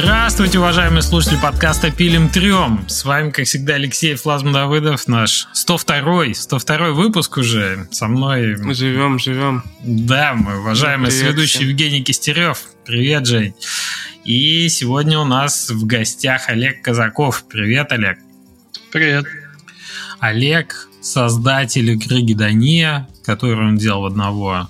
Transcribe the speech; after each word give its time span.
Здравствуйте, 0.00 0.60
уважаемые 0.60 1.02
слушатели 1.02 1.38
подкаста 1.42 1.90
«Пилим 1.90 2.28
трем». 2.28 2.88
С 2.88 3.04
вами, 3.04 3.30
как 3.30 3.46
всегда, 3.46 3.74
Алексей 3.74 4.14
Флазм 4.14 4.52
Давыдов, 4.52 5.08
наш 5.08 5.48
102-й, 5.54 6.36
102 6.36 6.90
выпуск 6.92 7.36
уже. 7.36 7.88
Со 7.90 8.06
мной... 8.06 8.56
Мы 8.58 8.74
живем, 8.74 9.18
живем. 9.18 9.64
Да, 9.82 10.34
мой 10.34 10.60
уважаемый 10.60 11.10
Привет 11.10 11.32
ведущий 11.32 11.58
всем. 11.58 11.68
Евгений 11.68 12.04
Кистерев. 12.04 12.62
Привет, 12.86 13.26
Жень. 13.26 13.54
И 14.24 14.68
сегодня 14.68 15.18
у 15.18 15.24
нас 15.24 15.68
в 15.68 15.84
гостях 15.84 16.48
Олег 16.48 16.80
Казаков. 16.80 17.44
Привет, 17.50 17.90
Олег. 17.90 18.18
Привет. 18.92 19.26
Олег, 20.20 20.88
создатель 21.00 21.90
игры 21.90 22.20
Гедония, 22.20 23.08
которую 23.24 23.68
он 23.68 23.76
делал 23.76 24.06
одного 24.06 24.68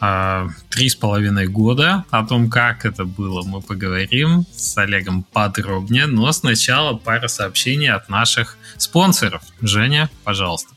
а, 0.00 0.48
три 0.70 0.88
с 0.88 0.94
половиной 0.94 1.46
года. 1.46 2.04
О 2.10 2.26
том, 2.26 2.50
как 2.50 2.84
это 2.84 3.04
было, 3.04 3.42
мы 3.42 3.60
поговорим 3.60 4.44
с 4.52 4.76
Олегом 4.78 5.24
подробнее. 5.32 6.06
Но 6.06 6.30
сначала 6.32 6.96
пара 6.96 7.28
сообщений 7.28 7.90
от 7.90 8.08
наших 8.08 8.56
спонсоров. 8.76 9.42
Женя, 9.60 10.10
пожалуйста. 10.24 10.74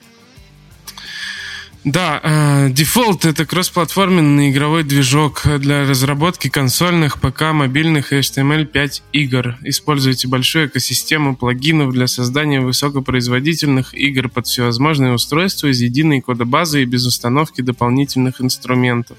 Да, 1.83 2.19
э, 2.21 2.69
Default— 2.69 3.19
это 3.29 3.45
кроссплатформенный 3.45 4.51
игровой 4.51 4.83
движок 4.83 5.43
для 5.59 5.87
разработки 5.87 6.49
консольных, 6.49 7.21
ПК, 7.21 7.53
мобильных 7.53 8.11
и 8.11 8.17
HTML5 8.17 9.03
игр. 9.13 9.57
Используйте 9.63 10.27
большую 10.27 10.67
экосистему 10.67 11.35
плагинов 11.35 11.93
для 11.93 12.07
создания 12.07 12.59
высокопроизводительных 12.59 13.93
игр 13.93 14.27
под 14.27 14.47
всевозможные 14.47 15.13
устройства 15.13 15.67
из 15.67 15.79
единой 15.79 16.19
кодобазы 16.19 16.81
и 16.81 16.85
без 16.85 17.05
установки 17.05 17.61
дополнительных 17.61 18.41
инструментов. 18.41 19.17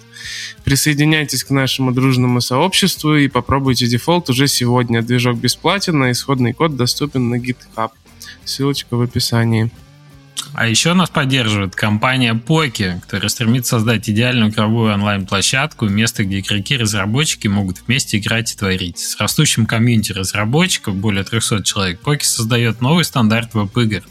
Присоединяйтесь 0.64 1.44
к 1.44 1.50
нашему 1.50 1.92
дружному 1.92 2.40
сообществу 2.40 3.16
и 3.16 3.28
попробуйте 3.28 3.86
Default 3.86 4.24
уже 4.30 4.46
сегодня. 4.46 5.00
Движок 5.00 5.38
бесплатен, 5.38 6.02
а 6.02 6.10
исходный 6.10 6.52
код 6.52 6.76
доступен 6.76 7.30
на 7.30 7.36
GitHub. 7.36 7.90
Ссылочка 8.44 8.96
в 8.96 9.00
описании. 9.00 9.70
А 10.54 10.66
еще 10.66 10.94
нас 10.94 11.10
поддерживает 11.10 11.76
компания 11.76 12.32
Poki, 12.34 13.00
которая 13.00 13.28
стремится 13.28 13.76
создать 13.76 14.08
идеальную 14.08 14.50
игровую 14.50 14.94
онлайн-площадку, 14.94 15.88
место, 15.88 16.24
где 16.24 16.40
игроки 16.40 16.74
и 16.74 16.78
разработчики 16.78 17.46
могут 17.48 17.82
вместе 17.86 18.18
играть 18.18 18.52
и 18.52 18.56
творить. 18.56 18.98
С 18.98 19.20
растущим 19.20 19.66
комьюнити 19.66 20.12
разработчиков, 20.12 20.96
более 20.96 21.22
300 21.24 21.62
человек, 21.62 22.00
Poki 22.02 22.24
создает 22.24 22.80
новый 22.80 23.04
стандарт 23.04 23.54
веб-игр. 23.54 24.02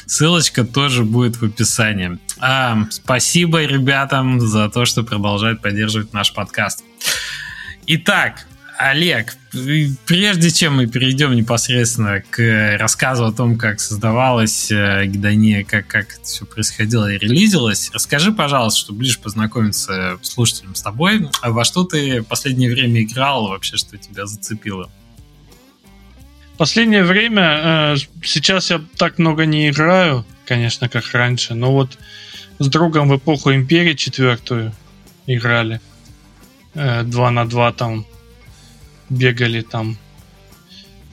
Ссылочка 0.07 0.65
тоже 0.65 1.05
будет 1.05 1.37
в 1.37 1.45
описании. 1.45 2.19
А, 2.39 2.87
спасибо 2.91 3.65
ребятам 3.65 4.41
за 4.41 4.69
то, 4.69 4.85
что 4.85 5.03
продолжают 5.03 5.63
поддерживать 5.63 6.13
наш 6.13 6.33
подкаст. 6.33 6.85
Итак, 7.87 8.47
Олег, 8.77 9.37
прежде 10.05 10.51
чем 10.51 10.77
мы 10.77 10.87
перейдем 10.87 11.35
непосредственно 11.35 12.23
к 12.29 12.77
рассказу 12.79 13.27
о 13.27 13.33
том, 13.33 13.57
как 13.57 13.79
создавалась 13.79 14.71
э, 14.71 15.07
гидония, 15.07 15.65
как, 15.65 15.87
как 15.87 16.15
это 16.15 16.25
все 16.25 16.45
происходило 16.45 17.11
и 17.11 17.19
релизилось, 17.19 17.91
расскажи, 17.95 18.33
пожалуйста, 18.33 18.81
чтобы 18.81 19.01
ближе 19.01 19.21
познакомиться 19.21 20.19
слушателям 20.23 20.75
с 20.75 20.83
тобой, 20.83 21.29
во 21.43 21.65
что 21.65 21.85
ты 21.85 22.21
в 22.23 22.25
последнее 22.25 22.71
время 22.71 23.03
играл, 23.03 23.49
вообще, 23.49 23.77
что 23.77 23.97
тебя 23.97 24.27
зацепило? 24.27 24.91
Последнее 26.57 27.03
время, 27.03 27.95
э, 27.95 27.97
сейчас 28.23 28.71
я 28.71 28.81
так 28.97 29.19
много 29.19 29.45
не 29.45 29.71
играю, 29.71 30.25
конечно, 30.47 30.89
как 30.89 31.05
раньше, 31.13 31.55
но 31.55 31.73
вот 31.73 31.99
с 32.61 32.69
другом 32.69 33.09
в 33.09 33.17
эпоху 33.17 33.53
Империи 33.53 33.95
четвертую 33.95 34.73
играли. 35.27 35.81
Э, 36.75 37.03
на 37.03 37.45
два 37.45 37.73
там 37.73 38.07
бегали 39.11 39.63
там. 39.63 39.97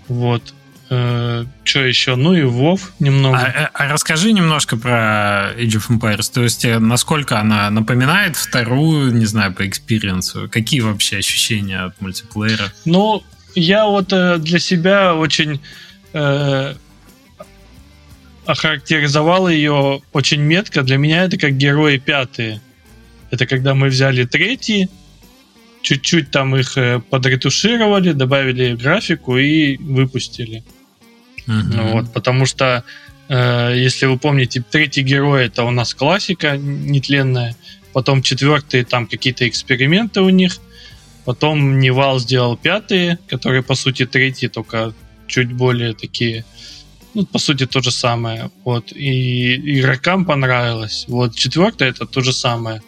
Вот. 0.07 0.53
Э, 0.91 1.45
что 1.63 1.79
еще? 1.79 2.15
Ну 2.15 2.33
и 2.35 2.43
Вов 2.43 2.91
немного. 2.99 3.39
А, 3.39 3.69
а 3.73 3.87
расскажи 3.87 4.33
немножко 4.33 4.77
про 4.77 5.53
Age 5.57 5.77
of 5.77 5.89
Empires. 5.89 6.31
То 6.31 6.43
есть, 6.43 6.65
насколько 6.65 7.39
она 7.39 7.69
напоминает 7.71 8.35
вторую, 8.35 9.11
не 9.13 9.25
знаю, 9.25 9.53
по 9.53 9.67
experience 9.67 10.36
у? 10.36 10.49
Какие 10.51 10.81
вообще 10.81 11.17
ощущения 11.17 11.79
от 11.79 11.99
мультиплеера? 11.99 12.71
Ну, 12.85 13.23
я 13.55 13.85
вот 13.85 14.13
э, 14.13 14.37
для 14.37 14.59
себя 14.59 15.15
очень 15.15 15.59
э, 16.13 16.73
охарактеризовал 18.45 19.49
ее 19.49 20.01
очень 20.13 20.41
метко. 20.41 20.83
Для 20.83 20.97
меня 20.97 21.23
это 21.23 21.37
как 21.37 21.57
герои 21.57 21.97
пятые. 21.97 22.61
Это 23.29 23.45
когда 23.45 23.73
мы 23.75 23.87
взяли 23.87 24.25
третий, 24.25 24.89
чуть-чуть 25.81 26.31
там 26.31 26.55
их 26.55 26.77
э, 26.77 26.99
подретушировали, 27.09 28.11
добавили 28.11 28.75
графику 28.75 29.37
и 29.37 29.77
выпустили. 29.77 30.63
Uh-huh. 31.47 31.91
Вот, 31.93 32.13
потому 32.13 32.45
что, 32.45 32.83
э, 33.29 33.73
если 33.75 34.05
вы 34.05 34.17
помните, 34.17 34.63
третий 34.69 35.01
герой 35.01 35.45
это 35.45 35.63
у 35.63 35.71
нас 35.71 35.93
классика 35.93 36.57
нетленная, 36.57 37.55
потом 37.93 38.21
четвертый 38.21 38.83
там 38.83 39.07
какие-то 39.07 39.47
эксперименты 39.47 40.21
у 40.21 40.29
них– 40.29 40.57
Потом 41.25 41.79
Невал 41.79 42.19
сделал 42.19 42.57
пятые, 42.57 43.19
которые, 43.27 43.61
по 43.61 43.75
сути, 43.75 44.05
третьи, 44.05 44.47
только 44.47 44.93
чуть 45.27 45.53
более 45.53 45.93
такие, 45.93 46.45
ну, 47.13 47.25
по 47.25 47.39
сути, 47.39 47.65
то 47.65 47.81
же 47.81 47.91
самое. 47.91 48.49
Вот. 48.63 48.91
И 48.91 49.79
игрокам 49.79 50.25
понравилось. 50.25 51.05
Вот 51.07 51.35
четвертая 51.35 51.89
это 51.89 52.05
то 52.05 52.21
же 52.21 52.33
самое. 52.33 52.81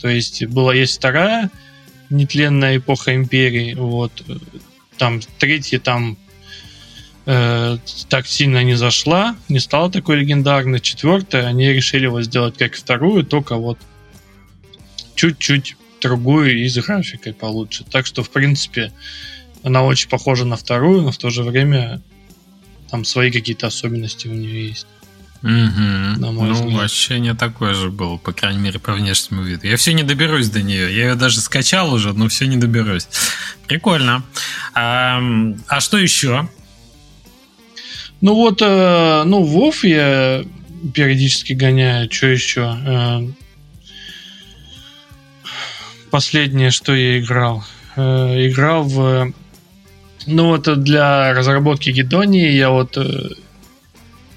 То 0.00 0.08
есть 0.08 0.44
была 0.46 0.74
есть 0.74 0.98
вторая 0.98 1.50
нетленная 2.10 2.76
эпоха 2.76 3.14
империи. 3.14 3.74
Вот. 3.74 4.12
Там 4.96 5.20
третья 5.38 5.78
там 5.78 6.16
э, 7.26 7.78
так 8.08 8.26
сильно 8.26 8.62
не 8.64 8.74
зашла, 8.74 9.36
не 9.48 9.60
стала 9.60 9.90
такой 9.90 10.16
легендарной. 10.16 10.80
Четвертая 10.80 11.46
они 11.46 11.72
решили 11.72 12.06
вот 12.06 12.24
сделать 12.24 12.56
как 12.58 12.74
вторую, 12.74 13.24
только 13.24 13.56
вот 13.56 13.78
чуть-чуть 15.14 15.76
другую 16.00 16.64
и 16.64 16.68
с 16.68 16.76
графикой 16.78 17.32
получше. 17.32 17.84
Так 17.84 18.06
что, 18.06 18.22
в 18.22 18.30
принципе, 18.30 18.92
она 19.62 19.82
очень 19.82 20.08
похожа 20.08 20.44
на 20.44 20.56
вторую, 20.56 21.02
но 21.02 21.10
в 21.10 21.18
то 21.18 21.30
же 21.30 21.42
время 21.42 22.00
там 22.90 23.04
свои 23.04 23.30
какие-то 23.30 23.66
особенности 23.66 24.28
у 24.28 24.34
нее 24.34 24.68
есть. 24.68 24.86
Угу. 25.42 26.20
На 26.20 26.32
мой 26.32 26.48
ну, 26.48 26.54
взгляд. 26.54 26.82
ощущение 26.82 27.34
такое 27.34 27.72
же 27.72 27.90
было, 27.90 28.16
по 28.16 28.32
крайней 28.32 28.58
мере, 28.58 28.80
по 28.80 28.92
внешнему 28.92 29.42
виду. 29.42 29.66
Я 29.68 29.76
все 29.76 29.92
не 29.92 30.02
доберусь 30.02 30.48
до 30.48 30.62
нее. 30.62 30.94
Я 30.94 31.08
ее 31.10 31.14
даже 31.14 31.40
скачал 31.40 31.92
уже, 31.92 32.12
но 32.12 32.28
все 32.28 32.46
не 32.46 32.56
доберусь. 32.56 33.08
Прикольно. 33.68 34.24
А, 34.74 35.22
а 35.68 35.80
что 35.80 35.96
еще? 35.96 36.48
Ну 38.20 38.34
вот, 38.34 38.60
э, 38.62 39.22
ну, 39.26 39.44
Вов 39.44 39.84
я 39.84 40.44
периодически 40.92 41.52
гоняю. 41.52 42.10
Что 42.10 42.26
еще? 42.26 43.32
Последнее, 46.10 46.70
что 46.70 46.94
я 46.94 47.18
играл. 47.18 47.64
Э, 47.96 48.46
играл 48.46 48.84
в... 48.84 49.32
Ну 50.26 50.46
вот 50.48 50.82
для 50.82 51.32
разработки 51.34 51.90
Гедонии 51.90 52.50
я 52.50 52.70
вот 52.70 52.96
э, 52.96 53.30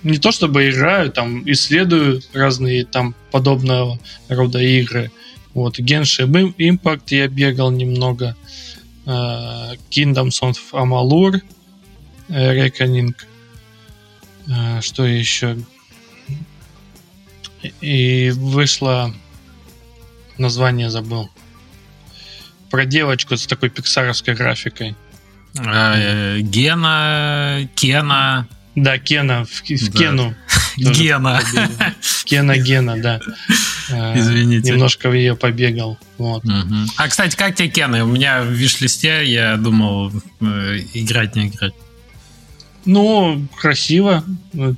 не 0.04 0.18
то 0.18 0.32
чтобы 0.32 0.70
играю, 0.70 1.12
там 1.12 1.50
исследую 1.50 2.22
разные 2.34 2.86
там 2.86 3.16
подобного 3.32 4.00
рода 4.28 4.60
игры. 4.60 5.12
Вот 5.54 5.80
Genshin 5.80 6.54
Impact 6.58 7.04
я 7.08 7.28
бегал 7.28 7.72
немного. 7.72 8.36
Э, 9.06 9.76
Kingdoms 9.90 10.42
of 10.42 10.58
Amalur, 10.74 11.42
Reckoning. 12.30 13.14
Что 14.82 15.06
еще? 15.06 15.58
И 17.80 18.32
вышло 18.36 19.14
название 20.38 20.90
забыл 20.90 21.30
про 22.72 22.86
девочку 22.86 23.38
с 23.38 23.46
такой 23.46 23.70
пиксаровской 23.70 24.34
графикой. 24.34 24.96
А, 25.60 26.38
Гена, 26.40 27.70
Кена. 27.76 28.48
Да, 28.76 28.98
Кена, 28.98 29.44
в, 29.44 29.70
в 29.70 29.92
да. 29.92 30.00
Кену. 30.00 30.36
Гена. 30.78 31.42
Кена, 32.24 32.58
Гена, 32.58 32.98
да. 33.02 33.20
А, 33.92 34.18
Извините. 34.18 34.72
Немножко 34.72 35.10
в 35.10 35.14
ее 35.14 35.36
побегал. 35.36 36.00
Вот. 36.18 36.46
Угу. 36.46 36.76
А, 36.96 37.08
кстати, 37.10 37.36
как 37.36 37.56
тебе 37.56 37.68
Кена? 37.68 38.06
У 38.06 38.08
меня 38.08 38.44
в 38.44 38.52
виш-листе 38.52 39.26
я 39.26 39.58
думал 39.58 40.12
э, 40.40 40.80
играть, 40.94 41.36
не 41.36 41.50
играть. 41.50 41.74
Ну, 42.86 43.46
красиво. 43.58 44.24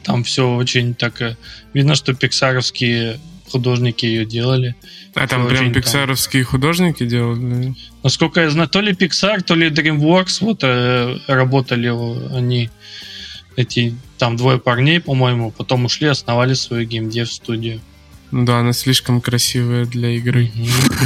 Там 0.04 0.24
все 0.24 0.56
очень 0.56 0.96
так... 0.96 1.22
Э, 1.22 1.38
видно, 1.74 1.94
что 1.94 2.16
пиксаровские 2.16 3.20
художники 3.54 4.06
ее 4.06 4.26
делали. 4.26 4.76
А 5.14 5.28
там 5.28 5.48
прям 5.48 5.72
пиксаровские 5.72 6.44
там... 6.44 6.52
художники 6.52 7.06
делали? 7.06 7.76
Насколько 8.04 8.42
я 8.42 8.50
знаю, 8.50 8.68
то 8.68 8.82
ли 8.82 8.94
Pixar, 8.94 9.42
то 9.42 9.56
ли 9.56 9.70
DreamWorks 9.70 10.38
вот 10.42 10.64
э, 10.64 11.18
работали 11.28 11.90
они. 12.36 12.70
эти 13.56 13.96
там 14.18 14.38
двое 14.38 14.58
парней, 14.58 15.00
по-моему, 15.00 15.52
потом 15.52 15.86
ушли, 15.86 16.08
основали 16.08 16.56
свою 16.56 16.88
геймдев 16.88 17.32
студию. 17.32 17.80
Да, 18.32 18.60
она 18.60 18.74
слишком 18.74 19.22
красивая 19.22 19.86
для 19.86 20.10
игры. 20.10 20.52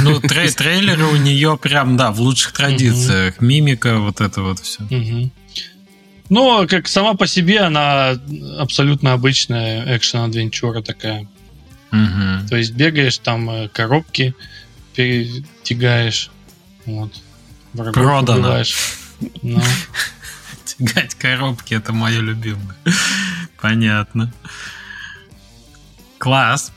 Ну, 0.02 0.18
трей 0.20 0.50
трейлеры 0.56 1.04
у 1.04 1.16
нее 1.16 1.58
прям, 1.60 1.98
да, 1.98 2.10
в 2.10 2.20
лучших 2.20 2.52
традициях. 2.52 3.42
Мимика, 3.42 3.98
вот 3.98 4.22
это 4.22 4.40
вот 4.40 4.60
все. 4.60 4.82
Ну, 6.30 6.66
как 6.68 6.88
сама 6.88 7.14
по 7.14 7.26
себе, 7.26 7.60
она 7.60 8.18
абсолютно 8.58 9.12
обычная 9.12 9.96
экшен-адвенчура 9.96 10.82
такая. 10.82 11.26
Угу. 11.92 12.48
То 12.48 12.56
есть 12.56 12.72
бегаешь, 12.74 13.18
там 13.18 13.48
э, 13.50 13.68
коробки 13.68 14.34
перетягаешь. 14.94 16.30
Вот. 16.86 17.12
Врагов 17.72 17.94
Продано. 17.94 18.40
Убиваешь. 18.40 18.76
Ну. 19.42 19.62
Тягать 20.64 21.14
коробки 21.14 21.74
это 21.74 21.92
мое 21.92 22.20
любимое. 22.20 22.76
Понятно. 23.60 24.32
Класс. 26.18 26.72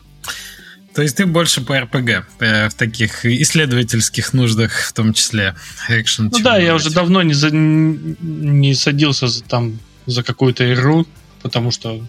То 0.93 1.01
есть 1.01 1.15
ты 1.15 1.25
больше 1.25 1.61
по 1.61 1.79
РПГ, 1.79 2.25
э, 2.39 2.69
в 2.69 2.73
таких 2.73 3.25
исследовательских 3.25 4.33
нуждах, 4.33 4.73
в 4.81 4.93
том 4.93 5.13
числе 5.13 5.55
экшен. 5.87 6.29
Ну 6.31 6.39
да, 6.39 6.57
я 6.57 6.75
уже 6.75 6.89
давно 6.89 7.21
не, 7.21 7.33
за, 7.33 7.49
не 7.51 8.75
садился 8.75 9.27
за, 9.27 9.41
там 9.43 9.79
за 10.05 10.21
какую-то 10.23 10.73
игру, 10.73 11.07
потому 11.41 11.71
что 11.71 12.05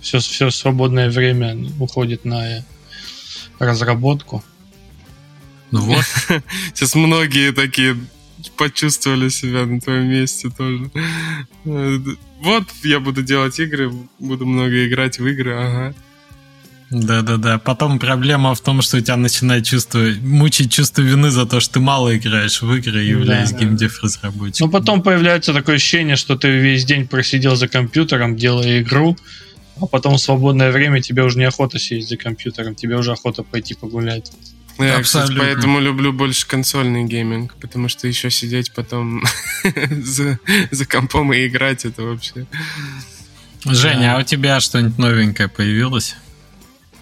все, 0.00 0.18
все 0.18 0.50
свободное 0.50 1.10
время 1.10 1.56
уходит 1.78 2.24
на 2.24 2.64
разработку. 3.58 4.44
Ну 5.70 5.80
вот. 5.80 6.04
Сейчас 6.74 6.94
многие 6.94 7.52
такие 7.52 7.96
почувствовали 8.56 9.28
себя 9.28 9.66
на 9.66 9.80
твоем 9.80 10.08
месте 10.08 10.50
тоже. 10.50 10.90
Вот 11.64 12.64
я 12.84 13.00
буду 13.00 13.22
делать 13.22 13.58
игры, 13.58 13.90
буду 14.18 14.46
много 14.46 14.86
играть 14.86 15.18
в 15.18 15.26
игры, 15.26 15.54
ага. 15.54 15.94
Да-да-да. 16.90 17.58
Потом 17.58 17.98
проблема 17.98 18.54
в 18.54 18.60
том, 18.60 18.80
что 18.80 18.98
у 18.98 19.00
тебя 19.00 19.16
начинает 19.16 19.64
чувство, 19.66 20.00
мучить 20.20 20.72
чувство 20.72 21.02
вины 21.02 21.30
за 21.30 21.44
то, 21.44 21.58
что 21.58 21.74
ты 21.74 21.80
мало 21.80 22.16
играешь 22.16 22.62
в 22.62 22.72
игры, 22.72 23.02
являясь 23.02 23.50
да, 23.50 23.58
геймдев 23.58 24.02
разработчиком. 24.02 24.68
Ну, 24.68 24.72
потом 24.72 25.02
появляется 25.02 25.52
такое 25.52 25.76
ощущение, 25.76 26.14
что 26.14 26.36
ты 26.36 26.48
весь 26.48 26.84
день 26.84 27.08
просидел 27.08 27.56
за 27.56 27.66
компьютером, 27.66 28.36
делая 28.36 28.82
игру, 28.82 29.16
а 29.80 29.86
потом 29.86 30.14
в 30.14 30.20
свободное 30.20 30.70
время 30.70 31.02
тебе 31.02 31.24
уже 31.24 31.38
неохота 31.38 31.78
сидеть 31.80 32.08
за 32.08 32.16
компьютером, 32.16 32.76
тебе 32.76 32.96
уже 32.96 33.12
охота 33.12 33.42
пойти 33.42 33.74
погулять. 33.74 34.30
Я, 34.78 35.00
кстати, 35.02 35.32
поэтому 35.36 35.80
люблю 35.80 36.12
больше 36.12 36.46
консольный 36.46 37.04
гейминг, 37.04 37.54
потому 37.54 37.88
что 37.88 38.06
еще 38.06 38.30
сидеть 38.30 38.72
потом 38.72 39.24
за, 39.90 40.38
за 40.70 40.86
компом 40.86 41.32
и 41.32 41.46
играть, 41.46 41.84
это 41.84 42.02
вообще... 42.02 42.46
Женя, 43.64 44.16
а 44.16 44.20
у 44.20 44.22
тебя 44.22 44.60
что-нибудь 44.60 44.98
новенькое 44.98 45.48
появилось? 45.48 46.14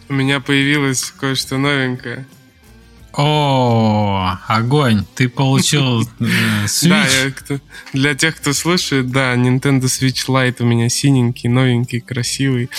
У 0.08 0.12
меня 0.12 0.40
появилось 0.40 1.12
кое-что 1.18 1.56
новенькое. 1.56 2.26
О, 3.16 4.36
огонь! 4.48 5.04
Ты 5.14 5.28
получил 5.28 6.02
э, 6.02 6.04
Switch? 6.66 6.88
Да, 6.88 7.06
я, 7.06 7.60
для 7.92 8.14
тех, 8.14 8.36
кто 8.36 8.52
слушает, 8.52 9.10
да, 9.10 9.34
Nintendo 9.36 9.84
Switch 9.84 10.26
Lite 10.26 10.56
у 10.60 10.64
меня 10.64 10.88
синенький, 10.88 11.48
новенький, 11.48 12.00
красивый. 12.00 12.70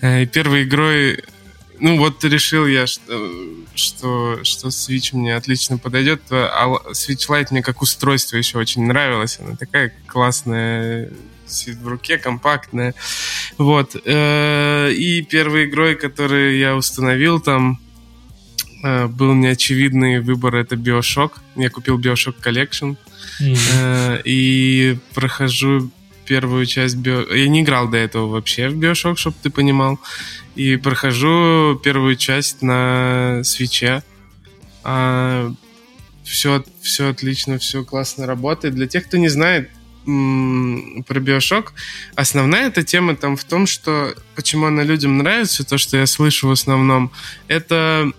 Э, 0.00 0.26
первой 0.26 0.64
игрой, 0.64 1.22
ну 1.78 1.98
вот 1.98 2.24
решил 2.24 2.66
я, 2.66 2.88
что, 2.88 3.32
что, 3.76 4.40
что 4.42 4.68
Switch 4.68 5.10
мне 5.14 5.36
отлично 5.36 5.78
подойдет. 5.78 6.22
А 6.30 6.66
Switch 6.90 7.28
Lite 7.28 7.48
мне 7.50 7.62
как 7.62 7.80
устройство 7.80 8.36
еще 8.36 8.58
очень 8.58 8.84
нравилось. 8.86 9.38
Она 9.40 9.54
такая 9.56 9.94
классная 10.06 11.12
сидит 11.46 11.78
в 11.78 11.88
руке, 11.88 12.18
компактная. 12.18 12.94
Вот. 13.58 13.96
Э, 14.04 14.92
и 14.92 15.22
первой 15.22 15.66
игрой, 15.66 15.94
которую 15.94 16.58
я 16.58 16.76
установил 16.76 17.40
там, 17.40 17.80
э, 18.82 19.06
был 19.06 19.34
неочевидный 19.34 20.20
выбор, 20.20 20.56
это 20.56 20.76
Bioshock. 20.76 21.32
Я 21.56 21.70
купил 21.70 21.98
Bioshock 21.98 22.36
Collection. 22.42 22.96
Mm-hmm. 23.40 24.22
И 24.24 24.98
прохожу 25.14 25.90
первую 26.26 26.66
часть 26.66 26.96
Био... 26.96 27.24
Я 27.34 27.48
не 27.48 27.62
играл 27.62 27.88
до 27.88 27.96
этого 27.96 28.26
вообще 28.26 28.68
в 28.68 28.78
Bioshock, 28.78 29.16
чтобы 29.16 29.36
ты 29.42 29.50
понимал. 29.50 29.98
И 30.54 30.76
прохожу 30.76 31.80
первую 31.82 32.16
часть 32.16 32.62
на 32.62 33.40
свече. 33.44 34.02
А, 34.82 35.52
все, 36.24 36.64
все 36.80 37.08
отлично, 37.08 37.58
все 37.58 37.84
классно 37.84 38.26
работает. 38.26 38.74
Для 38.74 38.86
тех, 38.86 39.06
кто 39.06 39.16
не 39.16 39.28
знает, 39.28 39.70
про 40.06 41.20
Биошок. 41.20 41.72
Основная 42.14 42.68
эта 42.68 42.82
тема 42.82 43.16
там 43.16 43.36
в 43.36 43.44
том, 43.44 43.66
что 43.66 44.14
почему 44.34 44.66
она 44.66 44.82
людям 44.82 45.18
нравится, 45.18 45.64
то, 45.64 45.78
что 45.78 45.96
я 45.96 46.06
слышу 46.06 46.48
в 46.48 46.52
основном, 46.52 47.10
это 47.48 48.12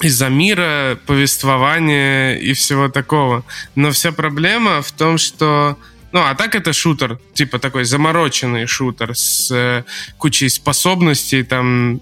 из-за 0.00 0.28
мира, 0.28 0.98
повествования 1.06 2.36
и 2.36 2.52
всего 2.52 2.88
такого. 2.88 3.44
Но 3.74 3.90
вся 3.90 4.12
проблема 4.12 4.82
в 4.82 4.92
том, 4.92 5.18
что 5.18 5.76
ну, 6.12 6.20
а 6.20 6.34
так 6.34 6.54
это 6.54 6.72
шутер, 6.72 7.20
типа 7.34 7.58
такой 7.58 7.84
замороченный 7.84 8.66
шутер 8.66 9.14
с 9.14 9.48
э, 9.52 9.84
кучей 10.18 10.48
способностей, 10.48 11.44
там 11.44 12.00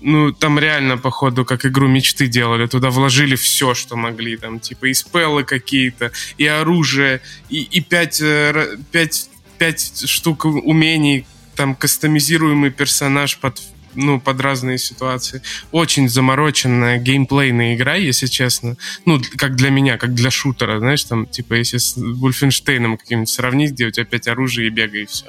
ну, 0.00 0.32
там 0.32 0.58
реально, 0.58 0.96
походу, 0.96 1.44
как 1.44 1.66
игру 1.66 1.88
мечты 1.88 2.26
делали. 2.28 2.66
Туда 2.66 2.90
вложили 2.90 3.36
все, 3.36 3.74
что 3.74 3.96
могли. 3.96 4.36
Там, 4.36 4.60
типа, 4.60 4.86
и 4.86 4.94
спеллы 4.94 5.44
какие-то, 5.44 6.12
и 6.36 6.46
оружие, 6.46 7.20
и, 7.48 7.62
и 7.62 7.80
пять, 7.80 8.20
э, 8.20 8.76
пять, 8.92 9.28
пять 9.58 10.08
штук 10.08 10.44
умений, 10.44 11.26
там, 11.56 11.74
кастомизируемый 11.74 12.70
персонаж 12.70 13.38
под 13.38 13.60
ну, 13.94 14.20
под 14.20 14.40
разные 14.40 14.78
ситуации. 14.78 15.42
Очень 15.72 16.08
замороченная 16.08 16.98
геймплейная 16.98 17.74
игра, 17.74 17.94
если 17.94 18.26
честно. 18.26 18.76
Ну, 19.06 19.20
как 19.36 19.56
для 19.56 19.70
меня, 19.70 19.96
как 19.96 20.14
для 20.14 20.30
шутера, 20.30 20.78
знаешь, 20.78 21.02
там, 21.04 21.26
типа, 21.26 21.54
если 21.54 21.78
с 21.78 21.96
Вульфенштейном 21.96 22.96
каким-нибудь 22.96 23.28
сравнить, 23.28 23.72
где 23.72 23.86
у 23.86 23.90
тебя 23.90 24.04
пять 24.04 24.28
оружия 24.28 24.66
и 24.66 24.70
бегай, 24.70 25.02
и 25.02 25.06
все. 25.06 25.26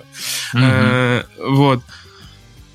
Mm-hmm. 0.54 0.60
Э, 0.62 1.24
вот. 1.48 1.84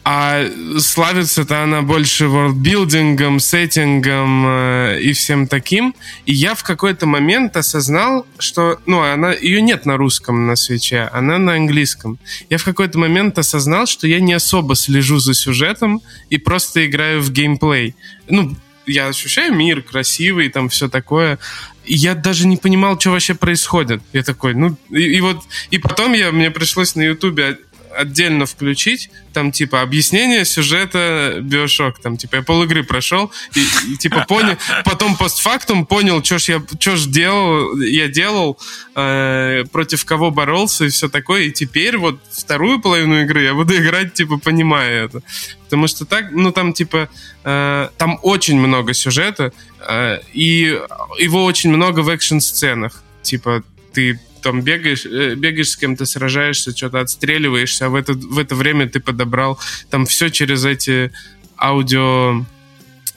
А 0.06 0.47
славится-то 0.79 1.62
она 1.62 1.81
больше 1.81 2.29
ворлдбилдингом, 2.29 3.41
сеттингом 3.41 4.45
э, 4.47 5.01
и 5.01 5.15
всем 5.15 5.47
таким. 5.47 5.95
И 6.27 6.35
я 6.35 6.55
в 6.55 6.62
какой-то 6.62 7.06
момент 7.06 7.56
осознал, 7.56 8.27
что... 8.39 8.79
Ну, 8.85 9.01
она, 9.01 9.33
ее 9.33 9.62
нет 9.62 9.87
на 9.87 9.97
русском 9.97 10.47
на 10.47 10.56
свече, 10.56 11.09
она 11.11 11.39
на 11.39 11.55
английском. 11.55 12.19
Я 12.51 12.58
в 12.58 12.65
какой-то 12.65 12.99
момент 12.99 13.39
осознал, 13.39 13.87
что 13.87 14.06
я 14.06 14.20
не 14.20 14.34
особо 14.34 14.75
слежу 14.75 15.19
за 15.20 15.32
сюжетом 15.32 16.03
и 16.29 16.37
просто 16.37 16.84
играю 16.84 17.23
в 17.23 17.32
геймплей. 17.32 17.94
Ну, 18.29 18.55
я 18.87 19.08
ощущаю 19.08 19.55
мир 19.55 19.81
красивый, 19.81 20.51
там 20.51 20.69
все 20.69 20.91
такое. 20.91 21.39
И 21.87 21.94
я 21.94 22.15
даже 22.15 22.46
не 22.46 22.58
понимал, 22.58 23.01
что 23.01 23.11
вообще 23.11 23.34
происходит. 23.34 24.03
Я 24.13 24.23
такой, 24.23 24.53
ну, 24.53 24.77
и, 24.91 25.01
и 25.01 25.20
вот, 25.23 25.43
и 25.70 25.79
потом 25.79 26.13
я, 26.13 26.31
мне 26.31 26.51
пришлось 26.51 26.94
на 26.94 27.01
Ютубе 27.01 27.58
отдельно 27.96 28.46
включить, 28.46 29.10
там, 29.32 29.53
типа, 29.53 29.82
объяснение 29.82 30.44
сюжета 30.44 31.39
Биошок, 31.41 31.98
там, 32.01 32.17
типа, 32.17 32.36
я 32.36 32.43
пол 32.43 32.63
игры 32.65 32.84
прошел, 32.84 33.32
и, 33.55 33.93
и 33.93 33.96
типа, 33.96 34.24
понял, 34.29 34.56
потом 34.84 35.17
постфактум 35.17 35.86
понял, 35.86 36.22
что 36.22 36.39
ж 36.39 36.48
я, 36.48 36.63
что 36.79 36.96
ж 36.96 37.06
делал, 37.06 37.77
я 37.79 38.08
делал, 38.08 38.58
э, 38.94 39.65
против 39.72 40.05
кого 40.05 40.31
боролся 40.31 40.84
и 40.84 40.89
все 40.89 41.08
такое, 41.08 41.43
и 41.43 41.53
теперь 41.53 41.96
вот 41.96 42.20
вторую 42.31 42.81
половину 42.81 43.22
игры 43.22 43.43
я 43.43 43.55
буду 43.55 43.77
играть, 43.77 44.15
типа, 44.15 44.39
понимая 44.39 45.06
это. 45.06 45.22
Потому 45.65 45.89
что 45.89 46.05
так, 46.05 46.31
ну, 46.31 46.53
там, 46.53 46.72
типа, 46.72 47.08
э, 47.44 47.89
там 47.96 48.19
очень 48.22 48.58
много 48.58 48.94
сюжета, 48.94 49.53
э, 49.81 50.20
и 50.32 50.79
его 51.19 51.44
очень 51.44 51.70
много 51.70 52.01
в 52.01 52.08
экшн-сценах. 52.08 53.03
Типа, 53.22 53.63
ты 53.93 54.20
там 54.44 54.60
бегаешь, 54.60 55.06
э, 55.06 55.34
бегаешь 55.34 55.70
с 55.70 55.77
кем-то, 55.77 56.05
сражаешься, 56.05 56.77
что-то 56.77 57.01
отстреливаешься, 57.01 57.86
а 57.86 57.89
в 57.89 57.94
это, 57.94 58.13
в 58.13 58.39
это 58.39 58.55
время 58.55 58.89
ты 58.89 59.01
подобрал 59.01 59.58
там 59.91 60.05
все 60.05 60.29
через 60.29 60.65
эти 60.65 61.10
аудио 61.58 62.44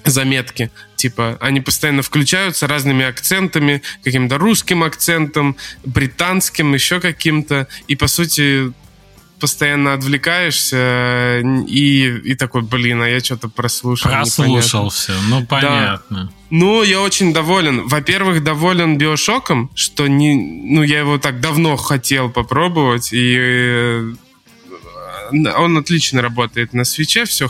заметки. 0.06 0.72
Типа, 0.96 1.38
они 1.42 1.60
постоянно 1.60 2.02
включаются 2.02 2.66
разными 2.66 3.06
акцентами, 3.06 3.82
каким-то 4.04 4.38
русским 4.38 4.84
акцентом, 4.84 5.58
британским, 5.84 6.74
еще 6.74 7.00
каким-то. 7.02 7.68
И, 7.90 7.96
по 7.96 8.08
сути, 8.08 8.72
постоянно 9.40 9.94
отвлекаешься 9.94 11.42
и, 11.68 12.08
и 12.24 12.36
такой, 12.36 12.62
блин, 12.62 13.02
а 13.02 13.08
я 13.08 13.20
что-то 13.20 13.50
прослушал. 13.50 14.12
Прослушал 14.12 14.90
все, 14.90 15.14
ну 15.30 15.46
понятно. 15.46 16.26
Да. 16.26 16.30
Ну, 16.50 16.84
я 16.84 17.02
очень 17.02 17.34
доволен. 17.34 17.88
Во-первых, 17.88 18.44
доволен 18.44 18.98
Биошоком, 18.98 19.70
что 19.76 20.08
не, 20.08 20.36
ну, 20.36 20.82
я 20.82 21.00
его 21.00 21.18
так 21.18 21.42
давно 21.42 21.76
хотел 21.76 22.30
попробовать, 22.30 23.12
и 23.12 23.36
э, 23.38 24.14
он 25.32 25.78
отлично 25.78 26.22
работает 26.22 26.74
на 26.74 26.86
Switch 26.86 27.16
е, 27.16 27.26
все, 27.26 27.50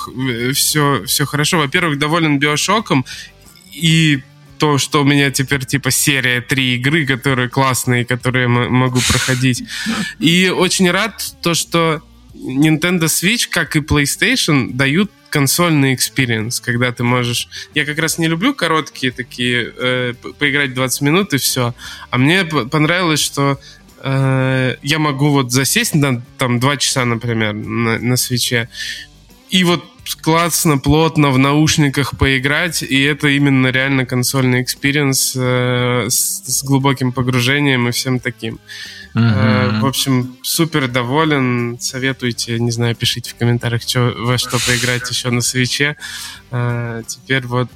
все, 0.54 1.04
все 1.06 1.26
хорошо. 1.26 1.60
Во-первых, 1.60 2.00
доволен 2.00 2.40
BioShock 2.40 2.88
ом, 2.88 3.06
и 3.72 4.24
то, 4.58 4.78
что 4.78 5.02
у 5.02 5.06
меня 5.06 5.32
теперь 5.32 5.66
типа 5.66 5.92
серия 5.92 6.42
три 6.42 6.76
игры, 6.76 7.06
которые 7.06 7.50
классные, 7.50 8.06
которые 8.06 8.48
могу 8.48 9.00
проходить. 9.08 9.64
И 10.20 10.50
очень 10.50 10.90
рад 10.92 11.36
то, 11.42 11.54
что 11.54 12.02
Nintendo 12.34 13.06
Switch, 13.06 13.48
как 13.50 13.76
и 13.76 13.80
PlayStation, 13.80 14.72
дают 14.74 15.12
консольный 15.30 15.94
experience, 15.94 16.60
когда 16.60 16.92
ты 16.92 17.04
можешь... 17.04 17.48
Я 17.76 17.86
как 17.86 18.00
раз 18.00 18.18
не 18.18 18.28
люблю 18.28 18.54
короткие 18.54 19.12
такие, 19.12 19.74
э, 19.78 20.14
поиграть 20.40 20.74
20 20.74 21.02
минут 21.02 21.34
и 21.34 21.38
все. 21.38 21.74
А 22.10 22.18
мне 22.18 22.46
понравилось, 22.46 23.20
что 23.20 23.60
э, 24.00 24.76
я 24.82 25.00
могу 25.00 25.30
вот 25.30 25.52
засесть 25.52 25.96
на 25.96 26.22
там 26.38 26.60
2 26.60 26.78
часа, 26.78 27.06
например, 27.06 27.54
на, 27.54 28.00
на 28.00 28.18
Switch 28.18 28.57
е, 28.57 28.70
и 29.50 29.64
вот 29.64 29.84
классно, 30.16 30.78
плотно 30.78 31.30
в 31.32 31.38
наушниках 31.38 32.18
поиграть, 32.18 32.84
и 32.84 33.02
это 33.02 33.28
именно 33.28 33.68
реально 33.68 34.06
консольный 34.06 34.62
experience 34.62 35.34
э, 35.36 36.06
с, 36.10 36.44
с 36.46 36.64
глубоким 36.64 37.12
погружением 37.12 37.88
и 37.88 37.92
всем 37.92 38.20
таким. 38.20 38.60
Uh-huh. 39.16 39.78
Э, 39.78 39.80
в 39.82 39.86
общем, 39.86 40.38
супер 40.44 40.88
доволен. 40.88 41.78
Советуйте, 41.80 42.60
не 42.60 42.72
знаю, 42.72 42.96
пишите 42.96 43.32
в 43.32 43.36
комментариях, 43.36 43.82
что, 43.82 44.14
во 44.18 44.38
что 44.38 44.58
поиграть 44.60 45.10
еще 45.10 45.30
на 45.30 45.42
Switch 45.42 45.84
е. 45.84 45.98
Э, 46.52 47.04
теперь 47.08 47.46
вот 47.46 47.70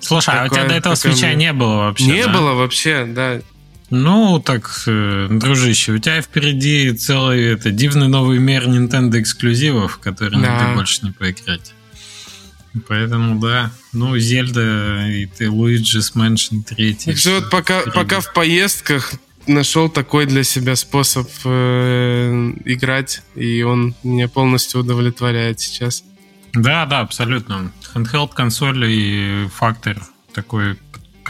Слушай, 0.00 0.34
такое, 0.34 0.42
а 0.42 0.46
у 0.46 0.48
тебя 0.48 0.64
до 0.68 0.74
этого 0.74 0.94
Switch 0.94 1.21
а 1.21 1.26
мне... 1.26 1.36
не 1.36 1.52
было 1.52 1.76
вообще? 1.76 2.06
Не 2.06 2.24
да? 2.24 2.32
было 2.32 2.52
вообще, 2.54 3.04
да. 3.06 3.40
Ну, 3.90 4.40
так, 4.40 4.70
э, 4.86 5.26
дружище, 5.30 5.92
у 5.92 5.98
тебя 5.98 6.22
впереди 6.22 6.92
целый 6.92 7.44
это, 7.52 7.72
дивный 7.72 8.06
новый 8.06 8.38
мир 8.38 8.68
Nintendo 8.68 9.20
эксклюзивов, 9.20 9.98
который 9.98 10.40
да. 10.40 10.68
ты 10.68 10.74
больше 10.76 11.04
не 11.04 11.10
поиграть. 11.10 11.74
Поэтому, 12.86 13.40
да, 13.40 13.72
ну, 13.92 14.16
Зельда 14.16 15.08
и 15.08 15.26
ты 15.26 15.50
Луиджис 15.50 16.12
Mansion 16.14 16.62
3. 16.62 16.94
Так 17.06 17.16
что 17.18 17.34
вот 17.40 17.50
пока, 17.50 17.82
пока 17.92 18.20
в 18.20 18.32
поездках 18.32 19.12
нашел 19.48 19.88
такой 19.88 20.26
для 20.26 20.44
себя 20.44 20.76
способ 20.76 21.28
э, 21.44 22.52
играть, 22.64 23.22
и 23.34 23.62
он 23.62 23.96
меня 24.04 24.28
полностью 24.28 24.80
удовлетворяет 24.80 25.58
сейчас. 25.58 26.04
Да, 26.52 26.86
да, 26.86 27.00
абсолютно. 27.00 27.72
Handheld 27.94 28.30
консоль 28.34 28.84
и 28.84 29.48
фактор 29.52 30.00
такой 30.32 30.76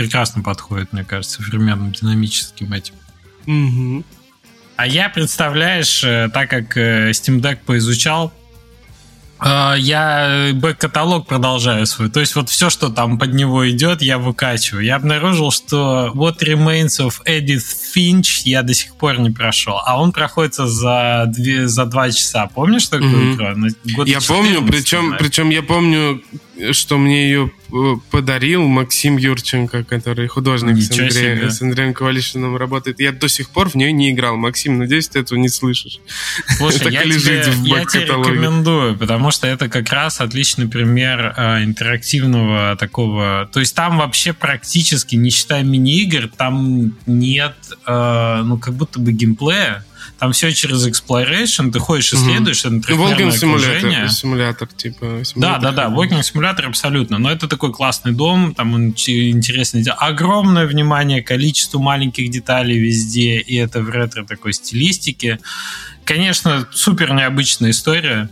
прекрасно 0.00 0.42
подходит, 0.42 0.94
мне 0.94 1.04
кажется, 1.04 1.42
современным 1.42 1.92
динамическим 1.92 2.72
этим. 2.72 2.94
Угу. 3.46 4.02
А 4.76 4.86
я, 4.86 5.10
представляешь, 5.10 6.02
э, 6.02 6.30
так 6.32 6.48
как 6.48 6.74
э, 6.78 7.10
Steam 7.10 7.42
Deck 7.42 7.58
поизучал, 7.66 8.32
э, 9.44 9.74
я 9.76 10.52
бэк-каталог 10.54 11.26
продолжаю 11.26 11.84
свой. 11.84 12.08
То 12.08 12.20
есть 12.20 12.34
вот 12.34 12.48
все, 12.48 12.70
что 12.70 12.88
там 12.88 13.18
под 13.18 13.34
него 13.34 13.68
идет, 13.68 14.00
я 14.00 14.16
выкачиваю. 14.16 14.82
Я 14.82 14.96
обнаружил, 14.96 15.50
что 15.50 16.10
What 16.14 16.38
Remains 16.38 16.98
of 16.98 17.16
Edith 17.26 17.66
Finch 17.94 18.40
я 18.44 18.62
до 18.62 18.72
сих 18.72 18.96
пор 18.96 19.18
не 19.18 19.28
прошел. 19.30 19.82
А 19.84 20.00
он 20.00 20.12
проходится 20.12 20.66
за, 20.66 21.26
две, 21.26 21.68
за 21.68 21.84
два 21.84 22.10
часа. 22.10 22.46
Помнишь 22.46 22.88
такую 22.88 23.36
mm-hmm. 23.36 23.74
игру? 23.84 24.04
Я 24.06 24.20
помню, 24.22 24.66
причем, 24.66 25.14
причем 25.18 25.50
я 25.50 25.62
помню 25.62 26.22
что 26.72 26.98
мне 26.98 27.24
ее 27.24 27.50
подарил 28.10 28.66
Максим 28.66 29.16
Юрченко, 29.16 29.84
который 29.84 30.26
художник 30.28 30.82
с, 30.82 30.90
Андре... 30.90 31.50
с 31.50 31.62
Андреем 31.62 31.94
Ковалишиным 31.94 32.56
работает. 32.56 33.00
Я 33.00 33.12
до 33.12 33.28
сих 33.28 33.50
пор 33.50 33.68
в 33.70 33.74
нее 33.74 33.92
не 33.92 34.10
играл. 34.10 34.36
Максим, 34.36 34.78
надеюсь, 34.78 35.08
ты 35.08 35.20
этого 35.20 35.38
не 35.38 35.48
слышишь. 35.48 36.00
Слушай, 36.56 36.90
я, 36.92 37.02
тебе, 37.02 37.44
я 37.64 37.84
тебе 37.84 38.04
рекомендую, 38.04 38.96
потому 38.96 39.30
что 39.30 39.46
это 39.46 39.68
как 39.68 39.90
раз 39.92 40.20
отличный 40.20 40.68
пример 40.68 41.34
э, 41.36 41.64
интерактивного 41.64 42.76
такого... 42.76 43.48
То 43.52 43.60
есть 43.60 43.74
там 43.74 43.98
вообще 43.98 44.32
практически, 44.32 45.16
не 45.16 45.30
считая 45.30 45.62
мини-игр, 45.62 46.28
там 46.28 46.94
нет, 47.06 47.54
э, 47.86 48.42
ну, 48.44 48.58
как 48.58 48.74
будто 48.74 49.00
бы 49.00 49.12
геймплея. 49.12 49.84
Там 50.18 50.32
все 50.32 50.52
через 50.52 50.86
exploration, 50.86 51.72
ты 51.72 51.78
ходишь, 51.78 52.12
исследуешь, 52.12 52.64
угу. 52.64 52.76
это 52.76 52.92
Walking 52.92 53.32
симулятор, 53.32 54.10
симулятор, 54.10 54.68
типа. 54.68 55.24
Симулятор. 55.24 55.60
Да, 55.60 55.72
да, 55.72 55.88
да, 55.88 55.94
walking 55.94 56.22
симулятор 56.22 56.66
абсолютно. 56.66 57.18
Но 57.18 57.30
это 57.30 57.48
такой 57.48 57.72
классный 57.72 58.12
дом, 58.12 58.54
там 58.54 58.74
он 58.74 58.88
интересный. 58.90 59.82
Огромное 59.98 60.66
внимание 60.66 61.22
количеству 61.22 61.80
маленьких 61.80 62.30
деталей 62.30 62.78
везде, 62.78 63.38
и 63.38 63.56
это 63.56 63.82
в 63.82 63.90
ретро 63.90 64.24
такой 64.24 64.52
стилистике. 64.52 65.38
Конечно, 66.04 66.66
супер 66.72 67.12
необычная 67.14 67.70
история 67.70 68.28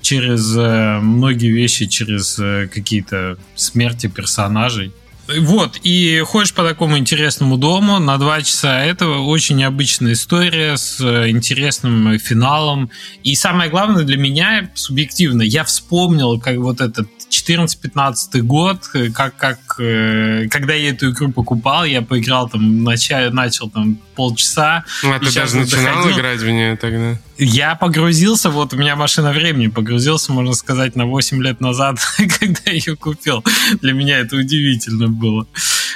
через 0.00 0.56
э, 0.56 0.98
многие 1.00 1.50
вещи, 1.50 1.86
через 1.86 2.38
э, 2.38 2.68
какие-то 2.72 3.38
смерти 3.54 4.06
персонажей. 4.06 4.92
Вот, 5.28 5.80
и 5.82 6.22
ходишь 6.26 6.54
по 6.54 6.62
такому 6.62 6.96
интересному 6.96 7.58
дому 7.58 7.98
на 7.98 8.16
два 8.16 8.40
часа. 8.40 8.82
Это 8.82 9.08
очень 9.08 9.56
необычная 9.56 10.14
история 10.14 10.76
с 10.78 11.00
э, 11.00 11.28
интересным 11.28 12.18
финалом. 12.18 12.90
И 13.24 13.34
самое 13.34 13.68
главное 13.70 14.04
для 14.04 14.16
меня, 14.16 14.70
субъективно, 14.74 15.42
я 15.42 15.64
вспомнил, 15.64 16.40
как 16.40 16.56
вот 16.56 16.80
этот 16.80 17.08
14-15 17.30 18.40
год, 18.40 18.78
э, 18.94 19.10
как, 19.10 19.36
как, 19.36 19.58
э, 19.78 20.48
когда 20.50 20.72
я 20.72 20.90
эту 20.90 21.10
игру 21.10 21.30
покупал, 21.30 21.84
я 21.84 22.00
поиграл 22.00 22.48
там, 22.48 22.82
начал, 22.82 23.30
начал 23.30 23.68
там 23.68 23.98
полчаса. 24.14 24.84
Ну, 25.02 25.12
а 25.12 25.18
ты 25.18 25.30
даже 25.32 25.56
начинал 25.56 25.96
доходил. 25.96 26.18
играть 26.18 26.40
в 26.40 26.48
нее 26.48 26.76
тогда? 26.76 27.18
Я 27.38 27.76
погрузился, 27.76 28.50
вот 28.50 28.74
у 28.74 28.76
меня 28.76 28.96
машина 28.96 29.30
времени 29.30 29.68
погрузился, 29.68 30.32
можно 30.32 30.54
сказать, 30.54 30.96
на 30.96 31.06
8 31.06 31.40
лет 31.40 31.60
назад, 31.60 31.98
когда 32.40 32.70
ее 32.70 32.96
купил. 32.96 33.44
Для 33.80 33.92
меня 33.92 34.18
это 34.18 34.36
удивительно 34.36 35.08
было. 35.08 35.46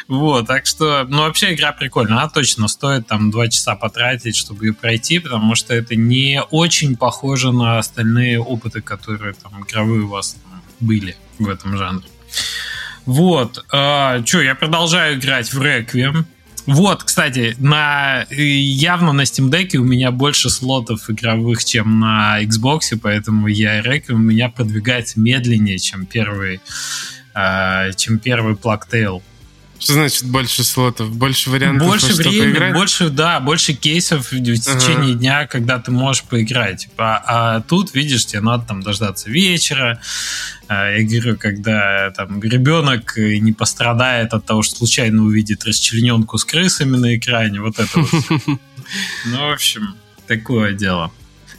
Вот, 0.07 0.47
так 0.47 0.67
что, 0.67 1.05
ну, 1.09 1.19
вообще 1.23 1.55
игра 1.55 1.73
прикольная. 1.73 2.19
Она 2.19 2.29
точно 2.29 2.69
стоит 2.69 3.09
там 3.09 3.33
2 3.33 3.49
часа 3.49 3.75
потратить, 3.75 4.37
чтобы 4.37 4.67
ее 4.67 4.73
пройти, 4.73 5.19
потому 5.19 5.57
что 5.57 5.75
это 5.75 5.97
не 5.97 6.41
очень 6.51 6.97
похоже 6.97 7.51
на 7.51 7.79
остальные 7.79 8.41
опыты, 8.41 8.81
которые 8.81 9.35
там 9.35 9.65
игровые 9.65 10.03
у 10.03 10.09
вас 10.09 10.37
были 10.79 11.17
в 11.41 11.49
этом 11.49 11.77
жанре. 11.77 12.07
Вот. 13.05 13.65
А, 13.73 14.25
что, 14.25 14.43
я 14.43 14.55
продолжаю 14.55 15.19
играть 15.19 15.53
в 15.53 15.61
Requiem. 15.61 16.25
Вот, 16.67 17.03
кстати, 17.03 17.57
на, 17.59 18.25
явно 18.31 19.13
на 19.13 19.23
Steam 19.23 19.51
Deck 19.51 19.77
у 19.77 19.85
меня 19.85 20.13
больше 20.13 20.49
слотов 20.49 21.11
игровых, 21.11 21.65
чем 21.65 21.99
на 21.99 22.43
Xbox, 22.43 22.99
поэтому 23.03 23.49
я 23.49 23.81
Requiem 23.81 24.13
у 24.13 24.19
меня 24.19 24.49
продвигается 24.49 25.19
медленнее, 25.19 25.79
чем 25.79 26.07
первый, 26.07 26.61
э, 27.35 27.91
чем 27.97 28.19
первый 28.19 28.55
Plague 28.55 28.83
Tale. 28.91 29.23
Что 29.83 29.95
значит 29.95 30.25
больше 30.25 30.63
слотов? 30.63 31.11
Больше 31.15 31.51
вариантов, 31.51 31.89
больше 31.89 32.15
времени, 32.15 32.53
поиграть? 32.53 32.75
больше, 32.75 33.11
да, 33.11 33.41
больше 33.41 33.73
кейсов 33.73 34.31
в 34.31 34.41
течение 34.41 35.13
ага. 35.13 35.19
дня, 35.19 35.47
когда 35.47 35.79
ты 35.81 35.91
можешь 35.91 36.23
поиграть. 36.23 36.83
Типа, 36.83 37.23
а 37.27 37.61
тут, 37.63 37.93
видишь, 37.95 38.27
тебе 38.27 38.43
надо 38.43 38.65
там 38.65 38.83
дождаться 38.83 39.29
вечера. 39.29 40.01
А, 40.69 40.91
я 40.91 41.05
говорю, 41.05 41.37
когда 41.37 42.13
там 42.13 42.41
ребенок 42.43 43.17
не 43.17 43.53
пострадает 43.53 44.33
от 44.35 44.47
того, 44.47 44.63
что 44.63 44.77
случайно 44.77 45.25
увидит 45.25 45.65
расчлененку 45.65 46.39
с 46.39 46.45
крысами 46.45 46.97
на 46.97 47.17
экране, 47.17 47.61
вот 47.61 47.79
это 47.79 48.01
вот. 48.01 48.61
Ну, 49.27 49.49
в 49.49 49.53
общем, 49.53 49.95
такое 50.27 50.75
дело. 50.75 51.13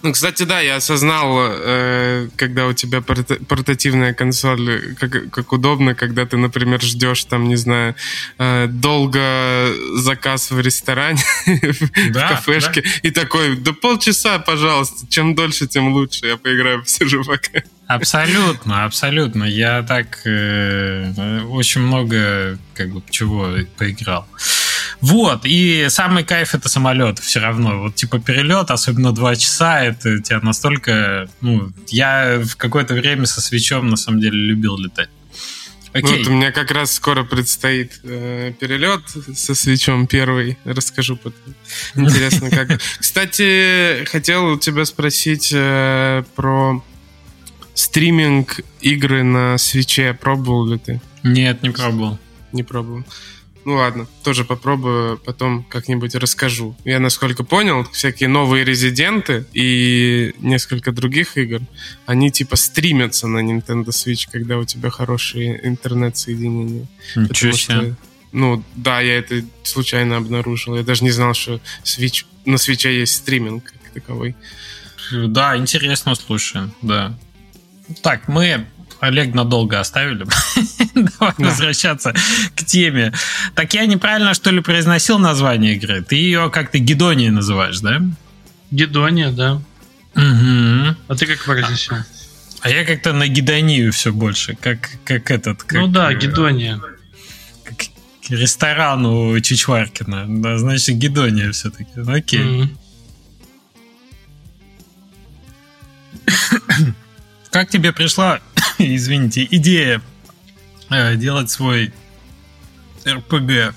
Ну, 0.03 0.12
кстати, 0.12 0.43
да, 0.43 0.60
я 0.60 0.75
осознал, 0.75 1.38
э, 1.39 2.27
когда 2.36 2.67
у 2.67 2.74
тебя 2.74 3.01
портативная 3.01 4.13
консоль, 4.13 4.95
как, 5.00 5.31
как 5.31 5.53
удобно, 5.53 5.95
когда 5.95 6.25
ты, 6.25 6.36
например, 6.36 6.81
ждешь 6.81 7.24
там, 7.24 7.48
не 7.48 7.55
знаю, 7.55 7.95
э, 8.38 8.67
долго 8.67 9.74
заказ 9.95 10.51
в 10.51 10.60
ресторане, 10.60 11.24
да, 12.12 12.27
в 12.27 12.36
кафешке, 12.36 12.81
да. 12.81 12.89
и 13.01 13.12
такой, 13.12 13.55
да 13.55 13.72
полчаса, 13.72 14.39
пожалуйста, 14.39 15.07
чем 15.10 15.36
дольше, 15.36 15.67
тем 15.67 15.93
лучше, 15.93 16.25
я 16.27 16.36
поиграю, 16.36 16.81
посижу 16.81 17.24
пока. 17.24 17.63
Абсолютно, 17.88 18.83
абсолютно. 18.83 19.45
Я 19.45 19.83
так 19.83 20.19
э, 20.25 21.43
очень 21.50 21.79
много 21.79 22.57
как 22.74 22.89
бы 22.89 23.01
чего 23.10 23.55
поиграл. 23.77 24.27
Вот, 25.03 25.41
и 25.43 25.88
самый 25.89 26.24
кайф 26.24 26.55
это 26.55 26.69
самолет 26.69 27.19
все 27.19 27.41
равно. 27.41 27.81
Вот 27.81 27.95
типа 27.95 28.19
перелет, 28.19 28.72
особенно 28.72 29.12
два 29.12 29.36
часа, 29.36 29.83
это 29.83 30.22
тебя 30.22 30.39
настолько... 30.41 31.27
Ну, 31.41 31.74
я 31.89 32.39
в 32.41 32.55
какое-то 32.55 32.93
время 32.93 33.25
со 33.25 33.41
свечом 33.41 33.89
на 33.89 33.98
самом 33.98 34.22
деле 34.22 34.38
любил 34.39 34.77
летать. 34.77 35.10
Окей. 35.91 36.19
Вот 36.19 36.27
у 36.27 36.31
меня 36.31 36.53
как 36.53 36.72
раз 36.72 36.93
скоро 36.93 37.25
предстоит 37.25 38.00
э, 38.03 38.53
перелет 38.57 39.01
со 39.36 39.53
свечом 39.55 40.07
первый. 40.07 40.57
Расскажу 40.63 41.17
потом. 41.17 41.53
Интересно, 41.95 42.50
как. 42.50 42.79
Кстати, 42.98 44.05
хотел 44.05 44.53
у 44.53 44.57
тебя 44.57 44.86
спросить 44.86 45.51
э, 45.53 46.24
про 46.33 46.81
стриминг 47.74 48.62
игры 48.79 49.24
на 49.24 49.57
свече. 49.57 50.13
Пробовал 50.13 50.65
ли 50.65 50.79
ты? 50.79 51.01
Нет, 51.24 51.62
не 51.62 51.72
пробовал. 51.72 52.17
Не 52.53 52.63
пробовал. 52.63 53.03
Ну 53.65 53.75
ладно, 53.75 54.08
тоже 54.24 54.43
попробую, 54.43 55.17
потом 55.17 55.63
как-нибудь 55.63 56.15
расскажу. 56.15 56.75
Я, 56.84 57.00
насколько 57.00 57.43
понял, 57.43 57.86
всякие 57.91 58.27
новые 58.27 58.65
резиденты 58.65 59.46
и 59.53 60.34
несколько 60.39 60.91
других 60.91 61.38
игр, 61.38 61.62
они 62.05 62.29
типа 62.29 62.55
стримятся 62.58 63.27
на 63.27 63.39
Nintendo 63.39 63.88
Switch, 63.88 64.27
когда 64.32 64.58
у 64.58 64.65
тебя 64.65 64.89
хорошие 64.89 65.65
интернет-соединения. 65.65 66.88
Ничего 67.15 67.53
себе. 67.53 67.75
Что, 67.75 67.96
ну, 68.34 68.63
да, 68.75 69.00
я 69.00 69.20
это 69.20 69.43
случайно 69.63 70.17
обнаружил. 70.17 70.75
Я 70.75 70.84
даже 70.84 71.03
не 71.03 71.12
знал, 71.12 71.34
что 71.34 71.62
Switch, 71.84 72.25
на 72.46 72.55
Switch 72.55 72.89
есть 72.91 73.15
стриминг 73.15 73.63
как 73.65 73.93
таковой. 73.93 74.36
Да, 75.12 75.55
интересно 75.55 76.15
слушаем, 76.15 76.74
да. 76.82 77.17
Так, 78.01 78.27
мы 78.27 78.65
Олег 79.03 79.33
надолго 79.33 79.81
оставили. 79.81 80.25
Давай 80.95 81.33
да. 81.38 81.45
возвращаться 81.45 82.13
к 82.55 82.63
теме. 82.63 83.12
Так 83.53 83.74
я 83.74 83.86
неправильно, 83.86 84.33
что 84.33 84.50
ли, 84.50 84.62
произносил 84.62 85.19
название 85.19 85.75
игры? 85.75 86.01
Ты 86.01 86.15
ее 86.15 86.50
как-то 86.50 86.79
Гедония 86.79 87.29
называешь, 87.29 87.81
да? 87.81 88.01
Гедония, 88.72 89.31
да. 89.31 89.55
Угу. 90.15 90.95
А 91.10 91.15
ты 91.17 91.25
как 91.25 91.43
произносил? 91.43 91.95
А 92.62 92.69
я 92.69 92.86
как-то 92.86 93.12
на 93.12 93.27
Гедонию 93.27 93.91
все 93.91 94.13
больше, 94.13 94.55
как, 94.55 94.89
как 95.03 95.29
этот. 95.31 95.63
Как, 95.63 95.81
ну 95.81 95.88
да, 95.88 96.13
Гедония. 96.13 96.79
Как 97.65 97.88
ресторан 98.29 99.05
у 99.05 99.38
Чичваркина. 99.38 100.27
Да, 100.41 100.57
значит, 100.57 100.95
Гедония 100.95 101.51
все-таки. 101.51 101.91
Ну, 101.95 102.13
окей. 102.13 102.39
Mm-hmm. 102.39 102.67
как 107.51 107.69
тебе 107.69 107.91
пришла 107.91 108.39
извините, 108.95 109.47
идея 109.49 110.01
э, 110.89 111.15
делать 111.15 111.49
свой 111.49 111.91
РПГ 113.07 113.75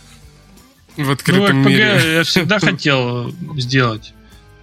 в 0.96 1.10
открытом 1.10 1.62
ну, 1.62 1.68
РПГ 1.68 1.70
мире. 1.70 2.14
я 2.14 2.24
всегда 2.24 2.58
хотел 2.60 3.34
сделать. 3.56 4.12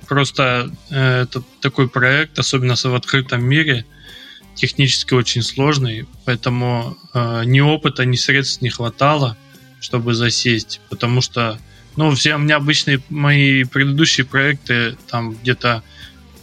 Просто 0.08 0.72
э, 0.90 1.22
это 1.24 1.44
такой 1.62 1.88
проект, 1.88 2.38
особенно 2.40 2.76
в 2.76 2.96
открытом 2.96 3.44
мире, 3.44 3.86
технически 4.56 5.14
очень 5.14 5.42
сложный, 5.42 6.08
поэтому 6.26 6.98
э, 7.14 7.44
ни 7.46 7.60
опыта, 7.60 8.06
ни 8.06 8.16
средств 8.16 8.62
не 8.62 8.70
хватало, 8.70 9.38
чтобы 9.80 10.14
засесть, 10.14 10.82
потому 10.90 11.22
что, 11.22 11.58
ну, 11.96 12.14
все 12.14 12.36
у 12.36 12.40
меня 12.40 12.58
обычные 12.58 13.02
мои 13.10 13.64
предыдущие 13.64 14.26
проекты 14.26 14.98
там 15.10 15.34
где-то 15.34 15.84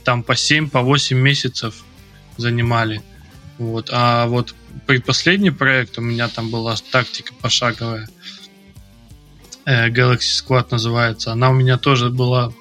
там 0.04 0.22
по 0.22 0.34
7, 0.34 0.70
по 0.70 0.80
8 0.80 1.16
месяцев 1.16 1.84
занимали. 2.36 3.02
Вот. 3.60 3.90
А 3.92 4.26
вот 4.26 4.54
предпоследний 4.86 5.52
проект 5.52 5.98
у 5.98 6.00
меня 6.00 6.28
там 6.28 6.48
была 6.50 6.74
тактика 6.90 7.34
пошаговая. 7.42 8.08
Э, 9.66 9.90
Galaxy 9.90 10.32
Squad 10.42 10.68
называется. 10.70 11.32
Она 11.32 11.50
у 11.50 11.52
меня 11.52 11.76
тоже 11.76 12.08
была 12.08 12.54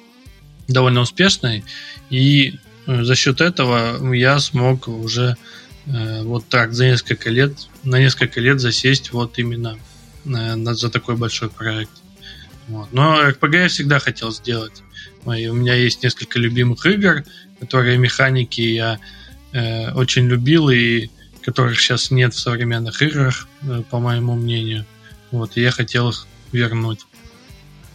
довольно 0.68 1.00
успешной. 1.00 1.64
И 2.10 2.58
э, 2.86 3.02
за 3.02 3.14
счет 3.14 3.40
этого 3.40 4.12
я 4.12 4.38
смог 4.40 4.88
уже 4.88 5.38
э, 5.86 6.22
вот 6.22 6.46
так 6.50 6.74
за 6.74 6.84
несколько 6.84 7.30
лет, 7.30 7.54
на 7.82 7.98
несколько 7.98 8.38
лет 8.38 8.60
засесть 8.60 9.12
вот 9.12 9.38
именно 9.38 9.78
за 10.26 10.90
такой 10.90 11.16
большой 11.16 11.48
проект. 11.48 11.92
Вот. 12.68 12.92
Но 12.92 13.26
RPG 13.26 13.62
я 13.62 13.68
всегда 13.68 14.00
хотел 14.00 14.32
сделать. 14.32 14.82
И 15.34 15.46
у 15.46 15.54
меня 15.54 15.74
есть 15.74 16.02
несколько 16.02 16.38
любимых 16.38 16.84
игр, 16.84 17.24
которые 17.58 17.96
механики 17.96 18.60
я 18.60 19.00
э, 19.52 19.92
очень 19.92 20.26
любил 20.26 20.68
и 20.70 21.08
которых 21.42 21.80
сейчас 21.80 22.10
нет 22.10 22.34
в 22.34 22.38
современных 22.38 23.00
играх, 23.02 23.48
э, 23.62 23.82
по 23.90 23.98
моему 23.98 24.34
мнению. 24.34 24.84
Вот, 25.30 25.56
и 25.56 25.62
я 25.62 25.70
хотел 25.70 26.10
их 26.10 26.26
вернуть 26.52 27.00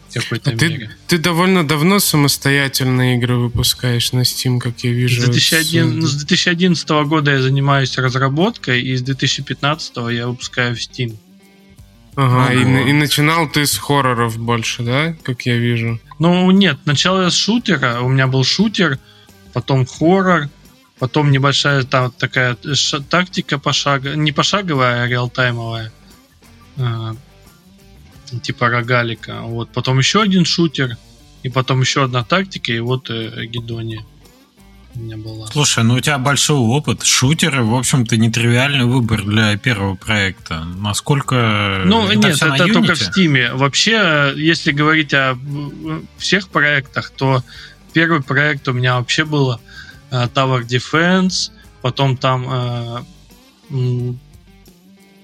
в 0.09 0.13
какой-то 0.13 0.51
а 0.51 0.53
мере. 0.53 0.91
Ты, 1.07 1.17
ты 1.17 1.23
довольно 1.23 1.67
давно 1.67 1.99
самостоятельные 1.99 3.17
игры 3.17 3.37
выпускаешь 3.37 4.11
на 4.13 4.21
Steam, 4.21 4.59
как 4.59 4.79
я 4.83 4.91
вижу. 4.91 5.21
С, 5.21 5.25
2001, 5.25 6.01
с... 6.01 6.11
с 6.11 6.15
2011 6.15 6.89
года 7.07 7.31
я 7.31 7.41
занимаюсь 7.41 7.97
разработкой, 7.97 8.81
и 8.81 8.95
с 8.95 9.01
2015 9.01 9.93
я 10.11 10.27
выпускаю 10.27 10.75
в 10.75 10.79
Steam. 10.79 11.17
Ага, 12.15 12.53
ну, 12.53 12.85
и, 12.85 12.89
и 12.91 12.93
начинал 12.93 13.49
ты 13.49 13.65
с 13.65 13.77
хорроров 13.77 14.37
больше, 14.37 14.83
да, 14.83 15.15
как 15.23 15.45
я 15.45 15.57
вижу? 15.57 15.99
Ну, 16.17 16.49
нет, 16.51 16.77
начал 16.85 17.21
я 17.21 17.29
с 17.29 17.35
шутера, 17.35 17.99
у 17.99 18.07
меня 18.07 18.27
был 18.27 18.45
шутер, 18.45 18.99
потом 19.51 19.85
хоррор, 19.85 20.49
Потом 20.99 21.31
небольшая 21.31 21.83
там 21.83 22.11
такая 22.11 22.57
тактика 23.09 23.59
пошаговая, 23.59 24.15
не 24.15 24.31
пошаговая, 24.31 25.03
а 25.03 25.07
реалтаймовая. 25.07 25.91
А, 26.77 27.15
типа 28.41 28.69
рогалика. 28.69 29.41
Вот. 29.41 29.69
Потом 29.71 29.99
еще 29.99 30.21
один 30.21 30.45
шутер. 30.45 30.97
И 31.43 31.49
потом 31.49 31.81
еще 31.81 32.03
одна 32.03 32.23
тактика, 32.23 32.73
и 32.73 32.79
вот 32.79 33.11
э, 33.11 33.45
Гедония 33.45 34.03
у 34.95 34.99
меня 34.99 35.15
была. 35.15 35.45
Слушай, 35.47 35.83
ну 35.83 35.93
у 35.93 35.99
тебя 35.99 36.17
большой 36.17 36.57
опыт. 36.57 37.03
Шутеры, 37.03 37.63
в 37.63 37.75
общем-то, 37.75 38.17
нетривиальный 38.17 38.85
выбор 38.85 39.23
для 39.23 39.55
первого 39.57 39.95
проекта. 39.95 40.63
Насколько... 40.63 41.83
Ну, 41.85 42.07
это 42.07 42.29
нет, 42.29 42.41
это 42.41 42.73
только 42.73 42.95
в 42.95 42.99
Стиме. 42.99 43.53
Вообще, 43.53 44.33
если 44.35 44.71
говорить 44.71 45.13
о 45.13 45.37
всех 46.17 46.49
проектах, 46.49 47.11
то 47.11 47.43
первый 47.93 48.23
проект 48.23 48.67
у 48.67 48.73
меня 48.73 48.97
вообще 48.97 49.23
было 49.23 49.59
Э, 49.61 49.74
Tower 50.33 50.63
Defense, 50.63 51.51
потом 51.81 52.17
там 52.17 52.47
э, 52.49 54.13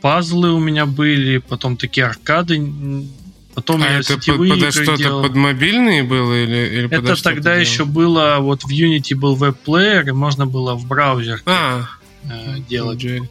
пазлы 0.02 0.52
у 0.52 0.60
меня 0.60 0.86
были, 0.86 1.38
потом 1.38 1.78
такие 1.78 2.06
аркады, 2.08 2.62
потом 3.54 3.84
а 3.84 3.88
я 3.88 4.00
это 4.00 4.16
под, 4.16 4.50
под 4.50 4.74
что-то 4.74 4.98
делал. 4.98 5.24
под 5.24 5.36
мобильные 5.36 6.04
было 6.04 6.34
или, 6.34 6.78
или 6.78 6.90
Это 6.90 7.22
тогда 7.22 7.56
еще 7.56 7.86
было, 7.86 8.38
вот 8.40 8.64
в 8.64 8.70
Unity 8.70 9.16
был 9.16 9.36
веб-плеер, 9.36 10.10
и 10.10 10.12
можно 10.12 10.46
было 10.46 10.76
в 10.76 10.86
браузер 10.86 11.42
а, 11.46 11.86
э, 12.24 12.60
делать. 12.68 13.04
Okay. 13.04 13.28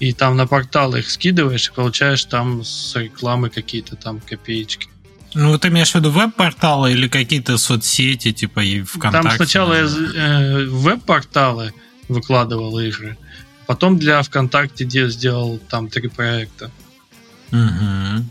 И 0.00 0.12
там 0.12 0.36
на 0.36 0.46
порталы 0.46 0.98
их 0.98 1.10
скидываешь, 1.10 1.68
и 1.68 1.72
получаешь 1.72 2.24
там 2.24 2.64
с 2.64 2.94
рекламы 2.96 3.48
какие-то 3.48 3.96
там 3.96 4.20
копеечки. 4.20 4.88
Ну, 5.34 5.58
ты 5.58 5.68
имеешь 5.68 5.90
в 5.90 5.94
виду 5.96 6.10
веб-порталы 6.10 6.92
или 6.92 7.08
какие-то 7.08 7.58
соцсети, 7.58 8.32
типа 8.32 8.60
и 8.60 8.82
ВКонтакте? 8.82 9.28
Там 9.28 9.36
сначала 9.36 9.74
я 9.74 9.84
э, 9.84 10.64
веб-порталы 10.66 11.72
выкладывал 12.08 12.78
игры, 12.78 13.16
потом 13.66 13.98
для 13.98 14.22
ВКонтакте 14.22 14.86
сделал 15.08 15.58
там 15.68 15.88
три 15.88 16.08
проекта. 16.08 16.70
Угу. 17.50 18.24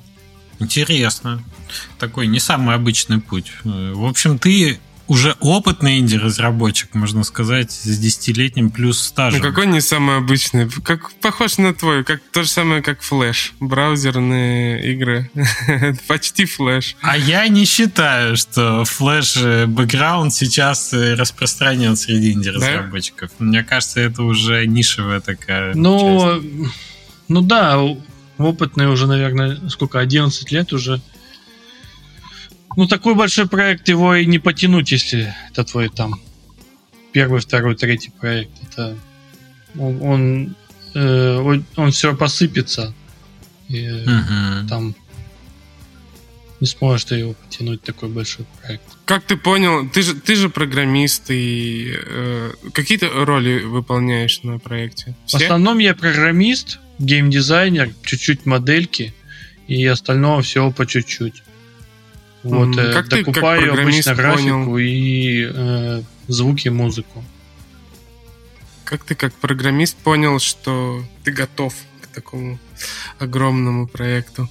Интересно. 0.60 1.44
Такой 2.00 2.28
не 2.28 2.39
самый 2.39 2.76
обычный 2.76 3.20
путь. 3.20 3.52
В 3.63 4.06
общем, 4.06 4.39
ты 4.39 4.80
уже 5.08 5.36
опытный 5.42 6.00
инди-разработчик, 6.00 6.94
можно 6.96 7.24
сказать, 7.24 7.72
с 7.72 7.98
десятилетним 7.98 8.72
плюс 8.72 9.00
стажем. 9.00 9.42
Ну 9.42 9.48
какой 9.50 9.68
не 9.68 9.82
самый 9.82 10.18
обычный? 10.18 10.70
Как, 10.70 11.12
похож 11.16 11.58
на 11.58 11.74
твой, 11.74 12.04
как 12.04 12.22
то 12.32 12.44
же 12.44 12.50
самое, 12.50 12.82
как 12.82 13.02
Flash. 13.02 13.52
Браузерные 13.60 14.94
игры. 14.94 15.30
Почти 16.08 16.46
Flash. 16.46 16.96
А 17.02 17.18
я 17.18 17.48
не 17.48 17.66
считаю, 17.66 18.38
что 18.38 18.84
Flash 18.84 19.66
бэкграунд 19.68 20.34
сейчас 20.34 20.94
распространен 20.94 21.96
среди 21.96 22.32
инди-разработчиков. 22.32 23.32
Да? 23.39 23.46
Мне 23.46 23.63
кажется, 23.63 24.00
это 24.00 24.24
уже 24.24 24.66
нишевая 24.66 25.20
такая 25.20 25.74
Ну, 25.76 26.42
часть. 26.42 26.74
ну 27.28 27.42
да, 27.42 27.80
опытный 28.38 28.88
уже, 28.88 29.08
наверное, 29.08 29.70
сколько, 29.70 30.00
11 30.00 30.52
лет 30.52 30.74
уже 30.74 31.02
ну, 32.75 32.88
такой 32.88 33.15
большой 33.15 33.47
проект 33.47 33.88
его 33.89 34.15
и 34.15 34.25
не 34.25 34.39
потянуть, 34.39 34.91
если 34.91 35.33
это 35.49 35.63
твой 35.63 35.89
там 35.89 36.19
первый, 37.12 37.39
второй, 37.39 37.75
третий 37.75 38.12
проект. 38.12 38.51
Это 38.63 38.97
он, 39.77 40.01
он, 40.01 40.55
э, 40.93 41.38
он, 41.38 41.65
он 41.75 41.91
все 41.91 42.15
посыпется. 42.15 42.93
И 43.69 43.89
угу. 43.89 44.67
там 44.69 44.95
не 46.59 46.67
сможешь 46.67 47.05
ты 47.05 47.15
его 47.15 47.33
потянуть 47.33 47.81
такой 47.81 48.09
большой 48.09 48.45
проект. 48.62 48.83
Как 49.05 49.23
ты 49.23 49.36
понял, 49.36 49.89
ты 49.89 50.01
же 50.01 50.15
ты 50.15 50.36
же 50.36 50.49
программист 50.49 51.29
и 51.29 51.93
э, 51.93 52.51
какие 52.73 52.97
то 52.97 53.09
роли 53.25 53.63
выполняешь 53.63 54.43
на 54.43 54.59
проекте? 54.59 55.15
Все? 55.25 55.39
В 55.39 55.41
основном 55.41 55.79
я 55.79 55.93
программист, 55.93 56.79
геймдизайнер, 56.99 57.91
чуть-чуть 58.03 58.45
модельки 58.45 59.13
и 59.67 59.86
остального 59.86 60.41
всего 60.41 60.71
по 60.71 60.86
чуть-чуть. 60.86 61.42
Вот, 62.43 62.69
mm, 62.69 62.93
как 62.93 63.08
докупаю 63.08 63.62
ты, 63.62 63.69
как 63.69 63.79
обычно 63.79 64.15
графику 64.15 64.65
понял? 64.65 64.77
и 64.77 65.49
э, 65.53 66.01
звуки, 66.27 66.67
музыку. 66.67 67.23
Как 68.84 69.06
ты 69.06 69.15
как 69.15 69.34
программист 69.34 69.95
понял, 69.97 70.39
что 70.39 71.03
ты 71.23 71.32
готов 71.32 71.73
к 72.01 72.08
такому 72.08 72.60
огромному 73.17 73.88
проекту? 73.88 74.49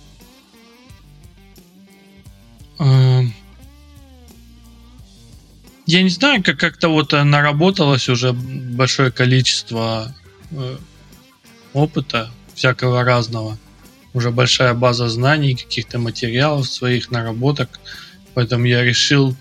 Э, 2.78 3.22
я 5.84 6.02
не 6.02 6.08
знаю, 6.08 6.42
как 6.42 6.58
как-то 6.58 6.88
вот 6.88 7.12
наработалось 7.12 8.08
уже 8.08 8.32
большое 8.32 9.12
количество 9.12 10.14
э, 10.50 10.78
опыта 11.74 12.30
всякого 12.54 13.04
разного 13.04 13.58
уже 14.14 14.30
большая 14.30 14.74
база 14.74 15.08
знаний, 15.08 15.54
каких-то 15.54 15.98
материалов 15.98 16.68
своих 16.68 17.10
наработок. 17.10 17.80
Поэтому 18.34 18.66
я 18.66 18.82
решил, 18.82 19.36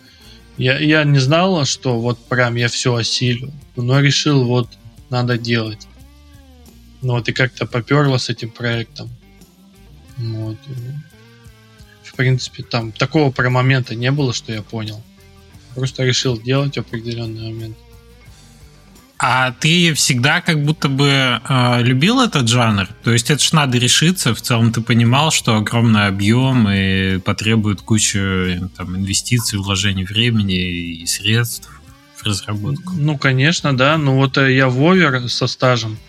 я, 0.57 0.79
я 0.79 1.03
не 1.03 1.19
знал, 1.19 1.65
что 1.65 1.99
вот 1.99 2.19
прям 2.25 2.55
я 2.55 2.67
все 2.67 2.95
осилю, 2.95 3.51
но 3.75 3.99
решил, 3.99 4.45
вот 4.45 4.69
надо 5.10 5.38
делать. 5.38 5.88
Ну 7.01 7.13
вот 7.13 7.27
и 7.27 7.34
как-то 7.34 7.65
поперло 7.65 8.17
с 8.17 8.29
этим 8.29 8.51
проектом. 8.51 9.10
Вот. 10.17 10.57
В 12.03 12.13
принципе, 12.15 12.63
там 12.63 12.91
такого 12.91 13.31
про 13.31 13.49
момента 13.49 13.95
не 13.95 14.12
было, 14.12 14.34
что 14.34 14.53
я 14.53 14.62
понял. 14.62 15.01
Просто 15.73 16.03
решил 16.03 16.39
делать 16.39 16.77
определенный 16.77 17.51
момент. 17.51 17.77
А 19.23 19.51
ты 19.51 19.93
всегда 19.93 20.41
как 20.41 20.63
будто 20.63 20.89
бы 20.89 21.07
э, 21.07 21.84
любил 21.84 22.21
этот 22.21 22.47
жанр? 22.47 22.88
То 23.03 23.12
есть 23.12 23.29
это 23.29 23.43
ж 23.43 23.51
надо 23.51 23.77
решиться. 23.77 24.34
В 24.34 24.41
целом 24.41 24.73
ты 24.73 24.81
понимал, 24.81 25.29
что 25.29 25.57
огромный 25.57 26.07
объем 26.07 26.67
и 26.67 27.19
потребует 27.19 27.81
кучу 27.81 28.67
там, 28.75 28.97
инвестиций, 28.97 29.60
вложений 29.60 30.05
времени 30.05 31.01
и 31.01 31.05
средств 31.05 31.69
в 32.15 32.25
разработку. 32.25 32.93
Ну, 32.97 33.15
конечно, 33.15 33.77
да. 33.77 33.95
Ну 33.99 34.15
вот 34.15 34.39
э, 34.39 34.55
я 34.55 34.69
вовер 34.69 35.29
со 35.29 35.45
стажем. 35.45 35.99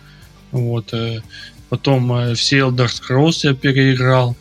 Вот. 0.51 0.95
Э, 0.95 1.21
потом 1.69 2.11
э, 2.15 2.35
все 2.35 2.61
Elder 2.61 2.87
Scrolls 2.87 3.41
я 3.43 3.53
переиграл. 3.53 4.39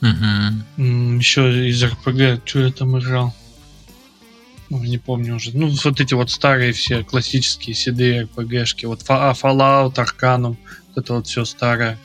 Угу. 0.00 0.84
Еще 1.18 1.70
из 1.70 1.82
RPG, 1.82 2.42
что 2.44 2.60
я 2.60 2.70
там 2.70 2.96
играл? 2.96 3.34
Ну, 4.70 4.82
не 4.82 4.98
помню 4.98 5.36
уже. 5.36 5.56
Ну, 5.56 5.68
вот 5.84 6.00
эти 6.00 6.14
вот 6.14 6.30
старые 6.30 6.72
все 6.72 7.04
классические 7.04 7.74
седые 7.74 8.24
RPG-шки. 8.24 8.86
Вот 8.86 9.02
а, 9.08 9.32
Fallout, 9.32 9.94
Arcanum, 9.94 10.56
вот 10.88 11.04
это 11.04 11.14
вот 11.14 11.26
все 11.26 11.44
старое. 11.44 11.98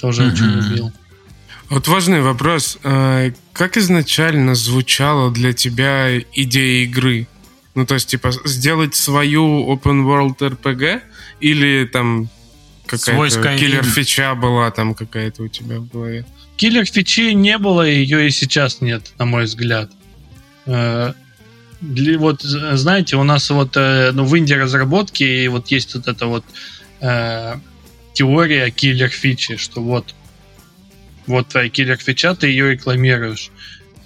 Тоже 0.00 0.22
mm-hmm. 0.22 0.32
очень 0.32 0.46
любил. 0.46 0.92
Вот 1.68 1.88
важный 1.88 2.20
вопрос. 2.20 2.78
А, 2.84 3.30
как 3.52 3.76
изначально 3.76 4.54
звучала 4.54 5.30
для 5.32 5.52
тебя 5.52 6.18
идея 6.18 6.84
игры? 6.84 7.26
Ну, 7.74 7.86
то 7.86 7.94
есть, 7.94 8.08
типа, 8.08 8.30
сделать 8.44 8.94
свою 8.94 9.72
open 9.72 10.04
world 10.04 10.36
RPG 10.38 11.00
или 11.40 11.88
там 11.90 12.28
какая-то 12.86 13.56
киллер 13.56 13.84
фича 13.84 14.34
была 14.34 14.70
там 14.70 14.94
какая-то 14.94 15.44
у 15.44 15.48
тебя 15.48 15.78
в 15.78 15.88
голове? 15.88 16.26
Киллер 16.56 16.84
фичи 16.84 17.32
не 17.32 17.56
было, 17.58 17.82
ее 17.82 18.26
и 18.26 18.30
сейчас 18.30 18.82
нет, 18.82 19.12
на 19.18 19.24
мой 19.24 19.44
взгляд. 19.44 19.90
Для, 21.82 22.16
вот, 22.16 22.42
знаете, 22.42 23.16
у 23.16 23.24
нас 23.24 23.50
вот 23.50 23.76
э, 23.76 24.12
ну, 24.12 24.24
в 24.24 24.34
инди 24.36 24.54
разработке 24.54 25.24
и 25.24 25.48
вот 25.48 25.68
есть 25.68 25.94
вот 25.94 26.06
эта 26.06 26.26
вот 26.26 26.44
э, 27.00 27.56
теория 28.12 28.70
киллер 28.70 29.08
фичи, 29.08 29.56
что 29.56 29.82
вот 29.82 30.14
вот 31.26 31.48
твоя 31.48 31.68
киллер 31.68 31.96
фича, 31.96 32.34
ты 32.34 32.46
ее 32.46 32.72
рекламируешь, 32.72 33.50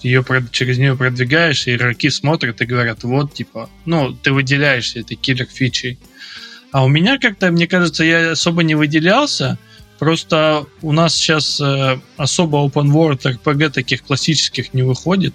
ее 0.02 0.24
через 0.52 0.78
нее 0.78 0.96
продвигаешь, 0.96 1.66
и 1.66 1.74
игроки 1.74 2.08
смотрят 2.08 2.60
и 2.62 2.66
говорят, 2.66 3.04
вот 3.04 3.34
типа, 3.34 3.68
ну 3.84 4.12
ты 4.14 4.32
выделяешься 4.32 5.00
этой 5.00 5.16
киллер 5.16 5.46
фичей. 5.46 5.98
А 6.72 6.82
у 6.84 6.88
меня 6.88 7.18
как-то, 7.18 7.50
мне 7.50 7.66
кажется, 7.66 8.04
я 8.04 8.32
особо 8.32 8.62
не 8.62 8.74
выделялся, 8.74 9.58
просто 9.98 10.64
у 10.82 10.92
нас 10.92 11.14
сейчас 11.14 11.60
э, 11.60 11.98
особо 12.16 12.58
open 12.58 12.90
world 12.90 13.20
RPG 13.20 13.70
таких 13.70 14.02
классических 14.02 14.72
не 14.72 14.82
выходит. 14.82 15.34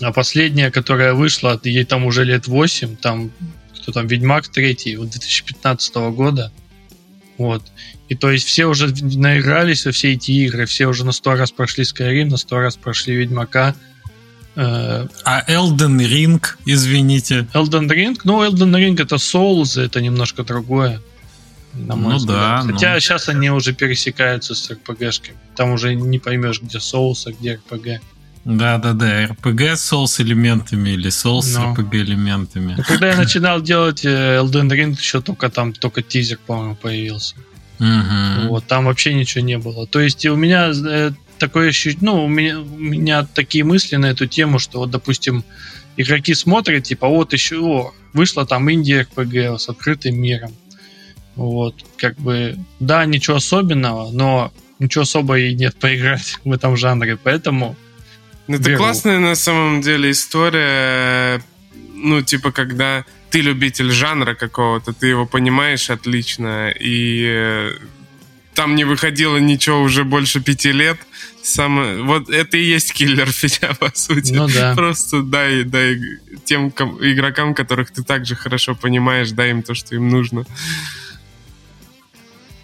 А 0.00 0.12
последняя, 0.12 0.70
которая 0.70 1.14
вышла, 1.14 1.60
ей 1.62 1.84
там 1.84 2.04
уже 2.04 2.24
лет 2.24 2.46
8, 2.46 2.96
там, 2.96 3.30
кто 3.76 3.92
там, 3.92 4.06
Ведьмак 4.06 4.48
3, 4.48 4.96
вот 4.96 5.10
2015 5.10 5.94
года. 6.12 6.52
Вот. 7.38 7.62
И 8.08 8.14
то 8.14 8.30
есть 8.30 8.46
все 8.46 8.66
уже 8.66 8.88
наигрались 8.88 9.86
во 9.86 9.92
все 9.92 10.12
эти 10.12 10.30
игры, 10.32 10.66
все 10.66 10.86
уже 10.86 11.04
на 11.04 11.12
сто 11.12 11.34
раз 11.34 11.50
прошли 11.50 11.84
Skyrim, 11.84 12.26
на 12.26 12.36
сто 12.36 12.58
раз 12.58 12.76
прошли 12.76 13.16
Ведьмака. 13.16 13.74
Э, 14.56 15.06
а 15.24 15.50
Elden 15.50 15.98
Ring, 15.98 16.44
извините. 16.66 17.46
Elden 17.54 17.88
Ring? 17.88 18.16
Ну, 18.24 18.44
Elden 18.44 18.74
Ring 18.76 19.00
это 19.00 19.16
Souls, 19.16 19.80
это 19.80 20.00
немножко 20.00 20.44
другое. 20.44 21.00
На 21.72 21.96
мой 21.96 22.12
ну 22.12 22.16
взгляд. 22.18 22.66
да. 22.66 22.72
Хотя 22.72 22.94
ну... 22.94 23.00
сейчас 23.00 23.28
они 23.28 23.50
уже 23.50 23.72
пересекаются 23.72 24.54
с 24.54 24.70
RPG-шками. 24.70 25.36
Там 25.56 25.72
уже 25.72 25.94
не 25.94 26.18
поймешь, 26.18 26.60
где 26.60 26.78
Souls, 26.78 27.26
а 27.26 27.32
где 27.32 27.58
RPG. 28.44 28.56
Да-да-да, 28.58 29.24
RPG 29.24 29.76
с 29.76 29.92
Souls 29.92 30.22
элементами 30.22 30.90
или 30.90 31.10
Souls 31.10 31.42
с 31.42 31.56
no. 31.56 31.74
RPG 31.74 32.02
элементами. 32.02 32.74
Ну, 32.76 32.82
когда 32.84 33.08
я 33.08 33.16
начинал 33.16 33.60
делать 33.60 34.04
э, 34.04 34.38
Elden 34.38 34.70
Ring, 34.70 34.98
еще 34.98 35.20
только 35.20 35.48
там 35.50 35.72
только 35.72 36.02
тизер, 36.02 36.38
по-моему, 36.46 36.74
появился. 36.74 37.36
Угу. 37.80 38.48
Вот, 38.48 38.66
там 38.66 38.84
вообще 38.84 39.14
ничего 39.14 39.44
не 39.44 39.58
было. 39.58 39.86
То 39.86 40.00
есть 40.00 40.24
у 40.26 40.36
меня 40.36 40.70
э, 40.70 41.10
такое 41.38 41.70
ощущение, 41.70 41.98
ну, 42.02 42.24
у 42.24 42.28
меня, 42.28 42.60
у 42.60 42.78
меня 42.78 43.24
такие 43.24 43.64
мысли 43.64 43.96
на 43.96 44.06
эту 44.06 44.26
тему, 44.26 44.58
что 44.58 44.78
вот, 44.78 44.90
допустим, 44.90 45.44
игроки 45.96 46.34
смотрят, 46.34 46.84
типа, 46.84 47.08
вот 47.08 47.32
еще, 47.32 47.58
о, 47.58 47.92
вышла 48.12 48.46
там 48.46 48.68
Индия 48.68 49.06
RPG 49.14 49.58
с 49.58 49.68
открытым 49.68 50.16
миром. 50.20 50.52
Вот, 51.36 51.74
как 51.96 52.16
бы, 52.16 52.56
да, 52.78 53.04
ничего 53.06 53.36
особенного, 53.36 54.10
но 54.12 54.52
ничего 54.78 55.02
особо 55.02 55.38
и 55.38 55.54
нет 55.54 55.74
поиграть 55.76 56.36
в 56.44 56.52
этом 56.52 56.76
жанре, 56.76 57.16
поэтому 57.16 57.76
ну, 58.46 58.56
это 58.56 58.76
классная 58.76 59.18
на 59.18 59.34
самом 59.34 59.80
деле 59.80 60.10
история, 60.10 61.42
ну, 61.94 62.22
типа, 62.22 62.52
когда 62.52 63.04
ты 63.30 63.40
любитель 63.40 63.90
жанра 63.90 64.34
какого-то, 64.34 64.92
ты 64.92 65.08
его 65.08 65.26
понимаешь 65.26 65.90
отлично, 65.90 66.70
и 66.70 67.24
э, 67.26 67.72
там 68.54 68.76
не 68.76 68.84
выходило 68.84 69.38
ничего 69.38 69.82
уже 69.82 70.04
больше 70.04 70.40
пяти 70.40 70.72
лет. 70.72 70.98
Сам, 71.42 72.06
вот 72.06 72.30
это 72.30 72.56
и 72.56 72.62
есть 72.64 72.92
киллер 72.92 73.30
фича, 73.32 73.74
по 73.78 73.90
сути. 73.94 74.32
Ну 74.32 74.48
да. 74.48 74.74
Просто 74.74 75.22
дай, 75.22 75.64
дай 75.64 75.98
тем 76.44 76.68
игрокам, 76.68 77.54
которых 77.54 77.90
ты 77.90 78.02
также 78.02 78.36
хорошо 78.36 78.74
понимаешь, 78.74 79.30
дай 79.32 79.50
им 79.50 79.62
то, 79.62 79.74
что 79.74 79.94
им 79.94 80.08
нужно. 80.08 80.46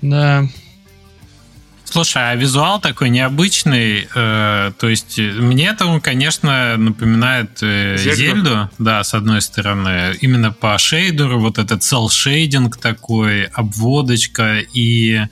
Да. 0.02 0.48
Слушай, 1.90 2.30
а 2.30 2.34
визуал 2.36 2.80
такой 2.80 3.10
необычный, 3.10 4.08
э, 4.14 4.72
то 4.78 4.88
есть 4.88 5.18
мне 5.18 5.66
это, 5.68 5.98
конечно, 6.00 6.76
напоминает 6.76 7.58
э, 7.62 7.96
Зельду, 7.98 8.70
да, 8.78 9.02
с 9.02 9.12
одной 9.12 9.42
стороны, 9.42 10.16
именно 10.20 10.52
по 10.52 10.78
шейдеру, 10.78 11.40
вот 11.40 11.58
этот 11.58 11.80
cel 11.80 12.08
шейдинг 12.08 12.76
такой, 12.76 13.46
обводочка, 13.46 14.60
и 14.72 15.22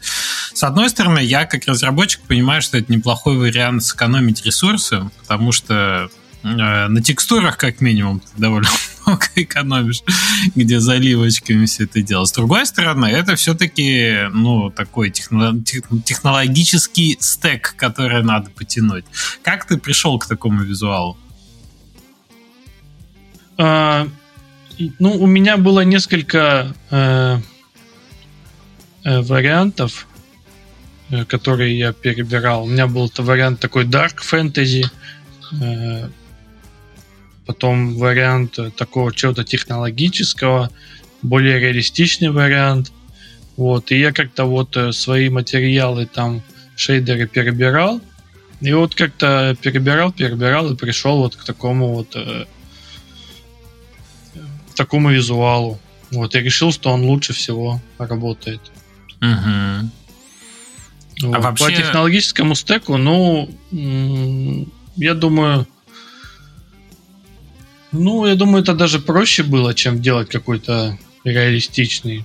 с 0.52 0.64
одной 0.64 0.90
стороны, 0.90 1.20
я 1.20 1.46
как 1.46 1.66
разработчик 1.66 2.22
понимаю, 2.22 2.60
что 2.60 2.76
это 2.76 2.92
неплохой 2.92 3.36
вариант 3.36 3.84
сэкономить 3.84 4.44
ресурсы, 4.44 5.08
потому 5.20 5.52
что 5.52 6.10
Э, 6.42 6.88
на 6.88 7.02
текстурах, 7.02 7.56
как 7.56 7.80
минимум, 7.80 8.22
довольно 8.36 8.68
много 9.08 9.26
экономишь, 9.36 10.02
где 10.54 10.80
заливочками 10.80 11.66
все 11.66 11.84
это 11.84 12.02
дело. 12.02 12.24
С 12.24 12.32
другой 12.32 12.66
стороны, 12.66 13.06
это 13.06 13.36
все-таки, 13.36 14.28
ну, 14.32 14.70
такой 14.70 15.10
технологический 15.10 17.16
стек, 17.20 17.74
который 17.76 18.22
надо 18.22 18.50
потянуть. 18.50 19.04
Как 19.42 19.66
ты 19.66 19.78
пришел 19.78 20.18
к 20.18 20.26
такому 20.26 20.62
визуалу? 20.62 21.16
А, 23.56 24.06
ну, 24.98 25.16
у 25.16 25.26
меня 25.26 25.56
было 25.56 25.80
несколько 25.80 26.74
э, 26.90 27.38
э, 29.04 29.20
вариантов, 29.22 30.06
э, 31.10 31.24
которые 31.24 31.76
я 31.76 31.92
перебирал. 31.92 32.64
У 32.64 32.68
меня 32.68 32.86
был 32.86 33.10
вариант 33.18 33.58
такой 33.58 33.84
dark 33.84 34.18
fantasy, 34.20 34.84
потом 37.48 37.96
вариант 37.96 38.58
такого 38.76 39.10
чего-то 39.14 39.42
технологического, 39.42 40.70
более 41.22 41.58
реалистичный 41.58 42.28
вариант. 42.28 42.92
Вот, 43.56 43.90
и 43.90 43.98
я 43.98 44.12
как-то 44.12 44.44
вот 44.44 44.76
э, 44.76 44.92
свои 44.92 45.30
материалы 45.30 46.04
там, 46.04 46.42
шейдеры 46.76 47.26
перебирал, 47.26 48.02
и 48.60 48.70
вот 48.74 48.94
как-то 48.94 49.56
перебирал, 49.62 50.12
перебирал 50.12 50.70
и 50.70 50.76
пришел 50.76 51.20
вот 51.22 51.36
к 51.36 51.44
такому 51.44 51.94
вот 51.94 52.14
э, 52.16 52.44
такому 54.76 55.10
визуалу. 55.10 55.80
Вот, 56.10 56.34
и 56.34 56.40
решил, 56.40 56.70
что 56.70 56.90
он 56.90 57.04
лучше 57.04 57.32
всего 57.32 57.80
работает. 57.98 58.60
Угу. 59.22 59.90
Вот. 61.22 61.34
А 61.34 61.40
вообще... 61.40 61.64
По 61.64 61.72
технологическому 61.72 62.54
стеку, 62.54 62.98
ну, 62.98 63.48
я 64.96 65.14
думаю, 65.14 65.66
ну, 67.92 68.26
я 68.26 68.34
думаю, 68.34 68.62
это 68.62 68.74
даже 68.74 68.98
проще 68.98 69.42
было, 69.42 69.74
чем 69.74 70.00
делать 70.00 70.28
какой-то 70.28 70.98
реалистичный 71.24 72.24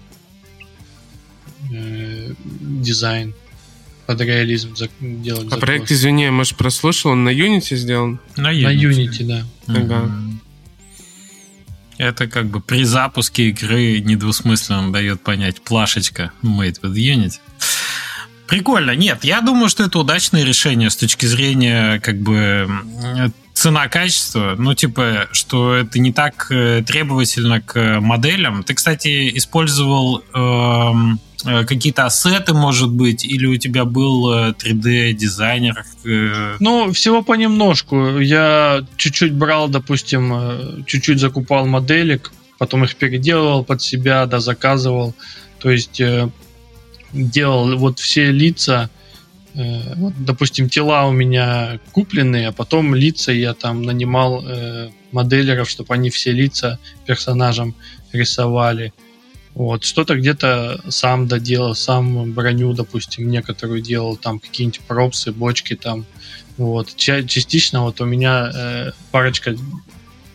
э, 1.71 2.33
дизайн 2.39 3.33
под 4.05 4.21
реализм 4.21 4.73
делать. 4.99 5.47
А 5.51 5.57
проект, 5.57 5.91
извини, 5.91 6.23
я, 6.23 6.31
может, 6.31 6.57
прослушал, 6.57 7.11
он 7.11 7.23
на 7.23 7.33
Unity 7.33 7.75
сделан? 7.75 8.19
На 8.35 8.53
Unity, 8.53 8.63
на 8.63 8.71
Unity 8.71 9.25
да. 9.25 9.45
Ага. 9.67 10.11
Это 11.97 12.27
как 12.27 12.47
бы 12.47 12.59
при 12.59 12.83
запуске 12.83 13.49
игры 13.49 13.99
недвусмысленно 13.99 14.91
дает 14.91 15.21
понять 15.21 15.61
плашечка 15.61 16.31
made 16.41 16.81
with 16.81 16.95
Unity. 16.95 17.39
Прикольно. 18.47 18.91
Нет, 18.91 19.23
я 19.23 19.41
думаю, 19.41 19.69
что 19.69 19.83
это 19.83 19.99
удачное 19.99 20.43
решение 20.43 20.89
с 20.89 20.97
точки 20.97 21.25
зрения 21.25 21.99
как 22.01 22.19
бы 22.19 22.67
цена-качество, 23.63 24.55
ну, 24.57 24.73
типа, 24.73 25.29
что 25.31 25.73
это 25.73 25.97
не 25.97 26.11
так 26.11 26.47
э, 26.51 26.83
требовательно 26.85 27.61
к 27.61 28.01
моделям. 28.01 28.61
Ты, 28.65 28.73
кстати, 28.73 29.37
использовал 29.37 30.21
эм, 30.33 31.17
э, 31.45 31.63
какие-то 31.63 32.05
ассеты, 32.05 32.53
может 32.53 32.91
быть, 32.91 33.23
или 33.23 33.45
у 33.45 33.55
тебя 33.55 33.85
был 33.85 34.51
3D-дизайнер? 34.51 35.85
Э... 36.03 36.57
Ну, 36.59 36.91
всего 36.91 37.21
понемножку. 37.21 38.19
Я 38.19 38.85
чуть-чуть 38.97 39.33
брал, 39.33 39.69
допустим, 39.69 40.33
э, 40.33 40.83
чуть-чуть 40.85 41.19
закупал 41.19 41.65
моделек, 41.65 42.33
потом 42.57 42.83
их 42.83 42.97
переделывал 42.97 43.63
под 43.63 43.81
себя, 43.81 44.25
да, 44.25 44.41
заказывал. 44.41 45.15
То 45.59 45.71
есть 45.71 46.01
э, 46.01 46.27
делал 47.13 47.77
вот 47.77 47.99
все 47.99 48.29
лица, 48.29 48.89
э, 49.55 49.95
вот, 49.95 50.13
допустим, 50.19 50.69
тела 50.69 51.05
у 51.07 51.11
меня 51.11 51.79
купленные, 51.91 52.49
а 52.49 52.51
потом 52.51 52.95
лица 52.95 53.31
я 53.31 53.53
там 53.53 53.83
нанимал 53.83 54.43
э, 54.45 54.89
моделеров, 55.11 55.69
чтобы 55.69 55.93
они 55.93 56.09
все 56.09 56.31
лица 56.31 56.79
персонажам 57.05 57.75
рисовали. 58.11 58.93
Вот, 59.53 59.83
что-то 59.83 60.15
где-то 60.15 60.81
сам 60.89 61.27
доделал, 61.27 61.75
сам 61.75 62.31
броню, 62.31 62.73
допустим, 62.73 63.29
некоторую 63.29 63.81
делал, 63.81 64.15
там 64.15 64.39
какие-нибудь 64.39 64.81
пропсы, 64.81 65.31
бочки 65.31 65.75
там. 65.75 66.05
Вот, 66.57 66.95
частично 66.95 67.83
вот 67.83 68.01
у 68.01 68.05
меня 68.05 68.51
э, 68.53 68.91
парочка 69.11 69.55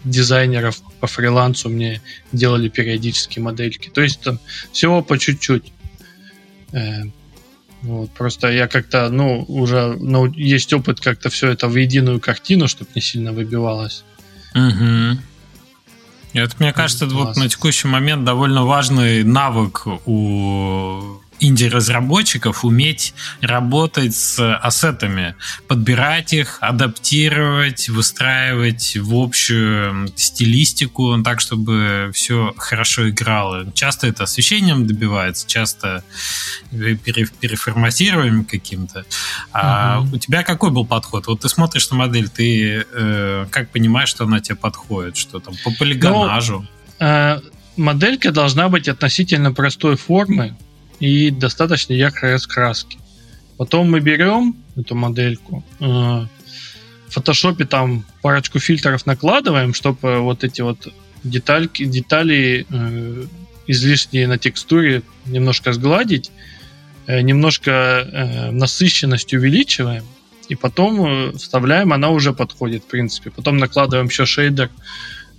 дизайнеров 0.05 0.81
по 1.01 1.07
фрилансу 1.07 1.69
мне 1.69 2.01
делали 2.33 2.69
периодически 2.69 3.41
модельки. 3.41 3.89
То 3.89 4.01
есть 4.03 4.21
там 4.21 4.39
всего 4.73 5.03
по 5.03 5.19
чуть-чуть. 5.19 5.73
Э, 6.73 7.03
вот, 7.83 8.11
просто 8.11 8.49
я 8.49 8.67
как-то, 8.67 9.09
ну, 9.09 9.45
уже 9.49 9.97
ну, 10.01 10.27
есть 10.27 10.73
опыт 10.73 11.01
как-то 11.01 11.31
все 11.31 11.51
это 11.51 11.69
в 11.69 11.77
единую 11.77 12.21
картину, 12.21 12.69
чтобы 12.69 12.91
не 12.95 13.01
сильно 13.01 13.33
выбивалось. 13.33 14.05
Угу. 14.55 15.19
Это, 16.35 16.55
мне 16.59 16.73
кажется, 16.73 17.07
вот 17.07 17.37
на 17.37 17.49
текущий 17.49 17.89
момент 17.89 18.25
довольно 18.25 18.65
важный 18.65 19.23
навык 19.25 19.87
у 20.07 21.21
инди-разработчиков 21.41 22.65
уметь 22.65 23.15
работать 23.41 24.15
с 24.15 24.57
ассетами, 24.57 25.35
подбирать 25.67 26.33
их, 26.33 26.59
адаптировать, 26.61 27.89
выстраивать 27.89 28.97
в 28.97 29.15
общую 29.15 30.09
стилистику 30.17 31.23
так, 31.23 31.41
чтобы 31.41 32.11
все 32.15 32.55
хорошо 32.57 33.11
играло. 33.11 33.71
Часто 33.73 34.07
это 34.07 34.25
освещением 34.25 34.87
добивается, 34.87 35.47
часто 35.47 36.05
переформатированием 36.71 38.45
каким-то. 38.45 39.05
А 39.53 40.01
угу. 40.01 40.17
у 40.17 40.19
тебя 40.19 40.43
какой 40.43 40.71
был 40.71 40.85
подход? 40.85 41.27
Вот 41.27 41.41
ты 41.41 41.49
смотришь 41.49 41.91
на 41.91 41.97
модель, 41.97 42.29
ты 42.29 42.87
э, 42.93 43.47
как 43.51 43.71
понимаешь, 43.71 44.09
что 44.09 44.25
она 44.25 44.41
тебе 44.41 44.57
подходит? 44.57 45.17
Что 45.17 45.41
там 45.41 45.55
по 45.65 45.71
полигонажу? 45.71 46.67
Ну, 47.01 47.07
э, 47.07 47.41
моделька 47.77 48.33
должна 48.33 48.69
быть 48.69 48.89
относительно 48.89 49.53
простой 49.53 49.97
формы, 49.97 50.57
и 51.01 51.31
достаточно 51.31 51.93
яркой 51.93 52.33
раскраски. 52.33 52.99
Потом 53.57 53.91
мы 53.91 54.01
берем 54.01 54.57
эту 54.77 54.95
модельку, 54.95 55.65
э, 55.81 55.85
в 55.85 56.31
фотошопе 57.11 57.65
там 57.65 58.05
парочку 58.23 58.59
фильтров 58.59 59.07
накладываем, 59.07 59.75
чтобы 59.75 60.21
вот 60.21 60.45
эти 60.45 60.61
вот 60.61 60.93
детальки, 61.25 61.85
детали 61.85 62.67
э, 62.69 63.27
излишние 63.67 64.29
на 64.29 64.39
текстуре 64.39 65.03
немножко 65.27 65.73
сгладить, 65.73 66.31
э, 67.07 67.21
немножко 67.23 67.71
э, 67.71 68.51
насыщенность 68.51 69.33
увеличиваем, 69.33 70.05
и 70.49 70.55
потом 70.55 71.07
э, 71.07 71.33
вставляем, 71.33 71.93
она 71.93 72.11
уже 72.11 72.33
подходит, 72.33 72.85
в 72.85 72.87
принципе. 72.87 73.31
Потом 73.31 73.57
накладываем 73.57 74.09
еще 74.09 74.27
шейдер 74.27 74.71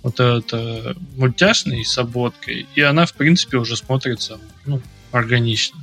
вот 0.02 0.18
это 0.18 0.96
мультяшный 1.16 1.84
с 1.84 1.98
обводкой, 1.98 2.66
и 2.74 2.80
она, 2.80 3.06
в 3.06 3.12
принципе, 3.14 3.58
уже 3.58 3.76
смотрится 3.76 4.38
ну, 4.64 4.80
органично. 5.12 5.82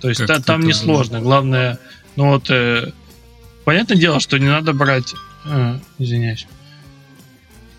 То 0.00 0.08
есть 0.08 0.26
та, 0.26 0.40
там 0.40 0.60
не 0.60 0.72
сложно. 0.72 1.20
Главное, 1.20 1.78
ну 2.16 2.30
вот, 2.30 2.50
э, 2.50 2.92
понятное 3.64 3.96
дело, 3.96 4.20
что 4.20 4.38
не 4.38 4.46
надо 4.48 4.72
брать, 4.72 5.14
э, 5.44 5.78
извиняюсь, 5.98 6.46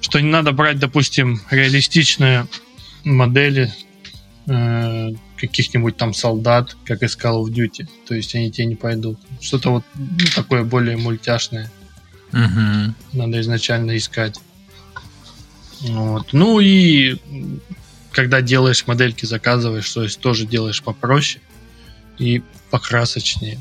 что 0.02 0.20
не 0.20 0.30
надо 0.30 0.52
брать, 0.52 0.80
допустим, 0.80 1.42
реалистичные 1.50 2.48
модели 3.04 3.74
э, 4.48 5.10
каких-нибудь 5.38 5.96
там 5.98 6.14
солдат, 6.14 6.76
как 6.86 7.04
из 7.04 7.18
Call 7.18 7.44
of 7.44 7.50
Duty. 7.50 7.88
То 8.08 8.16
есть 8.16 8.36
они 8.36 8.52
тебе 8.52 8.66
не 8.66 8.76
пойдут. 8.76 9.20
Что-то 9.40 9.72
вот 9.72 9.84
ну, 9.96 10.26
такое 10.36 10.64
более 10.64 10.98
мультяшное. 10.98 11.72
Угу. 12.34 12.94
Надо 13.14 13.42
изначально 13.42 13.98
искать. 13.98 14.40
Вот. 15.82 16.34
Ну 16.34 16.60
и 16.60 17.18
когда 18.20 18.42
делаешь 18.42 18.86
модельки, 18.86 19.24
заказываешь, 19.24 19.90
то 19.90 20.04
есть 20.04 20.20
тоже 20.20 20.46
делаешь 20.46 20.84
попроще 20.84 21.42
и 22.18 22.44
покрасочнее. 22.70 23.58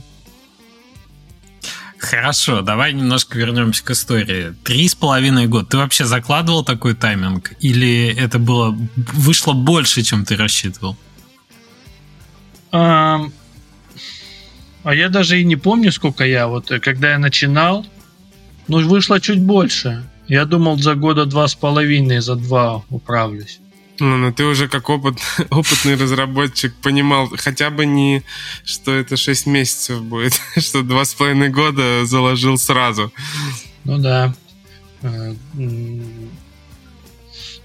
Хорошо, 1.96 2.62
давай 2.62 2.92
немножко 2.92 3.38
вернемся 3.38 3.84
к 3.84 3.90
истории. 3.92 4.56
Три 4.64 4.88
с 4.88 4.96
половиной 4.96 5.46
года. 5.46 5.66
Ты 5.66 5.76
вообще 5.76 6.06
закладывал 6.06 6.64
такой 6.64 6.96
тайминг? 6.96 7.52
Или 7.60 8.12
это 8.12 8.40
было 8.40 8.76
вышло 8.96 9.52
больше, 9.52 10.02
чем 10.02 10.24
ты 10.24 10.34
рассчитывал? 10.34 10.96
А, 12.72 13.20
а 14.82 14.92
я 14.92 15.08
даже 15.08 15.40
и 15.40 15.44
не 15.44 15.54
помню, 15.54 15.92
сколько 15.92 16.24
я. 16.24 16.48
Вот 16.48 16.72
э, 16.72 16.80
когда 16.80 17.12
я 17.12 17.18
начинал, 17.20 17.86
ну, 18.66 18.84
вышло 18.88 19.20
чуть 19.20 19.40
больше. 19.40 20.02
Я 20.26 20.46
думал, 20.46 20.78
за 20.78 20.96
года 20.96 21.26
два 21.26 21.46
с 21.46 21.54
половиной, 21.54 22.18
за 22.18 22.34
два 22.34 22.82
управлюсь. 22.90 23.60
Ну, 24.00 24.16
ну 24.16 24.32
ты 24.32 24.44
уже 24.44 24.68
как 24.68 24.88
опыт, 24.90 25.18
опытный 25.50 25.96
разработчик 25.96 26.74
понимал 26.76 27.28
хотя 27.36 27.70
бы 27.70 27.86
не, 27.86 28.22
что 28.64 28.92
это 28.94 29.16
6 29.16 29.46
месяцев 29.46 30.02
будет, 30.02 30.40
что 30.58 30.82
два 30.82 31.04
с 31.04 31.14
половиной 31.14 31.48
года 31.48 32.04
заложил 32.04 32.58
сразу. 32.58 33.12
Ну 33.84 33.98
да. 33.98 34.34
Э, 35.02 35.34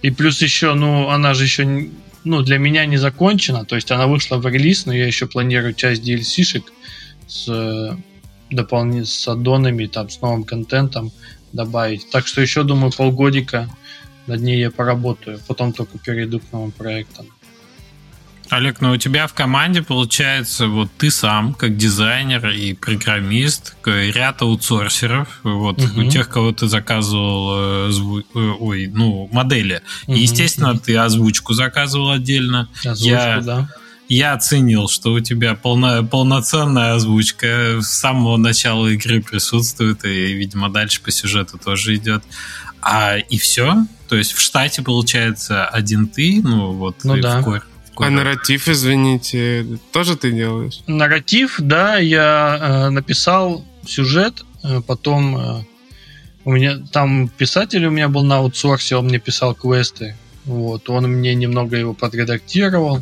и 0.02 0.10
плюс 0.10 0.42
еще, 0.42 0.74
ну, 0.74 1.10
она 1.10 1.34
же 1.34 1.44
еще, 1.44 1.90
ну, 2.24 2.42
для 2.42 2.58
меня 2.58 2.86
не 2.86 2.98
закончена, 2.98 3.66
то 3.66 3.76
есть 3.76 3.92
она 3.92 4.08
вышла 4.08 4.38
в 4.38 4.46
релиз, 4.46 4.86
но 4.86 4.94
я 4.94 5.08
еще 5.08 5.28
планирую 5.28 5.74
часть 5.74 6.04
DLC-шек 6.04 6.64
с 7.28 7.48
э, 7.48 7.96
дополнительными 8.50 9.06
с 9.06 9.28
аддонами, 9.28 9.86
там, 9.86 10.10
с 10.10 10.20
новым 10.22 10.44
контентом 10.44 11.12
добавить. 11.54 12.10
Так 12.10 12.28
что 12.28 12.42
еще, 12.42 12.64
думаю, 12.64 12.92
полгодика 12.92 13.70
над 14.28 14.42
ней 14.42 14.60
я 14.60 14.72
поработаю, 14.72 15.40
потом 15.48 15.74
только 15.74 15.98
перейду 15.98 16.40
к 16.40 16.44
новым 16.52 16.72
проектам. 16.72 17.28
Олег, 18.50 18.82
ну 18.82 18.92
у 18.92 18.98
тебя 18.98 19.26
в 19.26 19.34
команде 19.34 19.82
получается 19.82 20.68
вот 20.68 20.90
ты 20.98 21.10
сам, 21.10 21.54
как 21.54 21.76
дизайнер 21.76 22.50
и 22.50 22.74
программист, 22.74 23.76
ряд 23.86 24.42
аутсорсеров, 24.42 25.40
вот 25.44 25.82
угу. 25.82 26.02
у 26.02 26.10
тех, 26.10 26.30
кого 26.30 26.52
ты 26.52 26.68
заказывал, 26.68 27.88
э, 27.88 27.92
зву... 27.92 28.20
Э, 28.20 28.24
ой, 28.60 28.92
ну 28.94 29.28
модели. 29.32 29.82
Угу. 30.08 30.16
И, 30.16 30.20
естественно, 30.20 30.78
ты 30.78 30.96
озвучку 30.98 31.54
заказывал 31.54 32.12
отдельно. 32.12 32.70
Озвучку, 32.84 33.08
я... 33.08 33.42
да 33.42 33.70
я 34.10 34.34
оценил, 34.34 34.88
что 34.88 35.14
у 35.14 35.20
тебя 35.20 35.56
полна, 35.56 36.04
полноценная 36.04 36.96
озвучка 36.96 37.80
с 37.82 37.88
самого 37.88 38.38
начала 38.38 38.88
игры 38.88 39.22
присутствует, 39.22 40.06
и, 40.06 40.34
видимо, 40.34 40.70
дальше 40.70 41.02
по 41.02 41.12
сюжету 41.12 41.58
тоже 41.58 41.96
идет. 41.96 42.24
А 42.86 43.18
и 43.18 43.38
все? 43.38 43.86
То 44.10 44.18
есть 44.18 44.34
в 44.34 44.40
штате 44.40 44.82
получается 44.82 45.66
один 45.66 46.08
ты, 46.08 46.42
ну 46.44 46.74
вот 46.74 47.04
ну, 47.04 47.18
да. 47.18 47.40
в 47.40 47.44
кор, 47.44 47.66
в 47.92 47.96
кор. 47.96 48.08
А 48.08 48.10
нарратив, 48.10 48.68
извините, 48.68 49.66
тоже 49.92 50.18
ты 50.18 50.32
делаешь? 50.32 50.82
Нарратив, 50.88 51.56
да, 51.60 51.98
я 51.98 52.60
э, 52.60 52.90
написал 52.90 53.66
сюжет, 53.86 54.44
э, 54.64 54.82
потом 54.86 55.38
э, 55.38 55.64
у 56.46 56.52
меня 56.52 56.80
там 56.92 57.30
писатель 57.30 57.86
у 57.86 57.92
меня 57.92 58.10
был 58.10 58.24
на 58.24 58.38
аутсорсе, 58.38 58.98
он 58.98 59.06
мне 59.06 59.20
писал 59.20 59.56
квесты. 59.56 60.16
Вот, 60.46 60.90
он 60.90 61.06
мне 61.06 61.36
немного 61.36 61.78
его 61.78 61.94
подредактировал. 61.94 63.02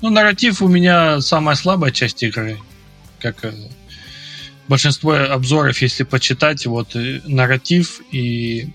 Ну, 0.00 0.10
нарратив 0.10 0.62
у 0.62 0.68
меня 0.68 1.20
самая 1.20 1.56
слабая 1.56 1.90
часть 1.90 2.22
игры. 2.22 2.58
Как 3.20 3.44
э, 3.44 3.52
большинство 4.68 5.14
обзоров, 5.14 5.80
если 5.82 6.04
почитать, 6.04 6.66
вот 6.66 6.94
э, 6.96 7.20
нарратив 7.26 8.00
и 8.10 8.68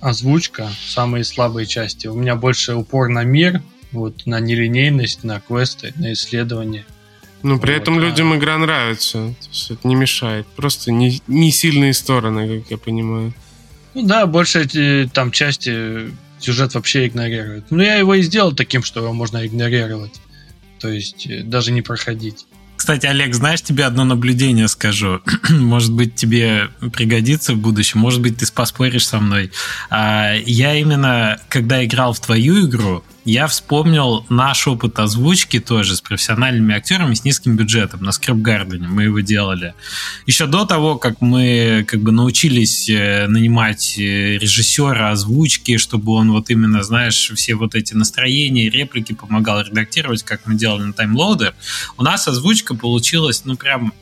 озвучка 0.00 0.68
самые 0.86 1.24
слабые 1.24 1.66
части. 1.66 2.06
У 2.06 2.14
меня 2.14 2.36
больше 2.36 2.74
упор 2.74 3.08
на 3.08 3.24
мир, 3.24 3.62
вот 3.92 4.26
на 4.26 4.40
нелинейность, 4.40 5.24
на 5.24 5.40
квесты, 5.40 5.92
на 5.96 6.12
исследование. 6.12 6.84
Но 7.42 7.58
при 7.58 7.72
вот, 7.72 7.82
этом 7.82 7.98
а... 7.98 8.00
людям 8.00 8.34
игра 8.36 8.58
нравится. 8.58 9.34
это 9.70 9.86
не 9.86 9.94
мешает. 9.94 10.46
Просто 10.56 10.92
не, 10.92 11.20
не 11.26 11.50
сильные 11.50 11.92
стороны, 11.92 12.60
как 12.60 12.70
я 12.70 12.78
понимаю. 12.78 13.34
Ну 13.94 14.06
да, 14.06 14.26
больше 14.26 14.62
эти 14.62 15.10
там 15.12 15.30
части 15.30 16.10
сюжет 16.38 16.74
вообще 16.74 17.06
игнорирует. 17.06 17.70
Но 17.70 17.82
я 17.82 17.94
его 17.94 18.14
и 18.14 18.22
сделал 18.22 18.52
таким, 18.52 18.82
что 18.82 19.00
его 19.00 19.12
можно 19.12 19.46
игнорировать. 19.46 20.20
То 20.78 20.88
есть 20.88 21.26
э, 21.26 21.42
даже 21.42 21.72
не 21.72 21.82
проходить. 21.82 22.46
Кстати, 22.76 23.06
Олег, 23.06 23.34
знаешь, 23.34 23.62
тебе 23.62 23.84
одно 23.84 24.04
наблюдение 24.04 24.68
скажу. 24.68 25.20
Может 25.50 25.92
быть, 25.92 26.14
тебе 26.14 26.70
пригодится 26.92 27.54
в 27.54 27.58
будущем. 27.58 28.00
Может 28.00 28.20
быть, 28.20 28.38
ты 28.38 28.46
поспоришь 28.52 29.06
со 29.06 29.18
мной. 29.18 29.50
А, 29.90 30.34
я 30.34 30.74
именно, 30.74 31.40
когда 31.48 31.84
играл 31.84 32.12
в 32.12 32.20
твою 32.20 32.68
игру, 32.68 33.02
я 33.26 33.48
вспомнил 33.48 34.24
наш 34.28 34.68
опыт 34.68 35.00
озвучки 35.00 35.58
тоже 35.58 35.96
с 35.96 36.00
профессиональными 36.00 36.76
актерами 36.76 37.14
с 37.14 37.24
низким 37.24 37.56
бюджетом 37.56 38.04
на 38.04 38.12
Скрипгардене. 38.12 38.86
Мы 38.86 39.04
его 39.04 39.18
делали. 39.18 39.74
Еще 40.26 40.46
до 40.46 40.64
того, 40.64 40.96
как 40.96 41.20
мы 41.20 41.84
как 41.88 42.02
бы 42.02 42.12
научились 42.12 42.88
э, 42.88 43.26
нанимать 43.26 43.98
э, 43.98 44.38
режиссера 44.38 45.10
озвучки, 45.10 45.76
чтобы 45.76 46.12
он 46.12 46.30
вот 46.30 46.50
именно, 46.50 46.84
знаешь, 46.84 47.32
все 47.34 47.56
вот 47.56 47.74
эти 47.74 47.94
настроения, 47.94 48.70
реплики 48.70 49.12
помогал 49.12 49.60
редактировать, 49.62 50.22
как 50.22 50.42
мы 50.46 50.54
делали 50.54 50.84
на 50.84 50.92
таймлоуде, 50.92 51.52
у 51.98 52.04
нас 52.04 52.28
озвучка 52.28 52.65
получилась, 52.74 53.42
ну, 53.44 53.56
прям 53.56 53.92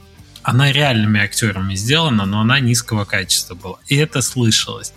она 0.45 0.71
реальными 0.71 1.21
актерами 1.21 1.75
сделана, 1.75 2.27
но 2.27 2.41
она 2.43 2.61
низкого 2.61 3.07
качества 3.07 3.55
была. 3.55 3.77
И 3.89 3.97
это 3.97 4.21
слышалось. 4.21 4.93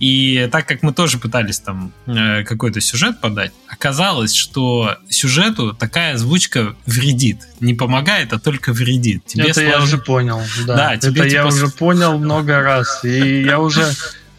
И 0.00 0.48
так 0.50 0.66
как 0.66 0.82
мы 0.82 0.92
тоже 0.92 1.18
пытались 1.18 1.60
там 1.60 1.92
э, 2.06 2.42
какой-то 2.42 2.80
сюжет 2.80 3.20
подать, 3.20 3.52
оказалось, 3.68 4.34
что 4.34 4.96
сюжету 5.08 5.74
такая 5.74 6.14
озвучка 6.14 6.74
вредит. 6.86 7.38
Не 7.60 7.74
помогает, 7.74 8.32
а 8.32 8.40
только 8.40 8.72
вредит. 8.72 9.24
Тебе 9.26 9.44
это 9.44 9.60
сложно... 9.60 9.70
я 9.70 9.82
уже 9.82 9.98
понял. 9.98 10.42
Да, 10.66 10.76
да 10.76 10.96
тебе, 10.96 11.20
это 11.20 11.30
типа... 11.30 11.40
я 11.40 11.46
уже 11.46 11.68
понял 11.68 12.18
много 12.18 12.60
раз. 12.60 13.04
И 13.04 13.42
я 13.42 13.60
уже 13.60 13.92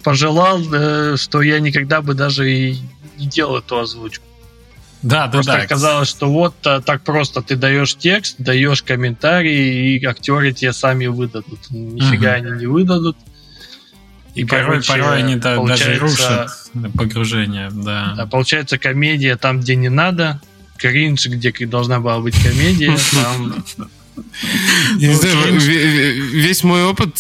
пожелал, 0.04 0.62
э, 0.74 1.16
что 1.16 1.42
я 1.42 1.62
никогда 1.62 2.02
бы 2.02 2.14
даже 2.14 2.52
и 2.52 2.78
не 3.18 3.28
делал 3.28 3.60
эту 3.60 3.80
озвучку. 3.80 4.26
Да, 5.02 5.26
да, 5.26 5.32
Просто 5.32 5.54
да. 5.54 5.64
оказалось, 5.64 6.10
что 6.10 6.30
вот 6.30 6.56
а, 6.66 6.80
так 6.80 7.02
просто 7.02 7.42
ты 7.42 7.56
даешь 7.56 7.96
текст, 7.96 8.36
даешь 8.38 8.84
комментарии, 8.84 9.98
и 9.98 10.06
актеры 10.06 10.52
тебе 10.52 10.74
сами 10.74 11.08
выдадут. 11.08 11.60
Нифига 11.72 12.36
угу. 12.38 12.48
они 12.48 12.60
не 12.60 12.66
выдадут. 12.68 13.18
И, 14.36 14.42
и 14.42 14.46
порой, 14.46 14.82
порой 14.84 15.18
они 15.18 15.36
даже 15.36 15.98
рушат 15.98 16.50
погружение, 16.96 17.70
да. 17.72 18.14
да. 18.16 18.26
Получается 18.28 18.78
комедия 18.78 19.36
там, 19.36 19.60
где 19.60 19.76
не 19.76 19.90
надо, 19.90 20.40
кринж, 20.78 21.28
где 21.28 21.52
должна 21.66 22.00
была 22.00 22.20
быть 22.20 22.36
комедия, 22.42 22.96
там 23.12 23.66
не 24.98 25.14
знаю, 25.14 25.60
весь 25.60 26.64
мой 26.64 26.84
опыт, 26.84 27.16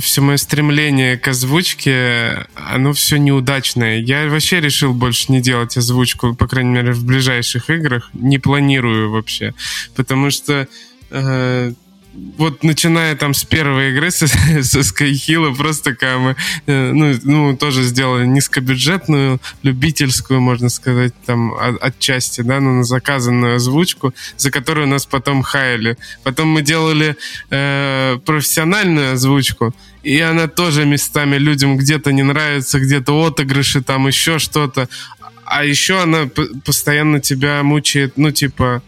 все 0.00 0.20
мое 0.20 0.36
стремление 0.36 1.16
к 1.16 1.28
озвучке, 1.28 2.46
оно 2.54 2.92
все 2.92 3.16
неудачное. 3.16 4.00
Я 4.00 4.28
вообще 4.28 4.60
решил 4.60 4.94
больше 4.94 5.32
не 5.32 5.40
делать 5.40 5.76
озвучку, 5.76 6.34
по 6.34 6.46
крайней 6.46 6.70
мере, 6.70 6.92
в 6.92 7.04
ближайших 7.04 7.70
играх. 7.70 8.10
Не 8.12 8.38
планирую 8.38 9.10
вообще. 9.10 9.54
Потому 9.94 10.30
что 10.30 10.68
э, 11.10 11.72
вот 12.14 12.62
начиная 12.62 13.16
там 13.16 13.34
с 13.34 13.44
первой 13.44 13.90
игры 13.90 14.10
со, 14.10 14.26
со 14.62 14.80
Skyhill, 14.80 15.54
просто 15.56 15.94
когда 15.94 16.18
мы 16.18 16.36
э, 16.66 16.92
ну, 16.92 17.14
ну, 17.22 17.56
тоже 17.56 17.82
сделали 17.82 18.26
низкобюджетную, 18.26 19.40
любительскую, 19.62 20.40
можно 20.40 20.68
сказать, 20.68 21.14
там 21.26 21.54
от, 21.54 21.82
отчасти, 21.82 22.42
да, 22.42 22.60
ну, 22.60 22.76
на 22.78 22.84
заказанную 22.84 23.56
озвучку, 23.56 24.14
за 24.36 24.50
которую 24.50 24.88
нас 24.88 25.06
потом 25.06 25.42
хаяли. 25.42 25.96
Потом 26.22 26.48
мы 26.48 26.62
делали 26.62 27.16
э, 27.50 28.18
профессиональную 28.24 29.14
озвучку, 29.14 29.74
и 30.02 30.18
она 30.20 30.48
тоже 30.48 30.84
местами 30.84 31.36
людям 31.36 31.76
где-то 31.76 32.12
не 32.12 32.22
нравится, 32.22 32.80
где-то 32.80 33.26
отыгрыши, 33.26 33.82
там 33.82 34.06
еще 34.06 34.38
что-то. 34.38 34.88
А 35.44 35.64
еще 35.64 36.02
она 36.02 36.28
постоянно 36.64 37.20
тебя 37.20 37.62
мучает, 37.62 38.14
ну, 38.16 38.30
типа, 38.30 38.82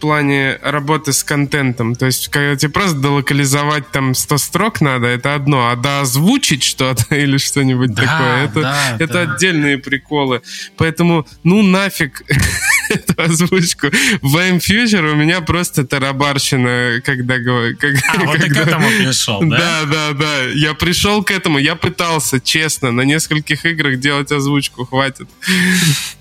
плане 0.00 0.58
работы 0.62 1.12
с 1.12 1.22
контентом. 1.22 1.94
То 1.94 2.06
есть, 2.06 2.28
когда 2.28 2.56
тебе 2.56 2.72
просто 2.72 2.96
долокализовать 2.96 3.90
там 3.90 4.14
100 4.14 4.38
строк 4.38 4.80
надо, 4.80 5.06
это 5.06 5.34
одно, 5.34 5.68
а 5.68 5.76
да 5.76 6.00
озвучить 6.00 6.62
что-то 6.62 7.14
или 7.14 7.36
что-нибудь 7.36 7.94
да, 7.94 8.02
такое, 8.02 8.44
это, 8.44 8.60
да, 8.62 8.96
это 8.98 9.12
да. 9.12 9.34
отдельные 9.34 9.78
приколы. 9.78 10.42
Поэтому, 10.76 11.26
ну 11.44 11.62
нафиг 11.62 12.22
эту 12.90 13.22
озвучку. 13.22 13.88
В 14.22 14.36
I'm 14.36 14.58
Future 14.58 15.12
у 15.12 15.16
меня 15.16 15.40
просто 15.40 15.84
тарабарщина, 15.84 17.00
когда... 17.04 17.36
Как, 17.78 17.94
а, 18.14 18.24
вот 18.24 18.38
когда... 18.38 18.64
к 18.64 18.66
этому 18.66 18.88
пришел, 18.88 19.40
да? 19.40 19.58
Да, 19.58 19.84
да, 19.84 20.12
да. 20.12 20.42
Я 20.54 20.74
пришел 20.74 21.22
к 21.22 21.30
этому, 21.30 21.58
я 21.58 21.74
пытался, 21.76 22.40
честно, 22.40 22.90
на 22.90 23.02
нескольких 23.02 23.64
играх 23.64 24.00
делать 24.00 24.32
озвучку, 24.32 24.84
хватит. 24.84 25.28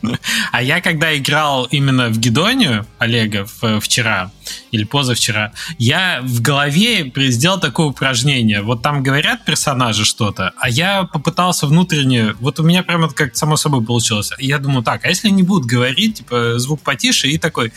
А 0.52 0.62
я 0.62 0.82
когда 0.82 1.16
играл 1.16 1.66
именно 1.66 2.10
в 2.10 2.18
Гедонию 2.18 2.86
Олега 2.98 3.46
вчера 3.80 4.32
или 4.72 4.84
позавчера, 4.84 5.52
я 5.78 6.22
в 6.24 6.42
голове 6.42 7.12
сделал 7.16 7.60
такое 7.60 7.88
упражнение. 7.88 8.62
Вот 8.62 8.82
там 8.82 9.04
говорят 9.04 9.46
персонажи 9.46 10.06
что-то, 10.06 10.54
а 10.58 10.70
я 10.70 11.04
попытался 11.04 11.68
внутренне... 11.68 12.34
Вот 12.40 12.60
у 12.60 12.64
меня 12.64 12.84
прямо 12.84 13.10
как 13.10 13.36
само 13.36 13.58
собой 13.58 13.84
получилось. 13.84 14.32
Я 14.40 14.58
думаю, 14.58 14.84
так, 14.84 15.06
а 15.06 15.10
если 15.10 15.30
не 15.30 15.44
будут 15.44 15.66
говорить, 15.66 16.16
типа, 16.16 16.59
звук 16.60 16.82
потише 16.82 17.28
и 17.28 17.38
такой... 17.38 17.74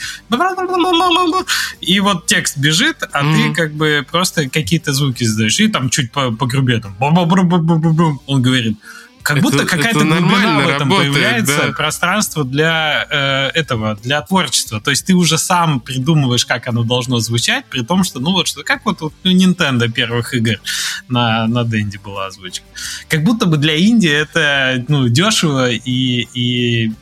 И 1.80 2.00
вот 2.00 2.26
текст 2.26 2.58
бежит, 2.58 2.98
а 3.12 3.24
mm-hmm. 3.24 3.48
ты 3.48 3.54
как 3.54 3.72
бы 3.72 4.06
просто 4.10 4.48
какие-то 4.48 4.92
звуки 4.92 5.24
задаешь. 5.24 5.58
И 5.60 5.68
там 5.68 5.90
чуть 5.90 6.12
погрубее. 6.12 6.80
Там... 6.80 6.96
Он 7.00 8.42
говорит 8.42 8.76
как 9.22 9.38
это, 9.38 9.44
будто 9.44 9.64
какая-то 9.64 10.04
глубина 10.04 10.58
в 10.58 10.68
этом 10.68 10.90
работает, 10.90 11.12
появляется, 11.12 11.66
да. 11.68 11.72
пространство 11.72 12.44
для 12.44 13.06
э, 13.08 13.50
этого, 13.54 13.96
для 14.02 14.20
творчества. 14.22 14.80
То 14.80 14.90
есть 14.90 15.06
ты 15.06 15.14
уже 15.14 15.38
сам 15.38 15.80
придумываешь, 15.80 16.44
как 16.44 16.66
оно 16.66 16.82
должно 16.82 17.20
звучать, 17.20 17.64
при 17.66 17.82
том, 17.82 18.04
что, 18.04 18.20
ну 18.20 18.32
вот, 18.32 18.48
что 18.48 18.62
как 18.62 18.84
вот, 18.84 19.00
вот 19.00 19.12
у 19.24 19.28
Nintendo 19.28 19.88
первых 19.88 20.34
игр 20.34 20.60
на, 21.08 21.46
на 21.46 21.64
Денди 21.64 21.98
была 21.98 22.26
озвучка. 22.26 22.64
Как 23.08 23.22
будто 23.22 23.46
бы 23.46 23.56
для 23.56 23.74
Индии 23.74 24.10
это 24.10 24.84
ну, 24.88 25.08
дешево 25.08 25.70
и, 25.70 26.26
и 26.34 26.92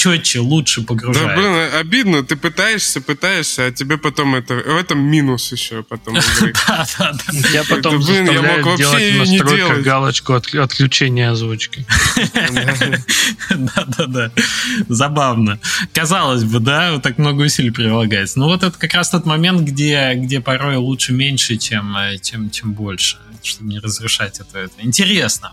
четче, 0.00 0.40
лучше 0.40 0.80
погружает. 0.82 1.28
Да, 1.28 1.36
блин, 1.36 1.74
обидно. 1.78 2.22
Ты 2.22 2.34
пытаешься, 2.36 3.02
пытаешься, 3.02 3.66
а 3.66 3.70
тебе 3.70 3.98
потом 3.98 4.34
это... 4.34 4.54
В 4.54 4.76
этом 4.76 4.98
минус 4.98 5.52
еще 5.52 5.82
потом. 5.82 6.16
Да, 6.66 6.86
да, 6.98 7.12
да. 7.12 7.48
Я 7.52 7.64
потом 7.64 8.02
заставляю 8.02 8.76
делать 8.76 9.18
настройка 9.18 9.82
галочку 9.82 10.32
отключения 10.34 11.30
озвучки. 11.30 11.84
Да, 13.50 13.84
да, 13.98 14.06
да. 14.06 14.32
Забавно. 14.88 15.58
Казалось 15.92 16.44
бы, 16.44 16.60
да, 16.60 16.92
вот 16.92 17.02
так 17.02 17.18
много 17.18 17.42
усилий 17.42 17.70
прилагается. 17.70 18.38
Но 18.38 18.46
вот 18.46 18.62
это 18.62 18.78
как 18.78 18.94
раз 18.94 19.10
тот 19.10 19.26
момент, 19.26 19.60
где, 19.62 20.14
где 20.14 20.40
порой 20.40 20.76
лучше 20.76 21.12
меньше, 21.12 21.56
чем, 21.56 21.94
чем, 22.22 22.50
чем 22.50 22.72
больше, 22.72 23.18
чтобы 23.42 23.70
не 23.70 23.78
разрушать 23.80 24.40
это. 24.40 24.58
это. 24.60 24.72
Интересно 24.78 25.52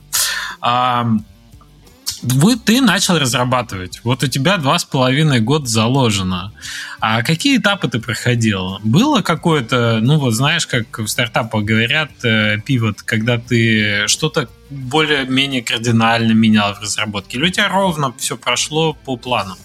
вы, 2.22 2.56
ты 2.56 2.82
начал 2.82 3.18
разрабатывать. 3.20 4.02
Вот 4.04 4.24
у 4.24 4.28
тебя 4.28 4.58
два 4.58 4.80
с 4.80 4.86
половиной 4.86 5.40
года 5.40 5.68
заложено. 5.68 6.52
А 7.00 7.22
какие 7.22 7.58
этапы 7.58 7.88
ты 7.90 8.00
проходил? 8.00 8.80
Было 8.84 9.22
какое-то, 9.22 10.00
ну 10.02 10.18
вот 10.18 10.34
знаешь, 10.34 10.66
как 10.66 11.00
в 11.00 11.08
стартапах 11.08 11.64
говорят, 11.64 12.12
э, 12.24 12.60
пивот, 12.66 13.02
когда 13.04 13.38
ты 13.38 14.08
что-то 14.08 14.50
более-менее 14.70 15.62
кардинально 15.62 16.34
менял 16.34 16.74
в 16.74 16.82
разработке? 16.82 17.38
Или 17.38 17.46
у 17.46 17.50
тебя 17.50 17.70
ровно 17.70 18.14
все 18.18 18.36
прошло 18.36 18.94
по 18.94 19.16
плану? 19.16 19.56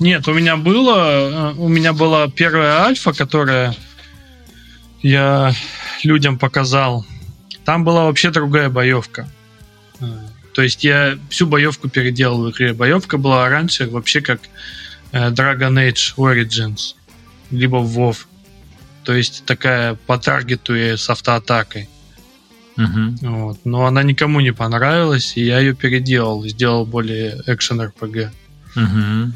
Нет, 0.00 0.28
у 0.28 0.34
меня 0.34 0.56
было, 0.56 1.52
э, 1.52 1.54
у 1.56 1.68
меня 1.68 1.92
была 1.92 2.28
первая 2.28 2.80
альфа, 2.80 3.12
которая 3.12 3.74
я 5.02 5.52
людям 6.02 6.38
показал. 6.38 7.06
Там 7.64 7.84
была 7.84 8.04
вообще 8.04 8.30
другая 8.30 8.68
боевка. 8.68 9.28
То 10.54 10.62
есть 10.62 10.84
я 10.84 11.18
всю 11.30 11.46
боевку 11.46 11.88
переделал 11.88 12.44
в 12.44 12.50
игре. 12.50 12.72
Боевка 12.72 13.18
была 13.18 13.48
раньше 13.48 13.88
вообще 13.88 14.20
как 14.20 14.40
э, 15.10 15.30
Dragon 15.30 15.74
Age 15.74 16.14
Origins, 16.16 16.94
либо 17.50 17.78
WoW. 17.78 18.16
То 19.02 19.14
есть 19.14 19.44
такая 19.44 19.96
по 20.06 20.16
таргету 20.16 20.76
и 20.76 20.96
с 20.96 21.10
автоатакой. 21.10 21.88
Uh-huh. 22.76 23.16
Вот. 23.22 23.58
Но 23.64 23.84
она 23.86 24.02
никому 24.04 24.40
не 24.40 24.52
понравилась, 24.52 25.36
и 25.36 25.44
я 25.44 25.58
ее 25.58 25.74
переделал, 25.74 26.46
сделал 26.46 26.86
более 26.86 27.42
экшен 27.46 27.80
RPG. 27.80 28.30
Uh-huh. 28.76 29.32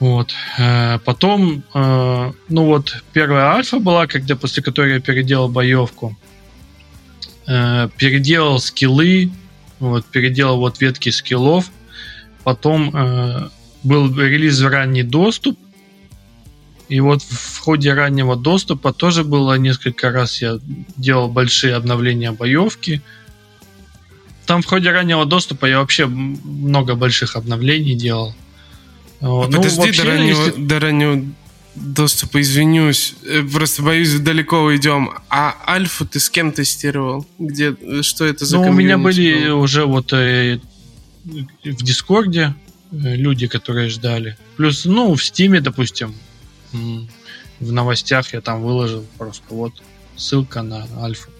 Вот. 0.00 0.34
Э, 0.58 0.98
потом, 1.04 1.62
э, 1.74 2.32
ну 2.48 2.64
вот, 2.64 3.04
первая 3.12 3.52
альфа 3.52 3.78
была, 3.78 4.06
когда 4.06 4.34
после 4.34 4.62
которой 4.62 4.94
я 4.94 5.00
переделал 5.00 5.48
боевку. 5.48 6.16
Переделал 7.46 8.58
скиллы, 8.58 9.30
вот, 9.90 10.06
переделал 10.06 10.58
вот 10.58 10.80
ветки 10.80 11.10
скиллов. 11.10 11.70
Потом 12.42 12.90
э, 12.94 13.48
был 13.82 14.14
релиз 14.18 14.60
в 14.60 14.68
ранний 14.68 15.02
доступ. 15.02 15.58
И 16.88 17.00
вот 17.00 17.22
в 17.22 17.58
ходе 17.58 17.94
раннего 17.94 18.36
доступа 18.36 18.92
тоже 18.92 19.24
было 19.24 19.54
несколько 19.54 20.10
раз 20.10 20.42
я 20.42 20.58
делал 20.96 21.28
большие 21.28 21.74
обновления 21.74 22.32
боевки. 22.32 23.00
Там 24.46 24.60
в 24.60 24.66
ходе 24.66 24.90
раннего 24.90 25.24
доступа 25.24 25.66
я 25.66 25.78
вообще 25.78 26.06
много 26.06 26.94
больших 26.94 27.36
обновлений 27.36 27.94
делал. 27.94 28.34
А 29.20 29.26
ну, 29.26 29.56
подожди, 29.56 29.78
вообще, 29.78 30.02
до, 30.02 30.08
раннего, 30.08 30.44
если... 30.44 30.62
до 30.62 30.80
раннего 30.80 31.24
доступа, 31.74 32.40
извинюсь, 32.40 33.14
э, 33.24 33.42
просто 33.42 33.82
боюсь, 33.82 34.14
далеко 34.20 34.62
уйдем. 34.62 35.10
А 35.28 35.56
альфу 35.66 36.06
ты 36.06 36.20
с 36.20 36.30
кем 36.30 36.52
тестировал? 36.52 37.26
Где, 37.38 37.76
что 38.02 38.24
это 38.24 38.44
за 38.44 38.58
Ну, 38.58 38.68
у 38.68 38.72
меня 38.72 38.98
были 38.98 39.48
был? 39.48 39.60
уже 39.60 39.84
вот 39.84 40.12
э, 40.12 40.60
в 41.24 41.82
Дискорде 41.82 42.54
люди, 42.90 43.46
которые 43.46 43.88
ждали. 43.88 44.36
Плюс, 44.56 44.84
ну, 44.84 45.14
в 45.14 45.24
Стиме, 45.24 45.60
допустим, 45.60 46.14
в 46.72 47.72
новостях 47.72 48.32
я 48.32 48.40
там 48.40 48.62
выложил 48.62 49.04
просто 49.18 49.42
вот 49.50 49.82
ссылка 50.16 50.62
на 50.62 50.86
альфу. 51.02 51.30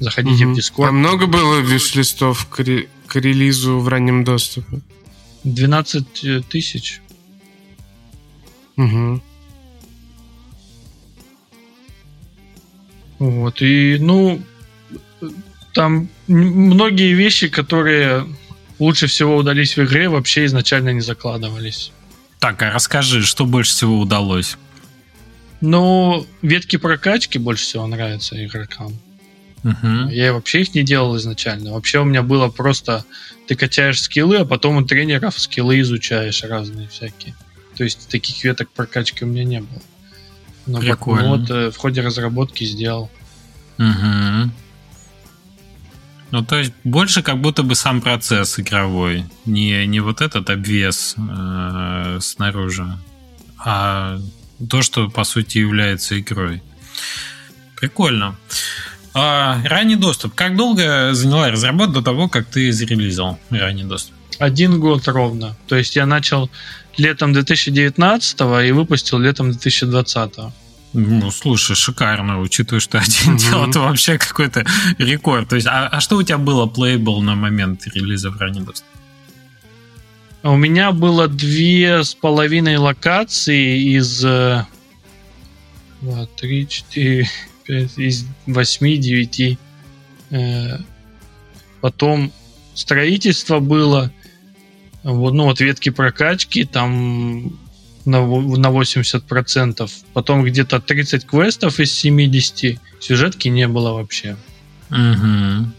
Заходите 0.00 0.46
угу. 0.46 0.54
в 0.54 0.58
Discord. 0.58 0.88
А 0.88 0.92
много 0.92 1.26
было 1.26 1.60
виш-листов 1.60 2.46
к, 2.48 2.60
ре- 2.60 2.88
к 3.06 3.16
релизу 3.16 3.78
в 3.78 3.88
раннем 3.88 4.24
доступе? 4.24 4.80
12 5.44 6.24
э, 6.24 6.42
тысяч. 6.48 7.00
Угу. 8.76 9.22
Вот, 13.18 13.62
и, 13.62 13.98
ну, 14.00 14.40
там 15.72 16.08
многие 16.26 17.12
вещи, 17.12 17.48
которые 17.48 18.26
лучше 18.78 19.06
всего 19.06 19.36
удались 19.36 19.76
в 19.76 19.84
игре, 19.84 20.08
вообще 20.08 20.44
изначально 20.46 20.90
не 20.90 21.00
закладывались. 21.00 21.92
Так, 22.40 22.62
а 22.62 22.70
расскажи, 22.70 23.22
что 23.22 23.46
больше 23.46 23.72
всего 23.72 23.98
удалось? 23.98 24.56
Ну, 25.60 26.26
ветки 26.42 26.76
прокачки 26.76 27.38
больше 27.38 27.64
всего 27.64 27.86
нравятся 27.86 28.44
игрокам. 28.44 28.92
Угу. 29.64 30.10
Я 30.10 30.34
вообще 30.34 30.60
их 30.60 30.74
не 30.74 30.82
делал 30.82 31.16
изначально. 31.16 31.72
Вообще 31.72 32.00
у 32.00 32.04
меня 32.04 32.22
было 32.22 32.48
просто 32.48 33.04
ты 33.46 33.56
качаешь 33.56 34.00
скиллы, 34.00 34.38
а 34.38 34.44
потом 34.44 34.76
у 34.76 34.84
тренеров 34.84 35.38
скиллы 35.38 35.80
изучаешь 35.80 36.42
разные 36.44 36.88
всякие. 36.88 37.34
То 37.76 37.84
есть 37.84 38.08
таких 38.08 38.44
веток 38.44 38.70
прокачки 38.70 39.24
у 39.24 39.28
меня 39.28 39.44
не 39.44 39.60
было. 39.60 39.80
Но 40.66 40.80
Прикольно. 40.80 41.28
вот 41.28 41.50
э, 41.50 41.70
в 41.70 41.76
ходе 41.76 42.00
разработки 42.00 42.64
сделал. 42.64 43.10
Угу. 43.78 44.50
Ну, 46.30 46.44
то 46.44 46.58
есть 46.58 46.72
больше 46.84 47.22
как 47.22 47.40
будто 47.40 47.62
бы 47.62 47.74
сам 47.74 48.00
процесс 48.00 48.58
игровой, 48.58 49.24
не, 49.44 49.86
не 49.86 50.00
вот 50.00 50.20
этот 50.20 50.50
обвес 50.50 51.14
э, 51.16 52.18
снаружи, 52.20 52.98
а 53.58 54.18
то, 54.68 54.82
что 54.82 55.08
по 55.10 55.24
сути 55.24 55.58
является 55.58 56.18
игрой. 56.18 56.62
Прикольно. 57.76 58.36
А, 59.14 59.60
ранний 59.64 59.96
доступ. 59.96 60.34
Как 60.34 60.56
долго 60.56 61.14
заняла 61.14 61.50
разработка 61.50 61.94
до 61.94 62.02
того, 62.02 62.28
как 62.28 62.46
ты 62.46 62.72
зарелизил 62.72 63.38
ранний 63.50 63.84
доступ? 63.84 64.13
Один 64.38 64.80
год 64.80 65.08
ровно. 65.08 65.56
То 65.66 65.76
есть 65.76 65.96
я 65.96 66.06
начал 66.06 66.50
летом 66.96 67.32
2019 67.32 68.40
и 68.66 68.72
выпустил 68.72 69.18
летом 69.18 69.50
2020. 69.50 70.32
Ну, 70.94 71.30
слушай, 71.32 71.74
шикарно, 71.74 72.40
учитывая, 72.40 72.80
что 72.80 72.98
один 72.98 73.34
mm-hmm. 73.34 73.50
дел, 73.50 73.68
это 73.68 73.80
вообще 73.80 74.16
какой-то 74.16 74.64
рекорд. 74.98 75.48
То 75.48 75.56
есть, 75.56 75.66
а, 75.66 75.88
а 75.88 76.00
что 76.00 76.16
у 76.16 76.22
тебя 76.22 76.38
было 76.38 76.66
playable 76.66 77.20
на 77.20 77.34
момент 77.34 77.86
релиза 77.88 78.30
в 78.30 78.36
ранний 78.38 78.60
доступ? 78.60 78.86
У 80.44 80.56
меня 80.56 80.92
было 80.92 81.26
две 81.26 82.04
с 82.04 82.14
половиной 82.14 82.76
локации 82.76 83.96
из 83.96 84.20
2, 84.20 84.66
3, 86.36 86.68
4, 86.68 87.28
5, 87.64 87.98
из 87.98 88.26
8, 88.46 89.00
9. 89.00 89.58
Э, 90.30 90.78
потом 91.80 92.30
строительство 92.74 93.58
было. 93.58 94.12
Вот, 95.04 95.34
ну, 95.34 95.44
вот 95.44 95.60
ветки 95.60 95.90
прокачки, 95.90 96.64
там 96.64 97.52
на, 98.04 98.20
на 98.26 98.66
80%. 98.68 99.90
Потом 100.12 100.44
где-то 100.44 100.80
30 100.80 101.26
квестов 101.26 101.78
из 101.78 101.92
70. 101.92 102.80
Сюжетки 103.00 103.48
не 103.48 103.68
было 103.68 103.92
вообще. 103.92 104.36
Угу. 104.90 105.70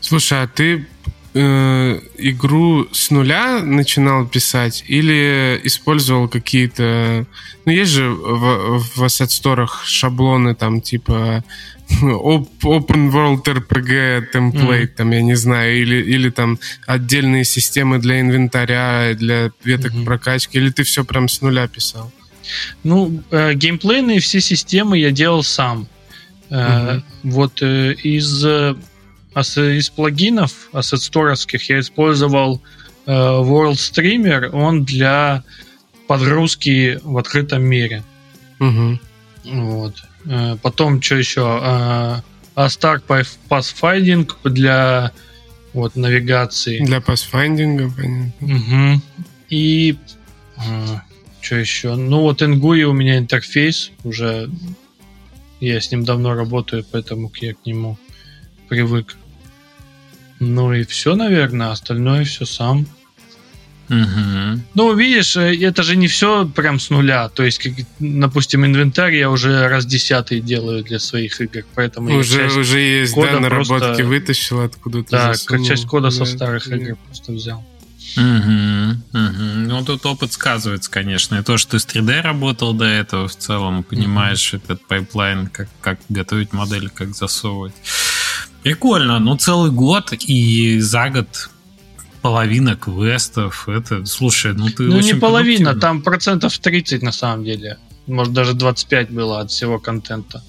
Слушай, 0.00 0.42
а 0.42 0.48
ты 0.48 0.86
э, 1.34 2.00
игру 2.18 2.88
с 2.92 3.10
нуля 3.10 3.60
начинал 3.60 4.26
писать 4.26 4.84
или 4.86 5.60
использовал 5.64 6.28
какие-то... 6.28 7.26
Ну, 7.64 7.72
есть 7.72 7.92
же 7.92 8.08
в, 8.08 8.78
в 8.78 9.02
Asset 9.02 9.28
Store 9.28 9.66
шаблоны 9.84 10.54
там 10.54 10.80
типа 10.80 11.44
open 12.02 13.10
world 13.10 13.44
RPG 13.44 14.32
template, 14.32 14.82
mm. 14.82 14.96
там, 14.96 15.10
я 15.10 15.22
не 15.22 15.34
знаю, 15.34 15.80
или, 15.80 15.96
или 15.96 16.30
там 16.30 16.58
отдельные 16.86 17.44
системы 17.44 17.98
для 17.98 18.20
инвентаря, 18.20 19.14
для 19.14 19.50
веток 19.64 19.92
mm-hmm. 19.92 20.04
прокачки, 20.04 20.58
или 20.58 20.70
ты 20.70 20.82
все 20.84 21.04
прям 21.04 21.28
с 21.28 21.40
нуля 21.42 21.68
писал? 21.68 22.10
Ну, 22.82 23.22
э, 23.30 23.54
геймплейные 23.54 24.20
все 24.20 24.40
системы 24.40 24.98
я 24.98 25.10
делал 25.10 25.42
сам. 25.42 25.88
Mm-hmm. 26.50 27.02
Вот 27.24 27.62
э, 27.62 27.94
из, 27.94 28.44
э, 28.44 28.76
из 29.40 29.90
плагинов 29.90 30.68
Asset 30.72 30.98
Store 30.98 31.34
я 31.68 31.80
использовал 31.80 32.62
э, 33.06 33.12
World 33.12 33.74
Streamer, 33.74 34.50
он 34.50 34.84
для 34.84 35.42
подгрузки 36.06 37.00
в 37.02 37.18
открытом 37.18 37.62
мире. 37.62 38.02
Mm-hmm. 38.60 38.98
Вот. 39.44 39.96
Э, 40.26 40.56
потом, 40.62 41.02
что 41.02 41.16
еще? 41.16 41.60
Э, 41.62 42.20
Astar 42.56 43.02
Pathfinding 43.48 44.30
для 44.44 45.12
вот, 45.72 45.96
навигации. 45.96 46.84
Для 46.84 46.98
pathfinding, 46.98 47.90
понятно. 47.96 48.32
Угу. 48.40 49.02
И 49.50 49.98
э, 50.56 50.60
что 51.40 51.56
еще? 51.56 51.96
Ну 51.96 52.20
вот 52.20 52.42
Ngui 52.42 52.82
у 52.84 52.92
меня 52.92 53.18
интерфейс 53.18 53.90
уже 54.04 54.48
я 55.60 55.80
с 55.80 55.90
ним 55.90 56.04
давно 56.04 56.34
работаю, 56.34 56.84
поэтому 56.90 57.30
я 57.40 57.54
к 57.54 57.66
нему 57.66 57.98
привык. 58.68 59.16
Ну 60.40 60.72
и 60.72 60.84
все, 60.84 61.14
наверное, 61.14 61.70
остальное 61.70 62.24
все 62.24 62.44
сам. 62.44 62.86
Угу. 63.88 64.60
Ну, 64.74 64.94
видишь, 64.94 65.36
э, 65.36 65.54
это 65.62 65.82
же 65.82 65.96
не 65.96 66.08
все 66.08 66.46
прям 66.46 66.80
с 66.80 66.88
нуля. 66.88 67.28
То 67.28 67.42
есть, 67.42 67.58
как, 67.58 67.72
допустим, 67.98 68.64
инвентарь 68.64 69.14
я 69.14 69.30
уже 69.30 69.68
раз 69.68 69.84
десятый 69.84 70.40
делаю 70.40 70.82
для 70.82 70.98
своих 70.98 71.38
игр, 71.40 71.64
поэтому 71.74 72.16
уже 72.16 72.46
уже 72.46 72.80
есть 72.80 73.14
да, 73.14 73.40
наработки 73.40 73.78
просто... 73.78 74.04
вытащил 74.04 74.60
откуда-то. 74.60 75.10
Да, 75.10 75.34
засунул. 75.34 75.66
часть 75.66 75.86
кода 75.86 76.08
да, 76.08 76.10
со 76.12 76.24
старых 76.24 76.66
да. 76.68 76.76
игр 76.76 76.96
просто 77.06 77.32
взял. 77.32 77.64
Угу, 78.16 79.18
угу. 79.18 79.44
Ну, 79.66 79.84
тут 79.84 80.06
опыт 80.06 80.32
сказывается, 80.32 80.90
конечно. 80.90 81.36
И 81.36 81.42
то, 81.42 81.58
что 81.58 81.72
ты 81.72 81.78
с 81.80 81.86
3D 81.86 82.22
работал 82.22 82.72
до 82.72 82.84
этого, 82.84 83.28
в 83.28 83.36
целом, 83.36 83.82
понимаешь 83.82 84.54
угу. 84.54 84.62
этот 84.62 84.86
pipeline, 84.86 85.48
как, 85.48 85.68
как 85.80 85.98
готовить 86.08 86.52
модель, 86.52 86.88
как 86.88 87.14
засовывать. 87.14 87.74
Прикольно. 88.64 89.20
Ну, 89.20 89.36
целый 89.36 89.70
год 89.70 90.12
и 90.12 90.80
за 90.80 91.10
год 91.10 91.50
половина 92.22 92.76
квестов. 92.76 93.68
Это, 93.68 94.06
слушай, 94.06 94.54
ну 94.54 94.70
ты 94.70 94.84
Ну 94.84 95.00
не 95.00 95.14
половина, 95.14 95.74
там 95.74 96.02
процентов 96.02 96.58
30 96.58 97.02
на 97.02 97.12
самом 97.12 97.44
деле. 97.44 97.76
Может 98.06 98.32
даже 98.32 98.54
25 98.54 99.10
было 99.10 99.40
от 99.40 99.50
всего 99.50 99.78
контента. 99.78 100.42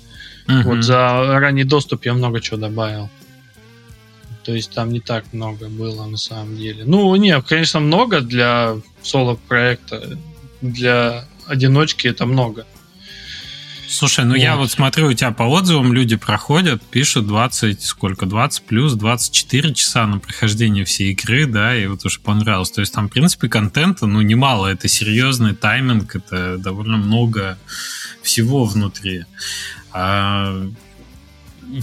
Угу. 0.47 0.61
Вот 0.63 0.83
за 0.83 0.97
ранний 1.39 1.65
доступ 1.65 2.05
я 2.05 2.13
много 2.13 2.39
чего 2.39 2.57
добавил. 2.57 3.09
То 4.45 4.53
есть 4.53 4.71
там 4.71 4.93
не 4.93 5.01
так 5.01 5.33
много 5.33 5.67
было 5.67 6.05
на 6.05 6.17
самом 6.17 6.55
деле. 6.55 6.85
Ну, 6.85 7.13
нет, 7.17 7.43
конечно, 7.45 7.81
много 7.81 8.21
для 8.21 8.77
соло-проекта. 9.01 10.17
Для 10.61 11.25
одиночки 11.47 12.07
это 12.07 12.25
много. 12.25 12.65
Слушай, 13.87 14.25
ну 14.25 14.31
вот. 14.31 14.39
я 14.39 14.55
вот 14.55 14.71
смотрю, 14.71 15.07
у 15.07 15.13
тебя 15.13 15.31
по 15.31 15.43
отзывам 15.43 15.93
люди 15.93 16.15
проходят, 16.15 16.81
пишут 16.83 17.27
20, 17.27 17.81
сколько, 17.81 18.25
20 18.25 18.63
плюс, 18.63 18.93
24 18.93 19.73
часа 19.73 20.07
на 20.07 20.19
прохождение 20.19 20.85
всей 20.85 21.11
игры, 21.11 21.45
да, 21.45 21.75
и 21.75 21.87
вот 21.87 22.05
уже 22.05 22.19
понравилось. 22.19 22.71
То 22.71 22.81
есть 22.81 22.93
там, 22.93 23.07
в 23.07 23.11
принципе, 23.11 23.47
контента, 23.47 24.05
ну, 24.07 24.21
немало, 24.21 24.67
это 24.67 24.87
серьезный 24.87 25.55
тайминг, 25.55 26.15
это 26.15 26.57
довольно 26.57 26.97
много 26.97 27.57
всего 28.21 28.65
внутри. 28.65 29.25
А 29.93 30.67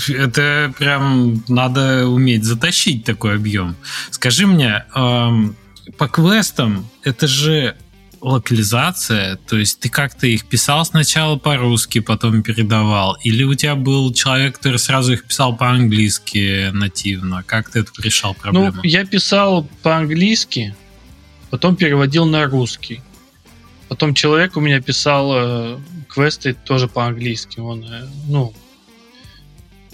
это 0.09 0.73
прям 0.79 1.43
надо 1.49 2.07
уметь 2.07 2.45
затащить 2.45 3.05
такой 3.05 3.37
объем. 3.37 3.77
Скажи 4.11 4.47
мне, 4.47 4.85
по 4.93 6.09
квестам 6.09 6.89
это 7.03 7.27
же 7.27 7.77
локализация? 8.23 9.37
То 9.49 9.59
есть 9.59 9.81
ты 9.81 9.89
как-то 9.89 10.27
их 10.27 10.47
писал 10.47 10.85
сначала 10.85 11.37
по-русски, 11.37 12.01
потом 12.01 12.43
передавал? 12.43 13.17
Или 13.23 13.43
у 13.43 13.55
тебя 13.55 13.75
был 13.75 14.13
человек, 14.15 14.57
который 14.57 14.79
сразу 14.79 15.13
их 15.13 15.27
писал 15.27 15.57
по-английски 15.57 16.71
нативно? 16.73 17.43
Как 17.45 17.71
ты 17.71 17.81
это 17.81 17.91
решал 18.01 18.35
проблему? 18.35 18.73
Ну, 18.77 18.81
я 18.85 19.05
писал 19.05 19.67
по-английски, 19.83 20.75
потом 21.51 21.77
переводил 21.77 22.25
на 22.25 22.47
русский. 22.47 23.03
Потом 23.89 24.15
человек 24.15 24.57
у 24.57 24.61
меня 24.61 24.81
писал 24.81 25.33
э, 25.35 25.79
квесты 26.09 26.55
тоже 26.55 26.89
по-английски. 26.89 27.61
Он, 27.61 27.85
э, 27.85 28.07
ну, 28.27 28.55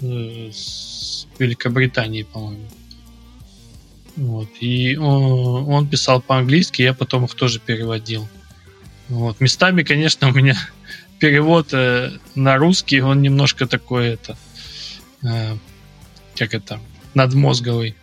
э, 0.01 0.51
с 0.53 1.27
Великобритании, 1.37 2.23
по-моему. 2.23 2.65
Вот. 4.19 4.49
И 4.59 4.97
он, 4.97 5.69
он 5.69 5.87
писал 5.87 6.21
по-английски, 6.21 6.81
я 6.81 6.93
потом 6.93 7.23
их 7.23 7.35
тоже 7.35 7.59
переводил. 7.59 8.27
Вот. 9.07 9.39
Местами, 9.39 9.83
конечно, 9.83 10.27
у 10.27 10.33
меня 10.33 10.57
перевод 11.19 11.69
э, 11.71 12.11
на 12.35 12.57
русский, 12.57 12.99
он 12.99 13.21
немножко 13.21 13.65
такой, 13.65 14.07
это, 14.09 14.37
э, 15.23 15.55
как 16.35 16.53
это, 16.53 16.81
надмозговый. 17.13 17.95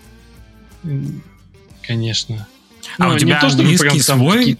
Конечно. 1.82 2.48
А 2.98 3.08
Ну, 3.08 3.14
у 3.14 3.18
тебя 3.18 3.38
то, 3.40 3.48
английский 3.48 3.88
прям 3.88 4.00
там 4.00 4.18
свой 4.18 4.58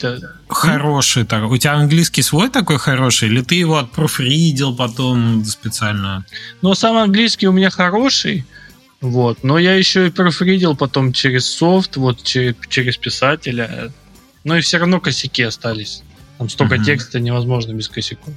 хороший? 0.49 1.25
Так, 1.25 1.51
у 1.51 1.57
тебя 1.57 1.75
английский 1.75 2.21
свой 2.21 2.51
такой 2.51 2.79
хороший? 2.79 3.29
Или 3.29 3.41
ты 3.41 3.55
его 3.55 3.79
отпруфридил 3.79 4.77
потом 4.77 5.43
специально? 5.47 6.27
Но 6.61 6.75
сам 6.75 6.99
английский 6.99 7.47
у 7.47 7.53
меня 7.53 7.71
хороший, 7.71 8.45
вот, 9.11 9.43
но 9.43 9.59
я 9.59 9.75
еще 9.75 10.07
и 10.07 10.11
профридил 10.11 10.77
потом 10.77 11.13
через 11.13 11.47
софт, 11.47 11.97
вот 11.97 12.23
через, 12.23 12.55
через 12.69 12.97
писателя, 12.97 13.93
но 14.45 14.57
и 14.57 14.61
все 14.61 14.79
равно 14.79 15.01
косяки 15.01 15.43
остались. 15.43 16.03
Там 16.39 16.49
столько 16.49 16.77
Мгм. 16.77 16.85
текста 16.85 17.21
невозможно 17.21 17.73
без 17.73 17.89
косяков. 17.89 18.35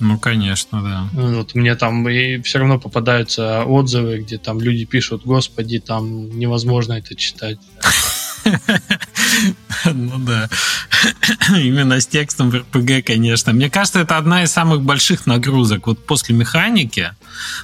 Ну, 0.00 0.18
конечно, 0.18 0.82
да. 0.82 1.08
Вот 1.12 1.54
мне 1.54 1.74
там 1.76 2.08
и 2.08 2.40
все 2.42 2.58
равно 2.58 2.78
попадаются 2.80 3.64
отзывы, 3.64 4.18
где 4.18 4.36
там 4.36 4.60
люди 4.60 4.84
пишут, 4.84 5.22
господи, 5.24 5.78
там 5.78 6.36
невозможно 6.38 6.94
это 6.94 7.14
читать. 7.14 7.58
Ну 9.84 10.18
да. 10.18 10.48
Именно 11.48 12.00
с 12.00 12.06
текстом 12.06 12.50
в 12.50 12.54
РПГ, 12.54 13.04
конечно. 13.04 13.52
Мне 13.52 13.70
кажется, 13.70 14.00
это 14.00 14.16
одна 14.16 14.44
из 14.44 14.52
самых 14.52 14.82
больших 14.82 15.26
нагрузок. 15.26 15.86
Вот 15.86 16.06
после 16.06 16.34
механики. 16.34 17.10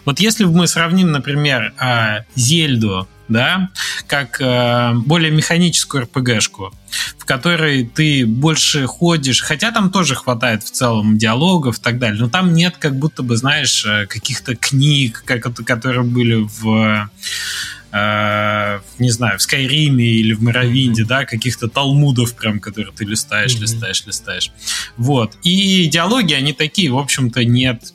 Вот 0.05 0.21
если 0.21 0.45
мы 0.45 0.67
сравним, 0.67 1.13
например, 1.13 1.75
а, 1.79 2.25
Зельду, 2.35 3.07
да, 3.29 3.69
как 4.07 4.41
э, 4.41 4.95
более 4.95 5.31
механическую 5.31 6.05
РПГшку, 6.05 6.73
в 7.19 7.25
которой 7.27 7.85
ты 7.85 8.25
больше 8.25 8.87
ходишь, 8.87 9.43
хотя 9.43 9.71
там 9.71 9.91
тоже 9.91 10.15
хватает 10.15 10.63
в 10.63 10.71
целом 10.71 11.19
диалогов 11.19 11.79
и 11.79 11.83
так 11.83 11.99
далее, 11.99 12.21
но 12.23 12.31
там 12.31 12.55
нет 12.55 12.77
как 12.79 12.97
будто 12.97 13.23
бы, 13.23 13.37
знаешь, 13.37 13.85
э, 13.85 14.07
каких-то 14.07 14.57
книг, 14.57 15.23
как, 15.27 15.43
которые 15.67 16.05
были 16.05 16.37
в 16.37 17.11
э, 17.93 18.81
не 18.99 19.11
знаю, 19.11 19.39
в 19.39 19.43
Скайриме 19.43 20.05
или 20.05 20.33
в 20.35 20.43
Моровинде, 20.43 21.05
да, 21.05 21.25
каких-то 21.25 21.69
талмудов 21.69 22.35
прям, 22.35 22.61
которые 22.61 22.93
ты 22.93 23.05
листаешь, 23.05 23.55
Мгм. 23.55 23.63
листаешь, 23.63 24.07
листаешь. 24.07 24.53
Вот. 24.97 25.37
И 25.43 25.87
диалоги, 25.87 26.35
они 26.35 26.53
такие, 26.53 26.91
в 26.91 26.99
общем-то, 26.99 27.45
нет 27.45 27.93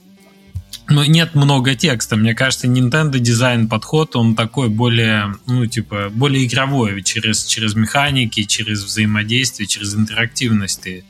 ну, 0.90 1.04
нет 1.06 1.34
много 1.34 1.76
текста. 1.76 2.18
Мне 2.18 2.36
кажется, 2.36 2.68
Nintendo 2.68 3.18
дизайн 3.18 3.70
подход, 3.70 4.16
он 4.16 4.36
такой 4.36 4.68
более, 4.68 5.36
ну, 5.48 5.66
типа, 5.66 6.10
более 6.10 6.46
игровой. 6.46 7.02
Через, 7.04 7.46
через 7.46 7.74
механики, 7.74 8.44
через 8.44 8.84
взаимодействие, 8.84 9.68
через 9.68 9.96
интерактивность 9.96 10.82
ты 10.82 11.06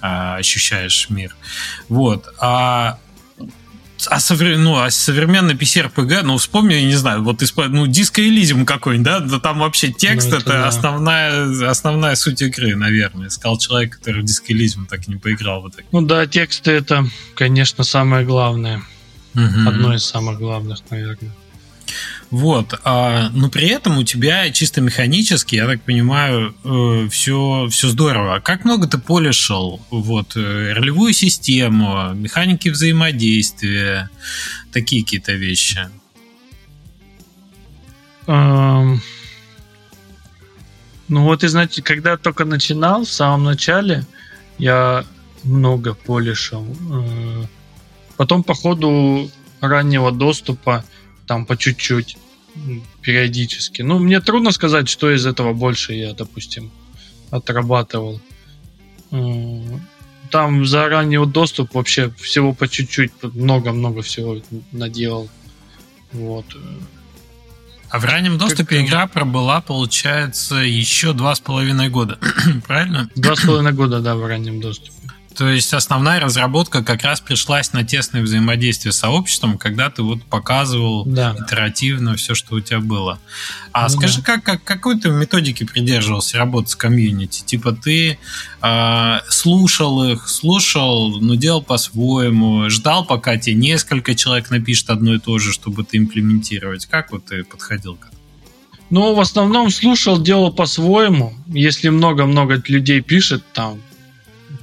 а, 0.00 0.36
ощущаешь 0.36 1.10
мир. 1.10 1.36
Вот. 1.90 2.26
А 2.40 2.98
а, 4.10 4.18
совре- 4.18 4.56
ну, 4.56 4.78
а 4.78 4.90
современный 4.90 5.54
PC-RPG, 5.54 6.22
ну, 6.22 6.36
вспомни, 6.36 6.74
я 6.74 6.84
не 6.84 6.94
знаю, 6.94 7.22
вот 7.22 7.42
исп- 7.42 7.68
ну, 7.68 7.86
Disco 7.86 8.18
Elysium 8.26 8.64
какой-нибудь, 8.64 9.04
да? 9.04 9.20
Да 9.20 9.40
там 9.40 9.58
вообще 9.60 9.92
текст 9.92 10.30
Ну, 10.30 10.36
это, 10.38 10.50
это 10.50 10.52
да. 10.62 10.68
основная, 10.68 11.68
основная 11.70 12.14
суть 12.14 12.42
игры, 12.42 12.74
наверное. 12.76 13.28
Сказал 13.30 13.58
человек, 13.58 13.98
который 13.98 14.22
в 14.22 14.24
Disco 14.24 14.48
Elysium 14.50 14.86
так 14.88 15.06
и 15.08 15.10
не 15.10 15.16
поиграл 15.18 15.62
в 15.62 15.68
итоге. 15.68 15.84
Ну 15.92 16.02
да, 16.02 16.26
тексты 16.26 16.72
это, 16.72 17.06
конечно, 17.34 17.84
самое 17.84 18.24
главное. 18.24 18.82
Мгм. 19.34 19.68
Одно 19.68 19.94
из 19.94 20.04
самых 20.04 20.38
главных, 20.38 20.78
наверное. 20.90 21.32
Вот, 22.30 22.80
а, 22.84 23.28
но 23.34 23.50
при 23.50 23.68
этом 23.68 23.98
у 23.98 24.04
тебя 24.04 24.50
чисто 24.50 24.80
механически, 24.80 25.56
я 25.56 25.66
так 25.66 25.82
понимаю, 25.82 26.54
все, 27.10 27.68
все 27.70 27.88
здорово. 27.88 28.40
Как 28.40 28.64
много 28.64 28.86
ты 28.86 28.98
полишил? 28.98 29.80
Вот, 29.90 30.36
э, 30.36 30.72
ролевую 30.72 31.12
систему, 31.12 32.14
механики 32.14 32.70
взаимодействия, 32.70 34.08
такие 34.72 35.02
какие-то 35.04 35.32
вещи. 35.32 35.88
Эм, 38.26 39.02
Ну 41.08 41.24
вот, 41.24 41.44
и 41.44 41.48
знаете, 41.48 41.82
когда 41.82 42.16
только 42.16 42.44
начинал, 42.46 43.04
в 43.04 43.10
самом 43.10 43.44
начале, 43.44 44.06
я 44.58 45.04
много 45.44 45.94
полишил. 45.94 46.64
Э, 46.90 47.44
Потом 48.16 48.44
по 48.44 48.54
ходу 48.54 49.30
раннего 49.60 50.12
доступа, 50.12 50.84
там 51.26 51.46
по 51.46 51.56
чуть-чуть, 51.56 52.16
периодически. 53.00 53.82
Ну, 53.82 53.98
мне 53.98 54.20
трудно 54.20 54.52
сказать, 54.52 54.88
что 54.88 55.10
из 55.10 55.26
этого 55.26 55.52
больше 55.52 55.94
я, 55.94 56.12
допустим, 56.14 56.70
отрабатывал. 57.30 58.20
Там 60.30 60.64
за 60.64 60.88
ранний 60.88 61.24
доступ 61.26 61.74
вообще 61.74 62.10
всего 62.18 62.54
по 62.54 62.68
чуть-чуть, 62.68 63.12
много-много 63.22 64.02
всего 64.02 64.40
наделал. 64.72 65.28
Вот. 66.12 66.46
А 67.90 67.98
в 67.98 68.04
раннем 68.06 68.38
доступе 68.38 68.80
игра 68.82 69.06
пробыла, 69.06 69.60
получается, 69.60 70.56
еще 70.56 71.12
два 71.12 71.34
с 71.34 71.40
половиной 71.40 71.90
года. 71.90 72.18
Правильно? 72.66 73.10
Два 73.14 73.36
с 73.36 73.40
половиной 73.40 73.72
года, 73.72 74.00
да, 74.00 74.16
в 74.16 74.26
раннем 74.26 74.60
доступе. 74.60 74.96
То 75.36 75.48
есть 75.48 75.72
основная 75.72 76.20
разработка 76.20 76.82
как 76.84 77.02
раз 77.02 77.20
пришлась 77.20 77.72
на 77.72 77.84
тесное 77.84 78.22
взаимодействие 78.22 78.92
с 78.92 78.96
сообществом, 78.98 79.58
когда 79.58 79.90
ты 79.90 80.02
вот 80.02 80.22
показывал 80.24 81.04
Да. 81.06 81.34
итеративно 81.38 82.16
все, 82.16 82.34
что 82.34 82.56
у 82.56 82.60
тебя 82.60 82.80
было. 82.80 83.18
А 83.72 83.84
Ну 83.84 83.88
скажи, 83.88 84.18
да. 84.18 84.24
как, 84.24 84.44
как, 84.44 84.64
какой 84.64 85.00
ты 85.00 85.10
методики 85.10 85.64
придерживался 85.64 86.38
работы 86.38 86.68
с 86.68 86.76
комьюнити? 86.76 87.42
Типа 87.44 87.72
ты 87.72 88.18
э, 88.62 89.18
слушал 89.28 90.04
их, 90.04 90.28
слушал, 90.28 91.18
но 91.20 91.34
делал 91.34 91.62
по-своему, 91.62 92.68
ждал, 92.68 93.04
пока 93.04 93.36
тебе 93.38 93.56
несколько 93.56 94.14
человек 94.14 94.50
напишет 94.50 94.90
одно 94.90 95.14
и 95.14 95.18
то 95.18 95.38
же, 95.38 95.52
чтобы 95.52 95.84
ты 95.84 95.96
имплементировать. 95.96 96.86
Как 96.86 97.10
вот 97.12 97.24
ты 97.26 97.44
подходил 97.44 97.94
к 97.96 98.06
этому? 98.06 98.12
Ну, 98.90 99.14
в 99.14 99.20
основном 99.20 99.70
слушал, 99.70 100.20
делал 100.20 100.52
по-своему. 100.52 101.32
Если 101.46 101.88
много-много 101.88 102.62
людей 102.68 103.00
пишет 103.00 103.42
там, 103.54 103.80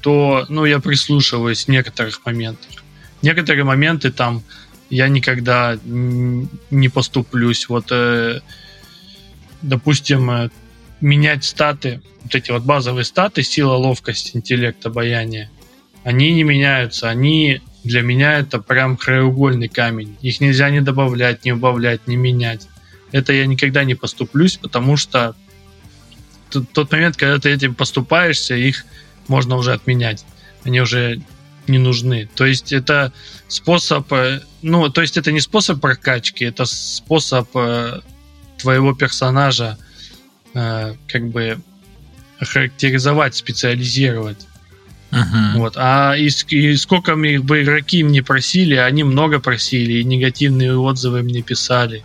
то, 0.02 0.46
ну, 0.50 0.66
я 0.66 0.80
прислушиваюсь 0.80 1.66
в 1.66 1.68
некоторых 1.70 2.26
моментах. 2.26 2.84
Некоторые 3.22 3.64
моменты 3.64 4.12
там 4.12 4.44
я 4.90 5.08
никогда 5.08 5.78
не 5.84 6.90
поступлюсь. 6.90 7.68
Вот, 7.70 7.88
э, 7.92 8.40
допустим, 9.62 10.32
э, 10.32 10.50
менять 11.02 11.44
статы, 11.44 12.02
вот 12.24 12.36
эти 12.36 12.52
вот 12.52 12.64
базовые 12.64 13.06
статы, 13.06 13.44
сила, 13.44 13.74
ловкость, 13.74 14.36
интеллект, 14.36 14.86
обаяние, 14.86 15.50
они 16.04 16.34
не 16.34 16.44
меняются. 16.44 17.10
Они 17.10 17.62
для 17.84 18.02
меня 18.02 18.40
это 18.40 18.60
прям 18.60 18.98
краеугольный 18.98 19.68
камень. 19.68 20.18
Их 20.22 20.42
нельзя 20.42 20.70
не 20.70 20.82
добавлять, 20.82 21.46
не 21.46 21.54
убавлять, 21.54 22.08
не 22.08 22.16
менять 22.16 22.68
это 23.12 23.34
я 23.34 23.46
никогда 23.46 23.84
не 23.84 23.96
поступлюсь, 23.96 24.58
потому 24.58 24.98
что 24.98 25.36
тот 26.74 26.92
момент, 26.92 27.16
когда 27.16 27.40
ты 27.40 27.50
этим 27.50 27.76
поступаешься, 27.76 28.56
их 28.56 28.86
можно 29.30 29.56
уже 29.56 29.74
отменять. 29.74 30.26
Они 30.64 30.82
уже 30.82 31.22
не 31.70 31.78
нужны. 31.78 32.28
То 32.36 32.46
есть 32.46 32.74
это 32.74 33.14
способ, 33.48 34.12
э, 34.12 34.42
ну, 34.62 34.90
то 34.90 35.02
есть 35.02 35.18
это 35.18 35.32
не 35.32 35.40
способ 35.40 35.80
прокачки, 35.80 36.44
это 36.44 36.66
способ 36.66 37.48
э, 37.56 38.02
твоего 38.58 38.94
персонажа 38.94 39.78
э, 40.54 40.96
как 41.08 41.28
бы 41.30 41.60
характеризовать, 42.40 43.36
специализировать. 43.36 44.48
Мгм. 45.12 45.58
Вот. 45.58 45.74
А 45.76 46.16
и, 46.16 46.30
и 46.50 46.76
сколько 46.76 47.16
мне 47.16 47.40
бы 47.40 47.64
игроки 47.64 48.04
мне 48.04 48.22
просили, 48.22 48.76
они 48.76 49.04
много 49.04 49.40
просили, 49.40 49.94
и 49.94 50.04
негативные 50.04 50.78
отзывы 50.78 51.24
мне 51.24 51.42
писали. 51.42 52.04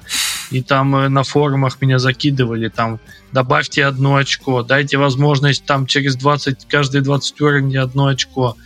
И 0.50 0.62
там 0.62 0.90
на 1.12 1.22
форумах 1.22 1.80
меня 1.80 1.98
закидывали, 1.98 2.68
там 2.68 3.00
добавьте 3.34 3.84
одно 3.84 4.14
очко, 4.14 4.62
дайте 4.62 4.96
возможность 4.96 5.64
там 5.64 5.86
через 5.86 6.14
20, 6.16 6.66
каждые 6.68 7.02
20 7.02 7.40
уровней 7.40 7.76
одно 7.76 8.06
очко, 8.06 8.56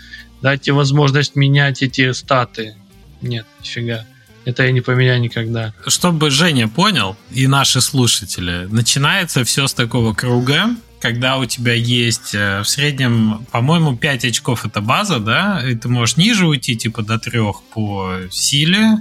дайте 0.42 0.72
возможность 0.72 1.34
менять 1.34 1.82
эти 1.82 2.12
статы. 2.12 2.76
Нет, 3.22 3.46
нифига. 3.60 4.04
Это 4.44 4.64
я 4.64 4.72
не 4.72 4.82
поменяю 4.82 5.20
никогда. 5.20 5.72
Чтобы 5.86 6.30
Женя 6.30 6.68
понял, 6.68 7.16
и 7.30 7.46
наши 7.46 7.80
слушатели, 7.80 8.68
начинается 8.70 9.42
все 9.42 9.66
с 9.66 9.74
такого 9.74 10.12
круга, 10.14 10.68
когда 11.00 11.38
у 11.38 11.46
тебя 11.46 11.72
есть 11.72 12.34
э, 12.34 12.60
в 12.60 12.68
среднем, 12.68 13.46
по-моему, 13.50 13.96
5 13.96 14.24
очков 14.26 14.66
это 14.66 14.80
база, 14.80 15.18
да, 15.18 15.62
и 15.66 15.74
ты 15.74 15.88
можешь 15.88 16.16
ниже 16.16 16.46
уйти, 16.46 16.76
типа 16.76 17.02
до 17.02 17.18
3 17.18 17.40
по 17.72 18.16
силе, 18.30 18.98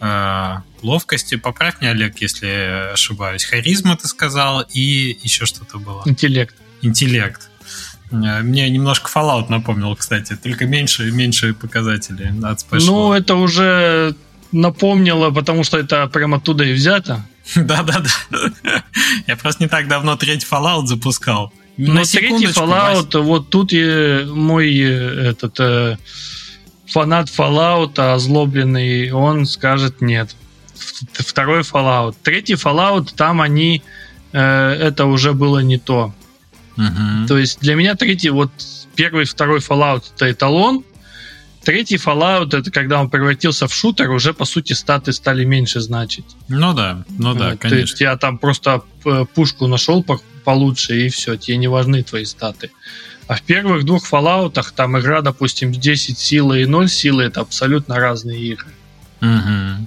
э, 0.00 0.56
ловкости, 0.82 1.36
поправь 1.36 1.80
меня, 1.80 1.92
Олег, 1.92 2.18
если 2.20 2.92
ошибаюсь, 2.92 3.44
харизма 3.44 3.96
ты 3.96 4.08
сказал, 4.08 4.64
и 4.72 5.18
еще 5.22 5.46
что-то 5.46 5.78
было. 5.78 6.02
Интеллект. 6.06 6.54
Интеллект. 6.82 7.50
Э, 8.10 8.42
Мне 8.42 8.68
немножко 8.70 9.10
Fallout 9.10 9.46
напомнил, 9.48 9.94
кстати, 9.96 10.36
только 10.36 10.66
меньше 10.66 11.08
и 11.08 11.10
меньше 11.10 11.54
показателей 11.54 12.28
от 12.42 12.58
Special. 12.58 12.86
Ну, 12.86 13.12
это 13.12 13.34
уже 13.36 14.14
напомнило, 14.52 15.30
потому 15.30 15.64
что 15.64 15.78
это 15.78 16.06
прямо 16.08 16.38
оттуда 16.38 16.64
и 16.64 16.72
взято. 16.72 17.24
Да-да-да. 17.54 18.42
Я 19.26 19.36
просто 19.36 19.62
не 19.62 19.68
так 19.68 19.88
давно 19.88 20.16
третий 20.16 20.46
Fallout 20.50 20.86
запускал. 20.86 21.52
Но 21.76 21.94
На 21.94 22.04
третий 22.04 22.46
Fallout, 22.46 23.18
вот 23.20 23.50
тут 23.50 23.72
и 23.72 24.24
мой 24.26 24.76
э, 24.76 25.30
этот 25.30 25.58
э, 25.60 25.96
фанат 26.86 27.28
Fallout 27.28 27.98
озлобленный, 27.98 29.10
он 29.12 29.46
скажет 29.46 30.00
нет. 30.00 30.34
Второй 31.12 31.60
Fallout. 31.60 32.16
Третий 32.22 32.54
Fallout, 32.54 33.14
там 33.16 33.40
они, 33.40 33.82
э, 34.32 34.40
это 34.40 35.06
уже 35.06 35.32
было 35.32 35.60
не 35.60 35.78
то. 35.78 36.14
Угу. 36.76 37.26
То 37.28 37.38
есть 37.38 37.60
для 37.60 37.74
меня 37.74 37.94
третий, 37.94 38.30
вот 38.30 38.50
первый, 38.94 39.24
второй 39.24 39.60
Fallout 39.60 40.04
это 40.14 40.30
эталон, 40.30 40.84
Третий 41.64 41.96
Fallout 41.96 42.56
это 42.56 42.70
когда 42.70 43.00
он 43.00 43.10
превратился 43.10 43.68
в 43.68 43.74
шутер, 43.74 44.10
уже 44.10 44.32
по 44.32 44.44
сути 44.44 44.72
статы 44.72 45.12
стали 45.12 45.44
меньше 45.44 45.80
значить. 45.80 46.24
Ну 46.48 46.72
да, 46.72 47.04
ну 47.18 47.34
да, 47.34 47.56
конечно. 47.56 47.68
То 47.68 47.76
есть 47.76 48.00
я 48.00 48.16
там 48.16 48.38
просто 48.38 48.82
э, 49.04 49.26
пушку 49.34 49.66
нашел 49.66 50.04
получше, 50.44 51.06
и 51.06 51.08
все, 51.10 51.36
тебе 51.36 51.58
не 51.58 51.68
важны 51.68 52.02
твои 52.02 52.24
статы. 52.24 52.70
А 53.26 53.34
в 53.34 53.42
первых 53.42 53.84
двух 53.84 54.10
Fallout 54.10 54.58
там 54.74 54.98
игра, 54.98 55.20
допустим, 55.20 55.70
10 55.70 56.18
силы 56.18 56.62
и 56.62 56.66
0 56.66 56.88
силы, 56.88 57.24
это 57.24 57.42
абсолютно 57.42 57.96
разные 57.96 58.40
игры. 58.40 58.70
Угу. 59.20 59.86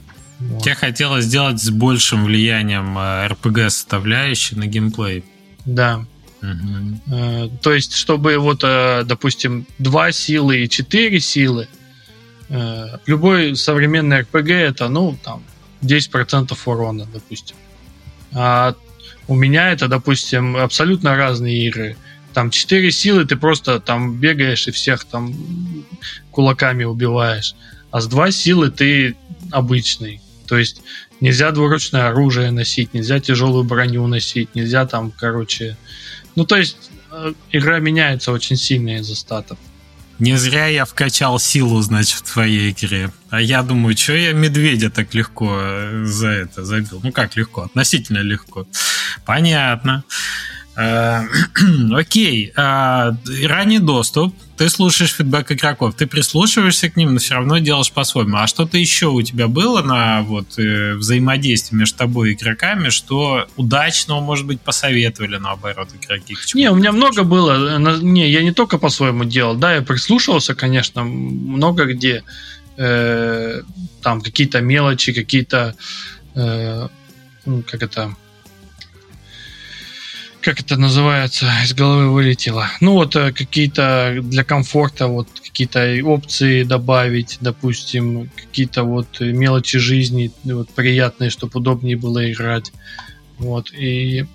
Вот. 0.50 0.64
Тебе 0.64 0.76
хотелось 0.76 1.26
сделать 1.26 1.62
с 1.62 1.70
большим 1.70 2.26
влиянием 2.26 2.98
RPG-составляющей 2.98 4.56
э, 4.56 4.60
на 4.60 4.68
геймплей. 4.68 5.24
Да. 5.66 6.06
Угу. 6.42 7.58
То 7.62 7.74
есть, 7.74 7.96
чтобы 7.96 8.38
вот, 8.38 8.62
э, 8.64 9.04
допустим, 9.06 9.66
2 9.80 10.12
силы 10.12 10.64
и 10.64 10.70
4 10.70 11.20
силы, 11.20 11.68
любой 13.08 13.56
современный 13.56 14.22
RPG 14.22 14.54
это, 14.54 14.90
ну, 14.90 15.18
там, 15.24 15.44
10% 15.82 16.58
урона, 16.66 17.08
допустим. 17.12 17.56
А 18.34 18.76
у 19.28 19.36
меня 19.36 19.72
это, 19.72 19.88
допустим, 19.88 20.58
абсолютно 20.58 21.16
разные 21.16 21.68
игры. 21.68 21.98
Там 22.34 22.50
4 22.50 22.92
силы 22.92 23.26
ты 23.26 23.36
просто 23.36 23.80
там 23.80 24.16
бегаешь 24.16 24.68
и 24.68 24.72
всех 24.72 25.06
там 25.06 25.34
кулаками 26.32 26.84
убиваешь. 26.84 27.56
А 27.92 28.02
с 28.02 28.08
2 28.08 28.32
силы 28.32 28.72
ты 28.72 29.16
обычный. 29.52 30.20
То 30.48 30.58
есть 30.58 30.82
нельзя 31.22 31.52
двуручное 31.52 32.10
оружие 32.10 32.52
носить, 32.52 32.94
нельзя 32.94 33.20
тяжелую 33.20 33.64
броню 33.64 34.08
носить, 34.08 34.54
нельзя 34.56 34.86
там, 34.86 35.12
короче... 35.12 35.78
Ну, 36.36 36.46
то 36.46 36.56
есть 36.58 36.92
э, 37.12 37.34
игра 37.52 37.80
меняется 37.80 38.32
очень 38.32 38.56
сильно 38.56 38.98
из-за 38.98 39.16
статов. 39.16 39.58
Не 40.20 40.38
зря 40.38 40.68
я 40.68 40.86
вкачал 40.86 41.40
силу, 41.40 41.82
значит, 41.82 42.20
в 42.20 42.34
твоей 42.34 42.72
игре. 42.72 43.12
А 43.30 43.42
я 43.42 43.64
думаю, 43.64 43.98
что 43.98 44.14
я 44.14 44.34
медведя 44.34 44.90
так 44.90 45.14
легко 45.14 45.60
э, 45.60 46.06
за 46.06 46.28
это 46.28 46.64
забил? 46.64 47.02
Ну 47.04 47.12
как 47.12 47.36
легко? 47.36 47.64
Относительно 47.64 48.20
легко. 48.20 48.68
Понятно. 49.26 50.04
Э, 50.76 51.22
окей, 51.94 52.52
а, 52.56 53.16
ранний 53.46 53.80
доступ, 53.80 54.36
ты 54.58 54.70
слушаешь 54.70 55.14
фидбэк 55.14 55.52
игроков, 55.52 55.96
ты 55.96 56.08
прислушиваешься 56.08 56.90
к 56.90 56.96
ним, 56.96 57.14
но 57.14 57.20
все 57.20 57.36
равно 57.36 57.60
делаешь 57.60 57.92
по-своему. 57.92 58.38
А 58.38 58.48
что-то 58.48 58.78
еще 58.78 59.08
у 59.08 59.22
тебя 59.22 59.48
было 59.48 59.82
на 59.82 60.22
вот 60.22 60.58
э, 60.58 60.94
взаимодействии 60.94 61.76
между 61.76 61.98
тобой 61.98 62.32
и 62.32 62.34
игроками, 62.34 62.90
что 62.90 63.48
удачного, 63.56 64.20
может 64.20 64.48
быть, 64.48 64.62
посоветовали 64.62 65.38
наоборот 65.38 65.90
игроки? 66.00 66.36
Не, 66.56 66.72
у 66.72 66.76
меня 66.76 66.92
много 66.92 67.24
было. 67.24 67.78
Не, 68.00 68.30
я 68.30 68.44
не 68.44 68.52
только 68.52 68.78
по-своему 68.78 69.26
делал. 69.26 69.56
Да, 69.56 69.76
я 69.76 69.82
прислушивался, 69.82 70.56
конечно, 70.56 71.04
много 71.04 71.86
где. 71.86 72.24
Э, 72.78 73.62
там 74.02 74.22
какие-то 74.22 74.62
мелочи, 74.62 75.14
какие-то 75.14 75.76
э, 76.36 76.88
как 77.68 77.84
это 77.84 78.16
как 80.44 80.60
это 80.60 80.78
называется, 80.78 81.50
из 81.64 81.74
головы 81.74 82.12
вылетело. 82.12 82.68
Ну 82.82 82.94
вот 82.94 83.16
э, 83.16 83.32
какие-то 83.32 84.20
для 84.22 84.44
комфорта 84.44 85.08
вот 85.08 85.28
какие-то 85.42 86.00
опции 86.04 86.64
добавить, 86.64 87.38
допустим, 87.42 88.30
какие-то 88.36 88.84
вот 88.84 89.20
мелочи 89.22 89.80
жизни 89.80 90.32
вот 90.44 90.70
приятные, 90.70 91.30
чтобы 91.30 91.60
удобнее 91.60 91.96
было 91.96 92.32
играть. 92.32 92.72
Вот 93.38 93.72
и 93.74 94.26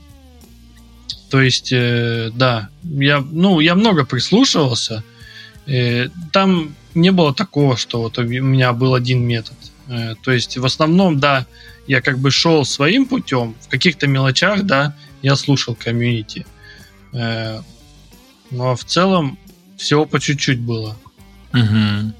то 1.30 1.42
есть, 1.42 1.72
э, 1.72 2.30
да, 2.34 2.70
я, 2.82 3.20
ну, 3.20 3.60
я 3.60 3.74
много 3.74 4.04
прислушивался. 4.06 5.04
Э, 5.66 6.08
там 6.32 6.74
не 6.94 7.12
было 7.12 7.34
такого, 7.34 7.76
что 7.76 8.00
вот 8.00 8.18
у 8.18 8.22
меня 8.22 8.72
был 8.72 8.94
один 8.94 9.22
метод. 9.26 9.56
Э, 9.88 10.14
то 10.22 10.32
есть, 10.32 10.56
в 10.56 10.64
основном, 10.64 11.20
да, 11.20 11.46
я 11.86 12.00
как 12.00 12.18
бы 12.18 12.30
шел 12.30 12.64
своим 12.64 13.04
путем, 13.04 13.54
в 13.60 13.68
каких-то 13.68 14.06
мелочах, 14.06 14.62
да, 14.62 14.94
я 15.22 15.36
слушал 15.36 15.74
комьюнити. 15.74 16.46
Э, 17.12 17.60
но 18.50 18.76
в 18.76 18.84
целом 18.84 19.38
всего 19.76 20.06
по 20.06 20.20
чуть-чуть 20.20 20.60
было. 20.60 20.96
Угу. 21.52 22.12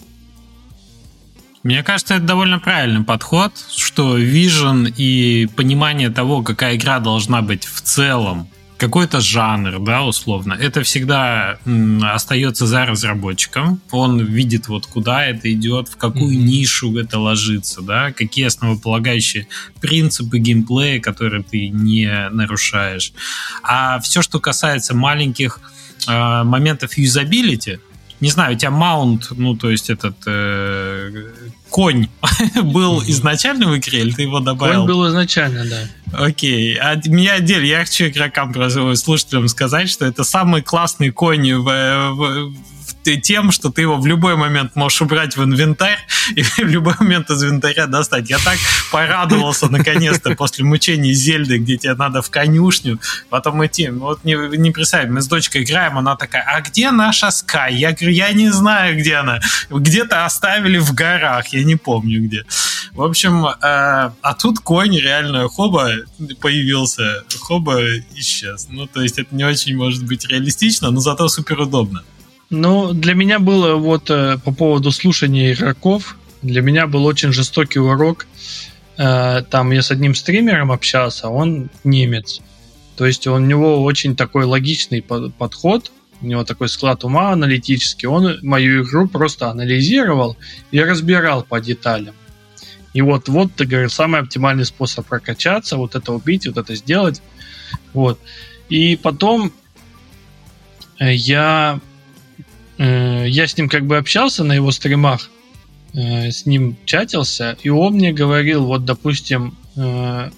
Мне 1.65 1.83
кажется, 1.83 2.15
это 2.15 2.25
довольно 2.25 2.59
правильный 2.59 3.05
подход, 3.05 3.53
что 3.77 4.17
вижен 4.17 4.93
и 4.97 5.47
понимание 5.57 6.09
того, 6.09 6.43
какая 6.43 6.77
игра 6.77 7.01
должна 7.01 7.43
быть 7.43 7.65
в 7.65 7.81
целом, 7.83 8.49
какой-то 8.79 9.21
жанр, 9.21 9.81
да, 9.81 10.05
условно, 10.05 10.55
это 10.55 10.83
всегда 10.83 11.59
остается 12.03 12.67
за 12.67 12.87
разработчиком. 12.87 13.81
Он 13.91 14.21
видит 14.21 14.69
вот 14.69 14.87
куда 14.87 15.27
это 15.27 15.53
идет, 15.53 15.89
в 15.89 15.97
какую 15.97 16.35
mm-hmm. 16.35 16.45
нишу 16.45 16.97
это 16.97 17.19
ложится, 17.19 17.83
да, 17.83 18.13
какие 18.13 18.47
основополагающие 18.47 19.49
принципы 19.81 20.39
геймплея, 20.39 21.01
которые 21.01 21.43
ты 21.43 21.69
не 21.69 22.29
нарушаешь. 22.31 23.13
А 23.63 23.99
все, 23.99 24.23
что 24.23 24.39
касается 24.39 24.95
маленьких 24.95 25.61
э, 26.07 26.43
моментов 26.45 26.97
юзабилити, 26.97 27.81
не 28.21 28.31
знаю, 28.31 28.55
у 28.55 28.59
тебя 28.59 28.71
маунт, 28.71 29.29
ну, 29.31 29.55
то 29.57 29.71
есть 29.71 29.91
этот 29.91 30.17
э, 30.27 31.31
конь 31.71 32.09
был 32.63 33.03
изначально 33.03 33.69
в 33.69 33.77
игре, 33.77 34.01
или 34.01 34.13
ты 34.13 34.23
его 34.23 34.41
добавил? 34.41 34.81
Конь 34.81 34.89
был 34.89 35.09
изначально, 35.09 35.65
да. 35.65 36.25
Окей. 36.27 36.77
А 36.77 36.97
меня 37.07 37.35
отдельно, 37.35 37.65
я 37.65 37.81
хочу 37.81 38.07
игрокам, 38.07 38.55
слушателям 38.97 39.49
сказать, 39.49 39.89
что 39.89 40.05
это 40.05 40.25
самый 40.25 40.63
классный 40.63 41.11
конь 41.11 41.53
в, 41.55 41.65
в, 41.65 42.55
тем, 43.17 43.51
что 43.51 43.71
ты 43.71 43.83
его 43.83 43.97
в 43.97 44.07
любой 44.07 44.37
момент 44.37 44.77
можешь 44.77 45.03
убрать 45.03 45.37
в 45.37 45.43
инвентарь 45.43 45.99
и 46.35 46.43
в 46.59 46.59
любой 46.59 46.95
момент 46.99 47.31
из 47.31 47.43
инвентаря 47.43 47.87
достать. 47.87 48.31
Я 48.31 48.39
так 48.39 48.59
порадовался 48.91 49.69
наконец-то 49.69 50.35
после 50.35 50.65
мучений 50.65 51.13
Зельды, 51.13 51.59
где 51.59 51.77
тебе 51.77 51.95
надо 51.95 52.23
в 52.23 52.31
конюшню, 52.31 53.01
потом 53.31 53.65
идти. 53.65 53.89
Вот 53.91 54.25
не, 54.25 54.35
не 54.57 54.71
представь, 54.71 55.09
мы 55.09 55.23
с 55.23 55.27
дочкой 55.27 55.63
играем, 55.63 55.99
она 55.99 56.17
такая, 56.17 56.43
а 56.43 56.61
где 56.61 56.91
наша 56.91 57.31
Скай? 57.31 57.75
Я 57.75 57.93
говорю, 57.93 58.11
я 58.11 58.33
не 58.33 58.51
знаю, 58.51 58.99
где 58.99 59.17
она. 59.17 59.41
Где-то 59.71 60.25
оставили 60.25 60.79
в 60.79 60.95
горах, 60.95 61.49
я 61.49 61.65
не 61.65 61.77
помню 61.77 62.23
где. 62.23 62.45
В 62.93 63.03
общем, 63.03 63.47
э, 63.47 63.55
а 63.61 64.35
тут 64.39 64.59
конь 64.61 64.99
реально 64.99 65.49
хоба 65.49 65.91
появился, 66.41 67.25
хоба 67.41 67.81
исчез. 68.15 68.67
Ну, 68.71 68.87
то 68.87 69.03
есть 69.03 69.19
это 69.19 69.35
не 69.35 69.45
очень 69.45 69.77
может 69.77 70.05
быть 70.05 70.27
реалистично, 70.27 70.91
но 70.91 71.01
зато 71.01 71.29
супер 71.29 71.61
удобно. 71.61 72.03
Ну, 72.51 72.95
для 72.95 73.15
меня 73.15 73.39
было 73.39 73.77
вот 73.77 74.11
э, 74.11 74.39
по 74.43 74.53
поводу 74.53 74.91
слушания 74.91 75.53
игроков, 75.53 76.17
для 76.41 76.63
меня 76.63 76.87
был 76.87 77.05
очень 77.05 77.33
жестокий 77.33 77.79
урок. 77.79 78.27
Э, 78.97 79.43
там 79.51 79.71
я 79.71 79.83
с 79.83 79.91
одним 79.91 80.15
стримером 80.15 80.73
общался, 80.73 81.29
он 81.29 81.69
немец. 81.85 82.41
То 82.97 83.07
есть 83.07 83.27
у 83.27 83.37
него 83.39 83.85
очень 83.85 84.17
такой 84.17 84.45
логичный 84.45 85.03
подход, 85.03 85.93
у 86.21 86.27
него 86.27 86.43
такой 86.45 86.69
склад 86.69 87.05
ума 87.05 87.33
аналитический. 87.33 88.09
Он 88.09 88.39
мою 88.43 88.83
игру 88.83 89.09
просто 89.09 89.51
анализировал 89.51 90.37
и 90.71 90.81
разбирал 90.81 91.43
по 91.43 91.61
деталям. 91.61 92.15
И 92.95 93.03
вот, 93.03 93.29
вот, 93.29 93.55
ты 93.55 93.67
говоришь, 93.67 93.93
самый 93.93 94.21
оптимальный 94.23 94.65
способ 94.65 95.07
прокачаться, 95.07 95.77
вот 95.77 95.95
это 95.95 96.13
убить, 96.13 96.47
вот 96.47 96.57
это 96.57 96.75
сделать. 96.75 97.21
Вот. 97.93 98.19
И 98.71 98.97
потом 98.97 99.53
э, 100.99 101.15
я 101.15 101.79
я 102.85 103.47
с 103.47 103.57
ним 103.57 103.69
как 103.69 103.87
бы 103.87 103.97
общался 103.97 104.45
на 104.45 104.53
его 104.53 104.71
стримах, 104.71 105.31
э, 105.95 106.31
с 106.31 106.47
ним 106.47 106.77
чатился, 106.85 107.57
и 107.63 107.69
он 107.69 107.95
мне 107.95 108.13
говорил, 108.13 108.67
вот, 108.67 108.85
допустим, 108.85 109.57
э, 109.77 110.31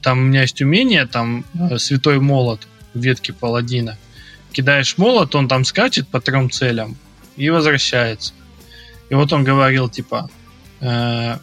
там 0.00 0.18
у 0.18 0.22
меня 0.22 0.42
есть 0.42 0.60
умение, 0.62 1.06
там 1.06 1.44
святой 1.76 2.20
молот 2.20 2.66
в 2.94 3.00
ветке 3.00 3.32
паладина. 3.32 3.98
Кидаешь 4.52 4.98
молот, 4.98 5.34
он 5.34 5.48
там 5.48 5.64
скачет 5.64 6.08
по 6.08 6.20
трем 6.20 6.50
целям 6.50 6.96
и 7.36 7.48
возвращается. 7.50 8.34
И 9.10 9.14
вот 9.14 9.32
он 9.32 9.44
говорил, 9.44 9.88
типа, 9.88 10.30
э, 10.80 11.36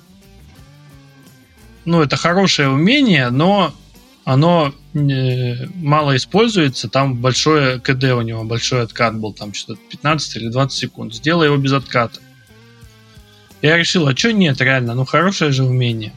ну, 1.85 2.01
это 2.01 2.17
хорошее 2.17 2.69
умение, 2.69 3.29
но 3.29 3.73
оно 4.25 4.67
э, 4.69 4.71
мало 4.93 6.15
используется, 6.15 6.89
там 6.89 7.15
большое 7.15 7.79
КД 7.79 8.03
у 8.05 8.21
него, 8.21 8.43
большой 8.43 8.83
откат 8.83 9.17
был, 9.17 9.33
там 9.33 9.53
что-то 9.53 9.79
15 9.89 10.35
или 10.37 10.49
20 10.49 10.77
секунд. 10.77 11.13
Сделай 11.13 11.47
его 11.47 11.57
без 11.57 11.73
отката. 11.73 12.19
Я 13.61 13.77
решил, 13.77 14.07
а 14.07 14.15
что 14.15 14.31
нет, 14.31 14.59
реально, 14.61 14.95
ну 14.95 15.05
хорошее 15.05 15.51
же 15.51 15.63
умение. 15.63 16.13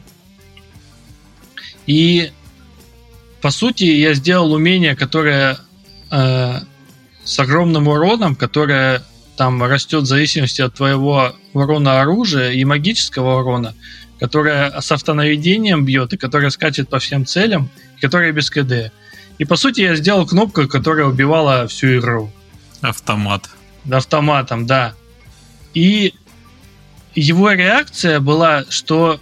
И 1.85 2.31
по 3.41 3.51
сути 3.51 3.83
я 3.83 4.13
сделал 4.13 4.53
умение, 4.53 4.95
которое 4.95 5.57
э, 6.09 6.59
с 7.23 7.39
огромным 7.39 7.89
уроном, 7.89 8.35
которое 8.35 9.03
там 9.35 9.61
растет 9.63 10.03
в 10.03 10.07
зависимости 10.07 10.61
от 10.61 10.75
твоего 10.75 11.35
урона 11.53 12.01
оружия 12.01 12.51
и 12.51 12.63
магического 12.63 13.39
урона, 13.39 13.75
которое 14.23 14.79
с 14.79 14.89
автонаведением 14.89 15.83
бьет 15.83 16.13
и 16.13 16.17
которое 16.17 16.49
скачет 16.49 16.87
по 16.87 16.99
всем 16.99 17.25
целям, 17.25 17.69
которая 17.99 18.31
без 18.31 18.49
КД. 18.49 18.93
И 19.37 19.43
по 19.43 19.57
сути 19.57 19.81
я 19.81 19.97
сделал 19.97 20.25
кнопку, 20.25 20.65
которая 20.69 21.07
убивала 21.07 21.67
всю 21.67 21.97
игру. 21.97 22.31
Автомат. 22.79 23.49
Автоматом, 23.91 24.65
да. 24.65 24.93
И 25.73 26.13
его 27.15 27.51
реакция 27.51 28.21
была, 28.21 28.63
что 28.69 29.19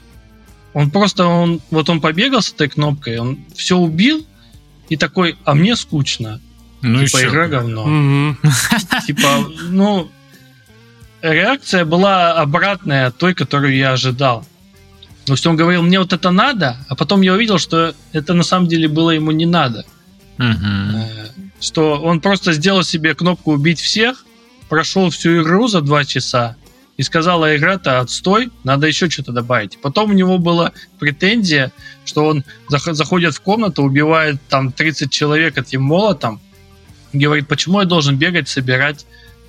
он 0.76 0.92
просто, 0.92 1.26
он, 1.26 1.62
вот 1.72 1.90
он 1.90 2.00
побегал 2.00 2.44
с 2.44 2.54
этой 2.54 2.70
кнопкой, 2.70 3.18
он 3.18 3.40
все 3.56 3.78
убил, 3.78 4.24
и 4.90 4.98
такой, 4.98 5.36
а 5.46 5.56
мне 5.56 5.76
скучно. 5.76 6.40
Ну 6.84 7.04
типа, 7.04 7.18
еще. 7.18 7.28
игра 7.28 7.48
говно. 7.48 8.36
Типа, 9.08 9.48
ну, 9.64 10.12
реакция 11.24 11.86
была 11.86 12.34
обратная 12.34 13.10
той, 13.10 13.34
которую 13.34 13.76
я 13.76 13.94
ожидал. 13.94 14.46
То 15.32 15.36
есть 15.36 15.48
он 15.48 15.56
говорил, 15.56 15.82
мне 15.82 15.98
вот 15.98 16.12
это 16.12 16.30
надо, 16.30 16.76
а 16.90 16.96
потом 16.96 17.22
я 17.22 17.32
увидел, 17.32 17.58
что 17.58 17.96
это 18.12 18.34
на 18.34 18.44
самом 18.44 18.68
деле 18.68 18.90
было 18.90 19.12
ему 19.12 19.32
не 19.32 19.46
надо. 19.46 19.86
Э, 20.38 20.44
Что 21.62 22.02
он 22.02 22.20
просто 22.20 22.52
сделал 22.52 22.84
себе 22.84 23.16
кнопку 23.16 23.54
«Убить 23.54 23.80
всех», 23.80 24.26
прошел 24.68 25.10
всю 25.10 25.42
игру 25.42 25.70
за 25.70 25.80
два 25.80 26.04
часа 26.04 26.58
и 26.98 27.04
сказал, 27.04 27.46
а 27.46 27.56
игра-то 27.56 28.02
отстой, 28.02 28.50
надо 28.66 28.88
еще 28.88 29.10
что-то 29.10 29.32
добавить. 29.32 29.78
Потом 29.82 30.10
у 30.10 30.14
него 30.14 30.38
была 30.38 30.74
претензия, 31.00 31.72
что 32.04 32.26
он 32.26 32.44
зах- 32.70 32.92
заходит 32.94 33.34
в 33.34 33.40
комнату, 33.40 33.84
убивает 33.84 34.36
там 34.50 34.74
30 34.74 35.10
человек 35.12 35.58
этим 35.58 35.82
молотом, 35.82 36.42
и 37.14 37.20
говорит, 37.20 37.48
почему 37.48 37.80
я 37.80 37.86
должен 37.86 38.18
бегать, 38.18 38.50
собирать 38.50 39.06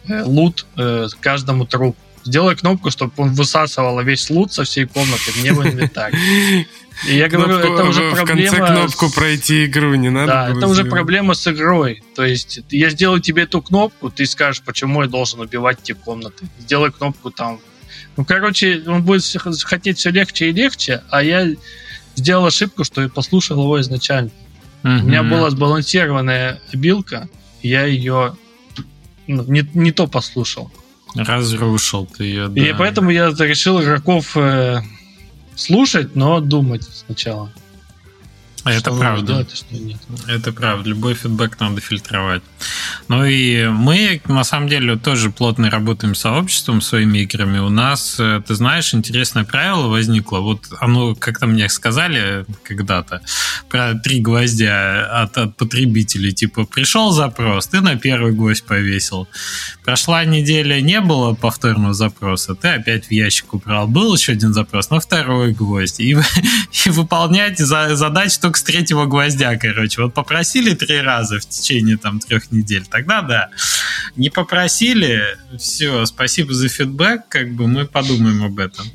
э, 0.06 0.22
лут 0.22 0.64
э, 0.76 1.08
каждому 1.18 1.66
трупу. 1.66 1.96
Сделай 2.24 2.56
кнопку, 2.56 2.90
чтобы 2.90 3.12
он 3.16 3.32
высасывал 3.32 4.00
весь 4.02 4.30
лут 4.30 4.52
со 4.52 4.64
всей 4.64 4.86
комнаты 4.86 5.32
мне 5.40 5.52
в 5.52 5.66
инвентарь. 5.66 6.14
И 7.08 7.16
я 7.16 7.28
говорю, 7.28 7.58
Кнопку- 7.58 7.74
это 7.74 7.84
уже 7.84 8.10
в 8.10 8.14
проблема... 8.14 8.56
конце 8.56 8.66
кнопку 8.66 9.08
с- 9.08 9.12
пройти 9.12 9.64
игру 9.64 9.94
не 9.94 10.10
надо 10.10 10.26
да, 10.32 10.48
это 10.50 10.66
уже 10.66 10.82
сделать? 10.82 10.90
проблема 10.90 11.34
с 11.34 11.48
игрой. 11.48 12.02
То 12.14 12.24
есть 12.24 12.60
я 12.70 12.90
сделаю 12.90 13.20
тебе 13.20 13.42
эту 13.42 13.60
кнопку, 13.60 14.10
ты 14.10 14.24
скажешь, 14.26 14.62
почему 14.62 15.02
я 15.02 15.08
должен 15.08 15.40
убивать 15.40 15.82
те 15.82 15.94
комнаты. 15.94 16.44
Сделай 16.60 16.92
кнопку 16.92 17.30
там. 17.30 17.58
Ну, 18.16 18.24
короче, 18.24 18.82
он 18.86 19.02
будет 19.02 19.24
хотеть 19.64 19.98
все 19.98 20.10
легче 20.10 20.50
и 20.50 20.52
легче, 20.52 21.02
а 21.10 21.22
я 21.22 21.48
сделал 22.14 22.46
ошибку, 22.46 22.84
что 22.84 23.02
я 23.02 23.08
послушал 23.08 23.58
его 23.62 23.80
изначально. 23.80 24.30
У 24.84 24.88
меня 24.88 25.22
была 25.22 25.50
сбалансированная 25.50 26.60
обилка, 26.72 27.28
я 27.62 27.84
ее 27.84 28.36
ну, 29.26 29.44
не, 29.44 29.68
не 29.74 29.92
то 29.92 30.06
послушал. 30.06 30.70
Разрушил 31.14 32.06
ты 32.06 32.24
ее, 32.24 32.48
да. 32.48 32.60
И 32.60 32.72
поэтому 32.72 33.10
я 33.10 33.28
решил 33.30 33.82
игроков 33.82 34.36
э, 34.36 34.80
слушать, 35.54 36.16
но 36.16 36.40
думать 36.40 36.84
сначала. 36.84 37.52
Это 38.64 38.78
что 38.78 38.98
правда. 38.98 39.26
делать, 39.26 39.52
а 39.52 39.56
что 39.56 39.74
нет. 39.74 39.98
Это 40.28 40.52
правда. 40.52 40.88
Любой 40.88 41.14
фидбэк 41.14 41.58
надо 41.58 41.80
фильтровать. 41.80 42.42
Ну 43.08 43.24
и 43.24 43.66
мы, 43.66 44.20
на 44.26 44.44
самом 44.44 44.68
деле, 44.68 44.96
тоже 44.96 45.30
плотно 45.30 45.68
работаем 45.68 46.14
с 46.14 46.20
сообществом, 46.20 46.80
своими 46.80 47.18
играми. 47.20 47.58
У 47.58 47.70
нас, 47.70 48.16
э, 48.20 48.40
ты 48.46 48.54
знаешь, 48.54 48.94
интересное 48.94 49.44
правило 49.44 49.88
возникло. 49.88 50.38
Вот 50.38 50.66
оно, 50.80 51.16
как-то 51.16 51.46
мне 51.46 51.68
сказали 51.68 52.46
когда-то, 52.62 53.20
про 53.68 53.94
три 53.94 54.20
гвоздя 54.20 55.22
от, 55.22 55.36
от 55.38 55.56
потребителей. 55.56 56.32
Типа, 56.32 56.64
пришел 56.64 57.10
запрос, 57.10 57.66
ты 57.66 57.80
на 57.80 57.96
первый 57.96 58.32
гвоздь 58.32 58.64
повесил. 58.64 59.28
Прошла 59.84 60.24
неделя, 60.24 60.80
не 60.80 61.00
было 61.00 61.34
повторного 61.34 61.94
запроса, 61.94 62.54
ты 62.54 62.68
опять 62.68 63.06
в 63.06 63.10
ящик 63.10 63.54
убрал. 63.54 63.88
Был 63.88 64.14
еще 64.14 64.32
один 64.32 64.52
запрос 64.52 64.90
на 64.90 65.00
второй 65.00 65.52
гвоздь. 65.52 65.98
И, 65.98 66.16
и 66.84 66.90
выполняйте 66.90 67.64
за, 67.64 67.96
задачи 67.96 68.38
только 68.52 68.58
с 68.58 68.62
третьего 68.62 69.06
гвоздя, 69.06 69.56
короче. 69.56 70.02
Вот 70.02 70.14
попросили 70.14 70.74
три 70.74 71.00
раза 71.00 71.38
в 71.38 71.48
течение 71.48 71.96
там 71.96 72.20
трех 72.20 72.52
недель, 72.52 72.84
тогда 72.86 73.22
да. 73.22 73.48
Не 74.16 74.28
попросили, 74.28 75.22
все, 75.58 76.04
спасибо 76.04 76.52
за 76.52 76.68
фидбэк, 76.68 77.28
как 77.28 77.54
бы 77.54 77.66
мы 77.66 77.86
подумаем 77.86 78.44
об 78.44 78.58
этом. 78.58 78.86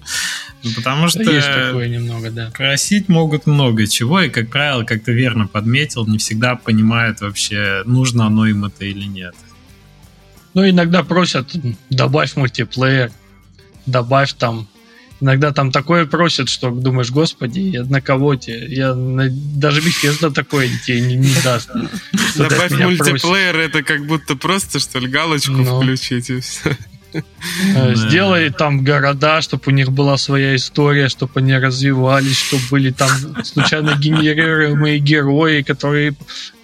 Ну, 0.63 0.71
Потому 0.75 1.07
что 1.07 1.23
Есть 1.23 1.47
такое 1.47 1.87
немного, 1.87 2.29
да. 2.29 2.51
просить 2.51 3.09
могут 3.09 3.47
много 3.47 3.87
чего, 3.87 4.21
и, 4.21 4.29
как 4.29 4.49
правило, 4.49 4.83
как 4.83 5.03
ты 5.03 5.13
верно 5.13 5.47
подметил, 5.47 6.05
не 6.05 6.17
всегда 6.17 6.55
понимают 6.55 7.21
вообще, 7.21 7.83
нужно 7.85 8.27
оно 8.27 8.45
им 8.45 8.65
это 8.65 8.85
или 8.85 9.05
нет. 9.05 9.33
Ну, 10.53 10.67
иногда 10.69 11.03
просят, 11.03 11.55
добавь 11.89 12.35
мультиплеер, 12.35 13.11
добавь 13.85 14.33
там. 14.33 14.67
Иногда 15.19 15.51
там 15.51 15.71
такое 15.71 16.05
просят, 16.05 16.47
что 16.47 16.69
думаешь, 16.69 17.09
господи, 17.09 17.59
я 17.59 17.83
на 17.83 18.01
кого 18.01 18.35
тебе? 18.35 18.67
Я 18.67 18.93
на- 18.93 19.29
даже 19.31 19.81
Bethesda 19.81 20.31
такое 20.31 20.69
тебе 20.85 21.01
не, 21.01 21.15
не 21.15 21.33
даст. 21.43 21.69
Добавь 22.35 22.71
мультиплеер, 22.71 23.55
это 23.57 23.81
как 23.83 24.05
будто 24.05 24.35
просто, 24.35 24.79
что 24.79 24.99
ли, 24.99 25.07
галочку 25.07 25.51
Ну. 25.53 25.77
включить 25.81 26.29
и 26.29 26.39
все. 26.39 26.77
Э, 27.13 27.21
Да. 27.73 27.95
Сделай 27.95 28.51
там 28.51 28.83
города, 28.83 29.41
чтобы 29.41 29.63
у 29.67 29.71
них 29.71 29.91
была 29.91 30.17
своя 30.17 30.55
история, 30.55 31.09
чтобы 31.09 31.31
они 31.39 31.57
развивались, 31.57 32.37
чтобы 32.37 32.61
были 32.69 32.91
там 32.91 33.09
случайно 33.43 33.95
генерируемые 33.95 34.99
герои, 34.99 35.63
которые 35.63 36.13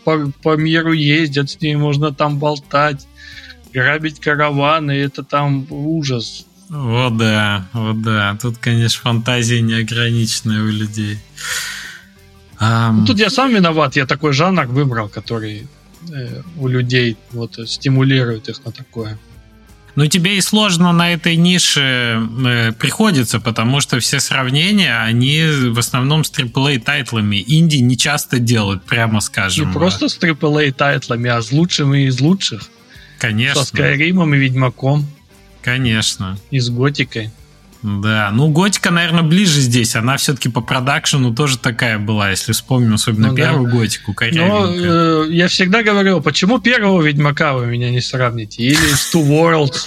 по, 0.04 0.32
по 0.44 0.56
миру 0.58 0.92
ездят, 0.92 1.50
с 1.50 1.60
ними 1.62 1.78
можно 1.78 2.14
там 2.14 2.38
болтать, 2.38 3.08
грабить 3.74 4.20
караваны, 4.20 4.92
это 4.92 5.24
там 5.24 5.66
ужас. 5.72 6.46
Вот 6.74 7.18
да, 7.18 7.68
вот 7.74 8.02
да. 8.02 8.36
Тут, 8.42 8.58
конечно, 8.58 9.00
фантазия 9.02 9.62
неограниченная 9.62 10.64
у 10.64 10.68
людей. 10.68 11.20
Ну, 12.60 13.06
тут 13.06 13.20
я 13.20 13.30
сам 13.30 13.54
виноват, 13.54 13.96
я 13.96 14.06
такой 14.06 14.34
жанр 14.34 14.66
выбрал, 14.68 15.10
который 15.10 15.68
э, 16.10 16.42
у 16.58 16.68
людей 16.68 17.18
вот 17.32 17.60
стимулирует 17.68 18.48
их 18.50 18.64
на 18.66 18.72
такое. 18.72 19.20
Ну, 19.96 20.08
тебе 20.08 20.38
и 20.38 20.42
сложно 20.42 20.92
на 20.92 21.14
этой 21.14 21.36
нише 21.36 22.28
э, 22.46 22.72
приходится, 22.72 23.40
потому 23.40 23.80
что 23.80 24.00
все 24.00 24.20
сравнения, 24.20 24.98
они 24.98 25.44
в 25.70 25.78
основном 25.78 26.24
с 26.24 26.32
AAA 26.32 26.80
title 26.80 27.16
ами. 27.16 27.44
Инди 27.46 27.78
не 27.78 27.96
часто 27.98 28.40
делают, 28.40 28.84
прямо 28.84 29.22
скажем. 29.22 29.68
Не 29.68 29.74
просто 29.74 30.10
с 30.10 30.18
AAA 30.18 30.72
title 30.72 31.04
ами, 31.04 31.30
а 31.30 31.42
с 31.42 31.52
лучшими 31.52 32.08
из 32.08 32.20
лучших. 32.22 32.70
Конечно, 33.20 33.62
Со 33.62 33.68
Skyrim 33.68 34.17
ом 34.17 34.34
и 34.34 34.38
Ведьмаком, 34.38 35.06
конечно. 35.64 36.38
и 36.52 36.60
с 36.60 36.70
Готикой. 36.70 37.32
Да, 37.82 38.30
ну 38.32 38.48
Готика, 38.48 38.92
наверное, 38.92 39.24
ближе 39.24 39.60
здесь. 39.60 39.96
Она 39.98 40.16
все-таки 40.16 40.48
по 40.48 40.62
production 40.62 41.29
у 41.29 41.36
тоже 41.36 41.58
такая 41.58 42.00
была, 42.00 42.30
если 42.30 42.54
вспомним, 42.54 42.94
особенно 42.94 43.28
Ну 43.30 43.36
да. 43.36 43.42
первую 43.44 43.70
Готику, 43.72 44.12
Но 44.12 44.14
корявенькая. 44.16 45.26
э, 45.26 45.32
я 45.32 45.48
всегда 45.50 45.84
говорил, 45.84 46.22
почему 46.22 46.60
первого 46.60 47.02
Ведьмака 47.02 47.54
вы 47.56 47.66
меня 47.66 47.92
не 47.92 48.00
сравните? 48.00 48.64
Или 48.64 48.76
с 48.94 49.14
Two 49.14 49.28
Worlds. 49.28 49.86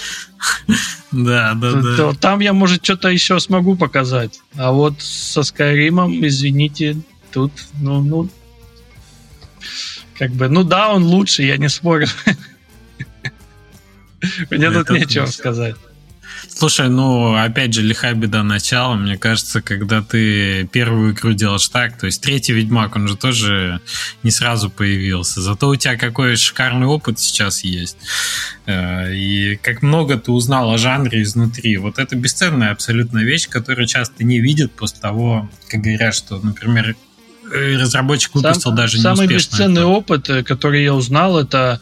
Да, 1.11 1.53
да, 1.55 1.71
да. 1.71 2.13
Там 2.13 2.41
я, 2.41 2.51
может, 2.51 2.83
что-то 2.83 3.07
еще 3.07 3.39
смогу 3.39 3.75
показать. 3.77 4.41
А 4.57 4.73
вот 4.73 5.01
со 5.01 5.41
Скайримом, 5.41 6.23
извините, 6.27 6.97
тут, 7.31 7.53
ну, 7.79 8.01
ну, 8.01 8.29
как 10.19 10.31
бы, 10.31 10.49
ну 10.49 10.63
да, 10.63 10.89
он 10.89 11.03
лучше, 11.03 11.43
я 11.43 11.57
не 11.57 11.69
спорю. 11.69 12.07
Мне 14.49 14.71
тут 14.71 14.89
нечего 14.89 15.25
сказать. 15.27 15.75
Слушай, 16.49 16.89
ну, 16.89 17.35
опять 17.35 17.73
же, 17.73 17.81
лиха 17.81 18.13
беда 18.13 18.43
начала. 18.43 18.95
Мне 18.95 19.17
кажется, 19.17 19.61
когда 19.61 20.01
ты 20.01 20.65
первую 20.67 21.13
игру 21.13 21.33
делаешь 21.33 21.67
так, 21.67 21.97
то 21.97 22.05
есть 22.05 22.21
третий 22.21 22.53
Ведьмак, 22.53 22.95
он 22.95 23.07
же 23.07 23.15
тоже 23.15 23.79
не 24.23 24.31
сразу 24.31 24.69
появился. 24.69 25.41
Зато 25.41 25.67
у 25.69 25.75
тебя 25.75 25.97
какой 25.97 26.35
шикарный 26.35 26.85
опыт 26.87 27.19
сейчас 27.19 27.63
есть. 27.63 27.97
Э, 28.65 29.13
И 29.15 29.55
как 29.57 29.81
много 29.81 30.17
ты 30.17 30.31
узнал 30.31 30.71
о 30.71 30.77
жанре 30.77 31.21
изнутри. 31.23 31.77
Вот 31.77 31.97
это 31.99 32.15
бесценная 32.15 32.71
абсолютно 32.71 33.19
вещь, 33.19 33.47
которую 33.47 33.87
часто 33.87 34.23
не 34.23 34.39
видят 34.39 34.71
после 34.73 34.99
того, 34.99 35.49
как 35.69 35.81
говорят, 35.81 36.13
что, 36.15 36.39
например, 36.39 36.95
э, 37.51 37.77
разработчик 37.77 38.35
выпустил 38.35 38.61
Сам- 38.71 38.75
даже 38.75 38.99
Самый 38.99 39.27
неуспешно. 39.27 39.51
бесценный 39.51 39.81
это. 39.81 39.87
опыт, 39.87 40.29
э, 40.29 40.43
который 40.43 40.83
я 40.83 40.93
узнал, 40.93 41.39
это 41.39 41.81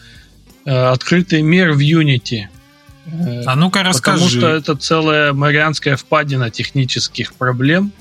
открытый 0.71 1.41
мир 1.41 1.71
в 1.73 1.79
Unity. 1.79 2.47
Э, 3.07 3.43
А 3.45 3.55
ну-ка 3.55 3.79
Потому 3.83 3.89
расскажи. 3.89 4.37
что 4.39 4.47
это 4.49 4.75
целая 4.75 5.31
Марианская 5.33 5.95
впадина 5.95 6.49
технических 6.49 7.33
проблем. 7.35 7.91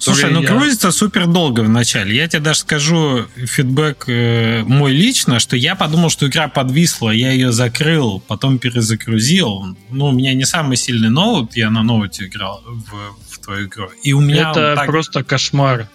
Слушай, 0.00 0.30
ну 0.30 0.40
я- 0.40 0.48
грузится 0.48 0.90
супер 0.90 1.26
долго 1.26 1.60
в 1.60 1.68
начале. 1.68 2.16
Я 2.16 2.26
тебе 2.26 2.40
даже 2.40 2.60
скажу 2.60 3.26
фидбэк 3.36 4.04
э, 4.08 4.62
мой 4.62 4.90
лично, 4.92 5.38
что 5.38 5.54
я 5.54 5.74
подумал, 5.74 6.08
что 6.08 6.26
игра 6.26 6.48
подвисла, 6.48 7.10
я 7.10 7.30
ее 7.32 7.52
закрыл, 7.52 8.20
потом 8.26 8.58
перезагрузил. 8.58 9.76
Ну, 9.90 10.06
у 10.06 10.12
меня 10.12 10.32
не 10.32 10.46
самый 10.46 10.78
сильный 10.78 11.10
ноут, 11.10 11.56
я 11.56 11.68
на 11.68 11.82
ноуте 11.82 12.24
играл 12.24 12.62
в, 12.64 13.34
в 13.34 13.38
твою 13.44 13.66
игру. 13.66 13.90
И 14.02 14.14
у 14.14 14.20
меня 14.20 14.52
это 14.52 14.76
так- 14.76 14.86
просто 14.86 15.22
кошмар. 15.24 15.88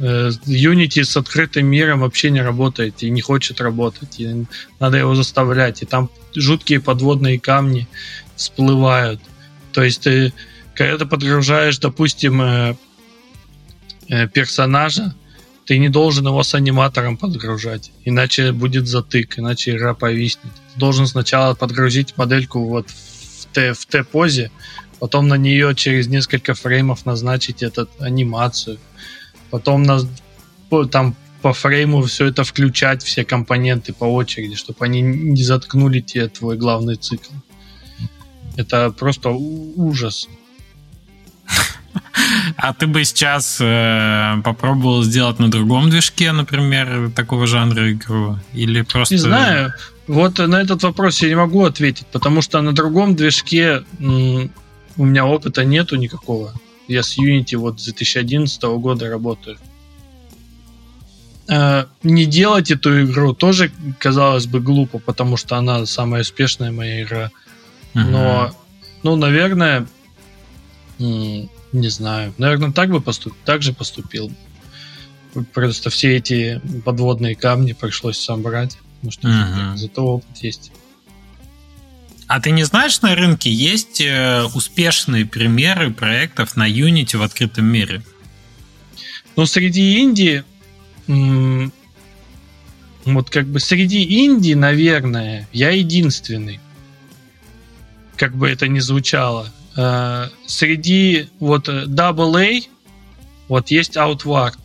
Э, 0.00 0.30
Unity 0.46 1.04
с 1.04 1.16
открытым 1.16 1.66
миром 1.66 2.00
вообще 2.00 2.30
не 2.30 2.40
работает 2.40 3.02
и 3.02 3.10
не 3.10 3.20
хочет 3.20 3.60
работать. 3.60 4.18
И 4.18 4.46
надо 4.78 4.96
его 4.96 5.14
заставлять. 5.14 5.82
И 5.82 5.86
там 5.86 6.10
жуткие 6.34 6.80
подводные 6.80 7.38
камни 7.38 7.86
всплывают. 8.34 9.20
То 9.72 9.82
есть 9.82 10.02
ты, 10.02 10.32
когда 10.74 10.96
ты 10.96 11.04
подгружаешь, 11.04 11.78
допустим, 11.78 12.40
э, 12.40 12.76
э, 14.08 14.28
персонажа, 14.28 15.14
ты 15.66 15.78
не 15.78 15.90
должен 15.90 16.26
его 16.26 16.42
с 16.42 16.54
аниматором 16.54 17.16
подгружать, 17.16 17.92
иначе 18.04 18.52
будет 18.52 18.88
затык, 18.88 19.38
иначе 19.38 19.76
игра 19.76 19.94
повиснет. 19.94 20.52
Ты 20.72 20.80
должен 20.80 21.06
сначала 21.06 21.54
подгрузить 21.54 22.16
модельку 22.16 22.64
вот 22.64 22.88
в 22.88 23.46
Т, 23.52 23.74
в 23.74 23.84
Т-позе, 23.86 24.50
потом 24.98 25.28
на 25.28 25.34
нее 25.34 25.74
через 25.74 26.08
несколько 26.08 26.54
фреймов 26.54 27.06
назначить 27.06 27.62
эту 27.62 27.86
анимацию, 28.00 28.78
потом 29.50 29.82
на, 29.82 30.00
там 30.90 31.14
по 31.42 31.52
фрейму 31.52 32.02
все 32.02 32.26
это 32.26 32.44
включать, 32.44 33.02
все 33.02 33.24
компоненты 33.24 33.92
по 33.92 34.04
очереди, 34.04 34.56
чтобы 34.56 34.84
они 34.84 35.00
не 35.00 35.42
заткнули 35.42 36.00
тебе 36.00 36.28
твой 36.28 36.56
главный 36.56 36.96
цикл. 36.96 37.32
Это 38.56 38.90
просто 38.90 39.30
ужас. 39.30 40.28
А 42.56 42.72
ты 42.74 42.86
бы 42.86 43.04
сейчас 43.04 43.58
э, 43.60 44.40
попробовал 44.44 45.02
сделать 45.02 45.38
на 45.38 45.50
другом 45.50 45.90
движке, 45.90 46.32
например, 46.32 47.10
такого 47.10 47.46
жанра 47.46 47.90
игру? 47.92 48.38
Или 48.52 48.82
просто... 48.82 49.14
Не 49.14 49.18
знаю. 49.18 49.72
Вот 50.06 50.38
на 50.38 50.60
этот 50.60 50.82
вопрос 50.82 51.22
я 51.22 51.28
не 51.28 51.36
могу 51.36 51.64
ответить, 51.64 52.06
потому 52.12 52.42
что 52.42 52.60
на 52.62 52.72
другом 52.72 53.16
движке 53.16 53.84
м- 53.98 54.50
у 54.96 55.04
меня 55.04 55.24
опыта 55.24 55.64
нету 55.64 55.96
никакого. 55.96 56.52
Я 56.90 57.04
с 57.04 57.16
Unity 57.16 57.56
вот 57.56 57.80
с 57.80 57.84
2011 57.84 58.62
года 58.62 59.08
работаю. 59.08 59.56
Э, 61.48 61.84
не 62.02 62.26
делать 62.26 62.72
эту 62.72 63.04
игру 63.04 63.32
тоже, 63.32 63.70
казалось 63.98 64.46
бы, 64.46 64.60
глупо, 64.60 64.98
потому 64.98 65.36
что 65.36 65.56
она 65.56 65.86
самая 65.86 66.22
успешная 66.22 66.72
моя 66.72 67.02
игра. 67.02 67.30
Но, 67.94 68.52
ну, 69.04 69.14
наверное, 69.14 69.86
не 70.98 71.48
знаю. 71.72 72.34
Наверное, 72.38 72.72
так 72.72 72.90
бы 72.90 73.00
поступил, 73.00 73.36
так 73.44 73.62
же 73.62 73.72
поступил. 73.72 74.32
Просто 75.54 75.90
все 75.90 76.16
эти 76.16 76.60
подводные 76.84 77.36
камни 77.36 77.72
пришлось 77.72 78.18
собрать. 78.18 78.78
Ну 79.02 79.12
что 79.12 79.28
угу. 79.28 79.76
зато 79.76 80.04
опыт 80.04 80.38
есть. 80.38 80.72
А 82.30 82.40
ты 82.40 82.52
не 82.52 82.62
знаешь, 82.62 83.00
на 83.00 83.16
рынке 83.16 83.50
есть 83.50 84.00
э, 84.00 84.44
успешные 84.54 85.26
примеры 85.26 85.90
проектов 85.90 86.54
на 86.54 86.70
Unity 86.70 87.16
в 87.16 87.22
открытом 87.22 87.64
мире? 87.64 88.02
Ну, 89.34 89.46
среди 89.46 89.98
инди, 89.98 90.44
вот 93.04 93.30
как 93.30 93.48
бы 93.48 93.58
среди 93.58 94.24
инди, 94.24 94.52
наверное, 94.52 95.48
я 95.52 95.70
единственный. 95.70 96.60
Как 98.14 98.36
бы 98.36 98.48
это 98.48 98.68
ни 98.68 98.78
звучало. 98.78 99.52
Э, 99.76 100.28
среди 100.46 101.26
вот 101.40 101.68
AA 101.68 102.68
вот 103.48 103.72
есть 103.72 103.96
Outward. 103.96 104.60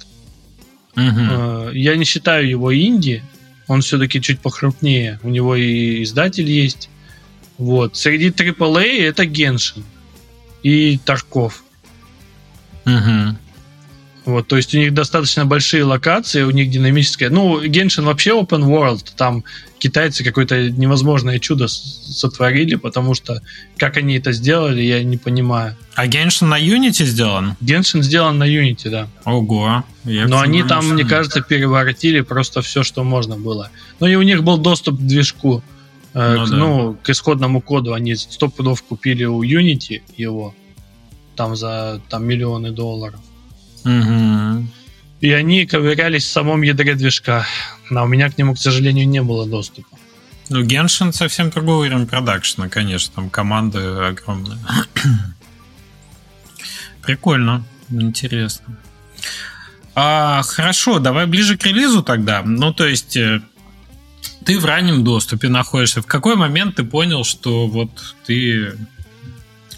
Угу. 0.96 1.72
Я 1.72 1.96
не 1.96 2.06
считаю 2.06 2.48
его 2.48 2.78
инди, 2.78 3.24
он 3.66 3.82
все-таки 3.82 4.22
чуть 4.22 4.40
похрупнее. 4.40 5.20
У 5.24 5.30
него 5.30 5.56
и 5.56 6.04
издатель 6.04 6.52
есть. 6.52 6.90
Вот. 7.58 7.96
Среди 7.96 8.30
AAA 8.30 9.08
это 9.08 9.26
Геншин 9.26 9.84
и 10.64 11.00
Тарков. 11.04 11.64
Угу. 12.86 13.38
Вот, 14.26 14.48
то 14.48 14.58
есть 14.58 14.74
у 14.74 14.80
них 14.80 14.94
достаточно 14.94 15.46
большие 15.46 15.84
локации, 15.84 16.42
у 16.42 16.50
них 16.50 16.72
динамическая. 16.72 17.30
Ну, 17.30 17.64
Genshin 17.64 18.06
вообще 18.06 18.32
open 18.32 18.64
world, 18.64 19.12
там 19.16 19.44
китайцы 19.78 20.24
какое-то 20.24 20.72
невозможное 20.72 21.38
чудо 21.38 21.68
сотворили, 21.68 22.74
потому 22.74 23.14
что 23.14 23.42
как 23.78 23.98
они 23.98 24.18
это 24.18 24.32
сделали, 24.32 24.82
я 24.82 25.04
не 25.04 25.18
понимаю. 25.18 25.78
А 25.94 26.08
Genshin 26.08 26.46
на 26.46 26.60
Unity 26.60 27.06
сделан? 27.06 27.56
Genshin 27.62 28.02
сделан 28.02 28.40
на 28.40 28.46
Unity, 28.46 28.90
да. 28.90 29.08
Ого. 29.26 29.84
Я 30.06 30.28
Но 30.28 30.40
они 30.40 30.64
там, 30.64 30.90
мне 30.90 31.06
кажется, 31.06 31.42
переворотили 31.42 32.22
просто 32.22 32.64
все, 32.64 32.82
что 32.82 33.04
можно 33.04 33.38
было. 33.38 33.70
Ну 34.00 34.08
и 34.08 34.16
у 34.16 34.24
них 34.24 34.44
был 34.44 34.58
доступ 34.58 34.98
к 34.98 35.04
движку. 35.04 35.62
Э, 36.16 36.36
ну, 36.36 36.46
к, 36.46 36.50
да. 36.50 36.56
ну, 36.56 36.98
к 37.04 37.10
исходному 37.10 37.62
коду 37.62 37.94
они 37.94 38.16
сто 38.16 38.48
пудов 38.48 38.82
купили 38.84 39.26
у 39.26 39.44
Unity 39.44 40.02
его 40.16 40.56
там 41.36 41.58
за 41.58 42.02
там 42.10 42.26
миллионы 42.26 42.72
долларов. 42.72 43.20
Угу. 43.84 44.68
И 45.20 45.32
они 45.32 45.66
ковырялись 45.66 46.24
в 46.24 46.32
самом 46.32 46.62
ядре 46.62 46.96
движка. 46.96 47.46
Но 47.90 48.06
у 48.06 48.08
меня 48.08 48.32
к 48.32 48.38
нему, 48.38 48.56
к 48.56 48.58
сожалению, 48.58 49.08
не 49.08 49.22
было 49.22 49.46
доступа. 49.46 49.98
Ну, 50.50 50.64
Геншин 50.64 51.12
совсем 51.12 51.50
другой 51.50 51.90
уровень 51.90 52.08
продакшена, 52.08 52.70
конечно. 52.70 53.14
Там 53.16 53.30
команды 53.30 53.80
огромные. 53.80 54.58
Прикольно. 57.02 57.66
Интересно. 57.90 58.78
А, 59.96 60.44
хорошо, 60.44 61.00
давай 61.00 61.26
ближе 61.26 61.58
к 61.58 61.66
релизу 61.66 62.04
тогда. 62.04 62.42
Ну, 62.44 62.74
то 62.74 62.86
есть, 62.86 63.18
э, 63.18 63.42
ты 64.46 64.60
в 64.60 64.66
раннем 64.66 65.04
доступе 65.04 65.50
находишься. 65.50 66.02
В 66.02 66.06
какой 66.06 66.36
момент 66.36 66.76
ты 66.76 66.84
понял, 66.84 67.24
что 67.24 67.68
вот 67.68 68.16
ты 68.26 68.78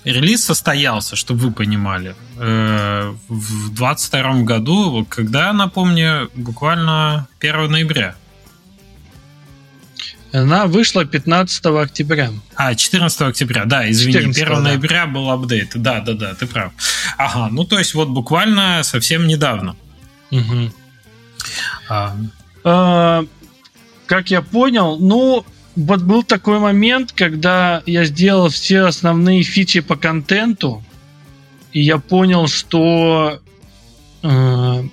релиз 0.03 0.43
состоялся, 0.43 1.15
чтобы 1.15 1.39
вы 1.41 1.51
понимали, 1.51 2.15
э, 2.37 3.13
в 3.27 3.73
22 3.73 4.43
году, 4.43 5.05
когда, 5.09 5.53
напомню, 5.53 6.29
буквально 6.35 7.27
1 7.39 7.71
ноября. 7.71 8.15
Она 10.33 10.65
вышла 10.65 11.05
15 11.05 11.65
октября. 11.81 12.31
А, 12.55 12.75
14 12.75 13.21
октября, 13.21 13.65
да, 13.65 13.89
извини, 13.89 14.13
14, 14.33 14.43
1 14.43 14.55
да. 14.55 14.61
ноября 14.61 15.07
был 15.07 15.31
апдейт. 15.31 15.71
Да, 15.75 16.01
да, 16.01 16.13
да, 16.13 16.35
ты 16.35 16.45
прав. 16.45 16.73
Ага, 17.17 17.47
ну 17.51 17.63
то 17.63 17.79
есть 17.79 17.93
вот 17.93 18.09
буквально 18.09 18.83
совсем 18.83 19.27
недавно. 19.27 19.75
Угу. 20.31 20.71
А. 21.89 22.15
А, 22.63 23.25
как 24.07 24.31
я 24.31 24.41
понял, 24.41 24.97
ну, 24.97 25.45
вот 25.75 26.01
был 26.01 26.23
такой 26.23 26.59
момент, 26.59 27.11
когда 27.11 27.83
я 27.85 28.05
сделал 28.05 28.49
все 28.49 28.85
основные 28.85 29.43
фичи 29.43 29.81
по 29.81 29.95
контенту, 29.95 30.83
и 31.71 31.81
я 31.81 31.99
понял, 31.99 32.47
что 32.47 33.39
э, 34.23 34.83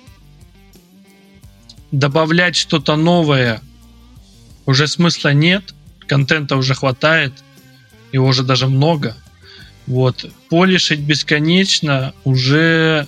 добавлять 1.91 2.55
что-то 2.55 2.95
новое 2.97 3.61
уже 4.67 4.87
смысла 4.87 5.33
нет, 5.33 5.73
контента 6.07 6.55
уже 6.57 6.75
хватает, 6.75 7.33
его 8.11 8.27
уже 8.27 8.43
даже 8.43 8.67
много. 8.67 9.15
Вот. 9.87 10.25
Полишить 10.49 10.99
бесконечно 10.99 12.13
уже 12.23 13.07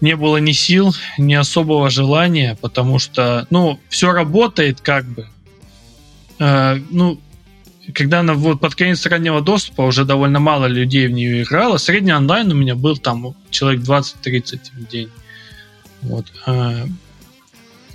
не 0.00 0.16
было 0.16 0.36
ни 0.38 0.52
сил, 0.52 0.94
ни 1.18 1.34
особого 1.34 1.90
желания, 1.90 2.56
потому 2.60 2.98
что, 2.98 3.46
ну, 3.50 3.80
все 3.88 4.12
работает 4.12 4.80
как 4.80 5.04
бы, 5.06 5.28
э, 6.38 6.80
ну, 6.90 7.20
когда 7.94 8.20
она 8.20 8.34
вот 8.34 8.60
под 8.60 8.74
конец 8.74 9.04
раннего 9.06 9.40
доступа 9.40 9.82
уже 9.82 10.04
довольно 10.04 10.40
мало 10.40 10.66
людей 10.66 11.06
в 11.06 11.12
нее 11.12 11.42
играло, 11.42 11.78
средний 11.78 12.12
онлайн 12.12 12.52
у 12.52 12.54
меня 12.54 12.74
был 12.74 12.96
там 12.96 13.34
человек 13.50 13.82
20-30 13.82 14.60
в 14.74 14.86
день. 14.88 15.10
Вот. 16.02 16.26
Э, 16.46 16.86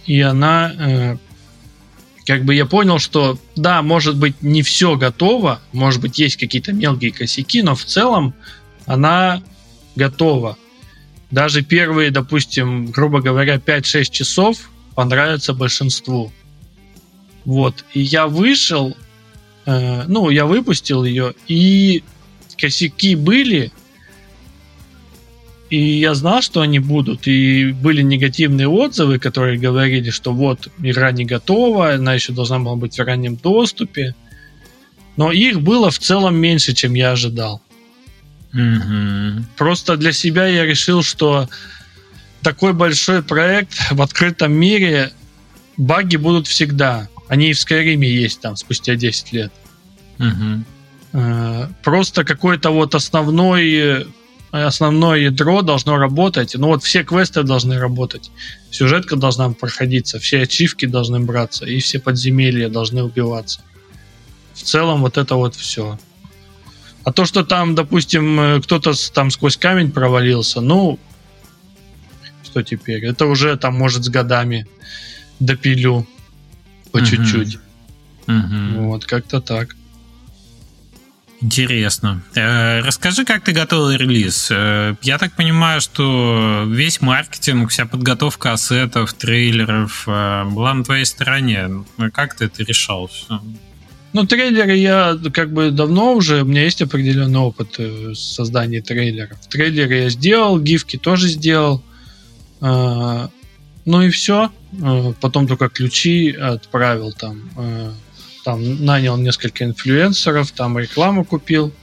и 0.06 0.20
она 0.22 0.74
э, 0.78 1.18
как 2.26 2.46
бы 2.46 2.56
я 2.56 2.66
понял, 2.66 3.00
что 3.00 3.38
да, 3.56 3.82
может 3.82 4.18
быть 4.18 4.42
не 4.42 4.62
все 4.62 4.96
готово, 4.96 5.62
может 5.72 6.02
быть 6.02 6.20
есть 6.20 6.38
какие-то 6.38 6.74
мелкие 6.74 7.12
косяки, 7.12 7.62
но 7.62 7.76
в 7.76 7.86
целом 7.86 8.34
она 8.86 9.42
готова. 9.96 10.58
Даже 11.34 11.64
первые, 11.64 12.12
допустим, 12.12 12.86
грубо 12.86 13.20
говоря, 13.20 13.56
5-6 13.56 14.12
часов 14.12 14.70
понравятся 14.94 15.56
большинству. 15.56 16.32
Вот. 17.44 17.86
И 17.96 18.02
я 18.02 18.28
вышел, 18.28 18.96
э, 19.66 20.04
ну, 20.08 20.30
я 20.30 20.46
выпустил 20.46 21.04
ее, 21.04 21.34
и 21.48 22.04
косяки 22.56 23.16
были, 23.16 23.72
и 25.72 25.80
я 25.98 26.14
знал, 26.14 26.44
что 26.44 26.62
они 26.62 26.78
будут, 26.78 27.26
и 27.28 27.72
были 27.72 28.04
негативные 28.04 28.68
отзывы, 28.68 29.18
которые 29.18 29.58
говорили, 29.58 30.12
что 30.12 30.34
вот, 30.34 30.70
игра 30.84 31.12
не 31.12 31.26
готова, 31.26 31.96
она 31.96 32.14
еще 32.14 32.32
должна 32.32 32.60
была 32.60 32.76
быть 32.76 33.00
в 33.00 33.04
раннем 33.04 33.38
доступе. 33.38 34.14
Но 35.18 35.32
их 35.32 35.62
было 35.62 35.90
в 35.90 35.98
целом 35.98 36.36
меньше, 36.36 36.74
чем 36.74 36.94
я 36.94 37.14
ожидал. 37.14 37.60
Mm-hmm. 38.54 39.44
Просто 39.58 39.98
для 39.98 40.12
себя 40.12 40.46
я 40.46 40.66
решил, 40.66 41.04
что 41.04 41.50
такой 42.42 42.74
большой 42.74 43.24
проект 43.24 43.74
в 43.92 44.02
открытом 44.02 44.54
мире 44.54 45.12
баги 45.78 46.18
будут 46.18 46.48
всегда. 46.48 47.08
Они 47.28 47.50
и 47.50 47.54
в 47.54 47.60
Скайриме 47.60 48.08
есть 48.08 48.42
там 48.42 48.56
спустя 48.56 48.96
10 48.96 49.34
лет. 49.34 49.52
Угу. 50.20 50.64
Просто 51.84 52.24
какой-то 52.24 52.70
вот 52.72 52.96
основной 52.96 54.06
основное 54.52 55.18
ядро 55.18 55.64
должно 55.64 55.98
работать. 55.98 56.54
Ну 56.56 56.68
вот 56.68 56.84
все 56.84 57.04
квесты 57.04 57.42
должны 57.42 57.80
работать. 57.80 58.30
Сюжетка 58.70 59.16
должна 59.16 59.50
проходиться, 59.50 60.20
все 60.20 60.44
ачивки 60.44 60.86
должны 60.86 61.20
браться, 61.20 61.66
и 61.66 61.80
все 61.80 62.00
подземелья 62.00 62.70
должны 62.70 63.04
убиваться. 63.04 63.62
В 64.54 64.62
целом 64.62 65.02
вот 65.02 65.18
это 65.18 65.36
вот 65.36 65.56
все. 65.56 65.98
А 67.06 67.12
то, 67.12 67.26
что 67.26 67.44
там, 67.44 67.76
допустим, 67.76 68.62
кто-то 68.62 68.94
там 69.14 69.30
сквозь 69.32 69.58
камень 69.58 69.92
провалился, 69.92 70.62
ну, 70.62 71.00
что 72.44 72.64
теперь. 72.64 73.04
Это 73.06 73.26
уже 73.26 73.58
там, 73.58 73.76
может, 73.76 74.04
с 74.06 74.10
годами 74.10 74.68
допилю 75.40 76.08
по 76.92 77.00
Мгм. 77.00 77.06
чуть-чуть. 77.08 77.60
Мгм. 78.28 78.86
Вот, 78.86 79.06
как-то 79.06 79.42
так. 79.42 79.76
Интересно. 81.42 82.22
Э, 82.36 82.80
Расскажи, 82.80 83.26
как 83.26 83.44
ты 83.44 83.52
готовил 83.52 83.92
релиз. 83.92 84.48
Э, 84.50 84.96
Я 85.02 85.18
так 85.18 85.34
понимаю, 85.34 85.82
что 85.82 86.64
весь 86.68 87.02
маркетинг, 87.02 87.70
вся 87.70 87.86
подготовка 87.86 88.54
ассетов, 88.54 89.12
трейлеров 89.14 90.06
э, 90.08 90.46
была 90.46 90.74
на 90.74 90.86
твоей 90.86 91.04
стороне. 91.06 91.84
Как 92.14 92.36
ты 92.36 92.46
это 92.46 92.64
решал? 92.64 93.12
Ну, 94.14 94.26
трейлеры 94.26 94.76
я 94.78 95.18
как 95.34 95.52
бы 95.52 95.72
давно 95.72 96.14
уже, 96.14 96.44
у 96.44 96.46
меня 96.46 96.64
есть 96.64 96.82
определенный 96.82 97.40
опыт 97.40 97.76
э, 97.80 98.14
создания 98.16 98.82
трейлеров. 98.82 99.40
Трейлеры 99.48 99.96
я 100.04 100.10
сделал, 100.10 100.60
гифки 100.60 100.98
тоже 100.98 101.28
сделал. 101.28 101.84
А, 102.62 103.30
Ну 103.86 104.02
и 104.02 104.10
все. 104.10 104.50
Потом 105.20 105.48
только 105.48 105.68
ключи 105.70 106.32
отправил 106.32 107.12
там. 107.12 107.50
э, 107.58 107.92
Там 108.46 108.86
нанял 108.86 109.18
несколько 109.18 109.64
инфлюенсеров, 109.66 110.52
там 110.52 110.78
рекламу 110.80 111.26
купил. 111.26 111.74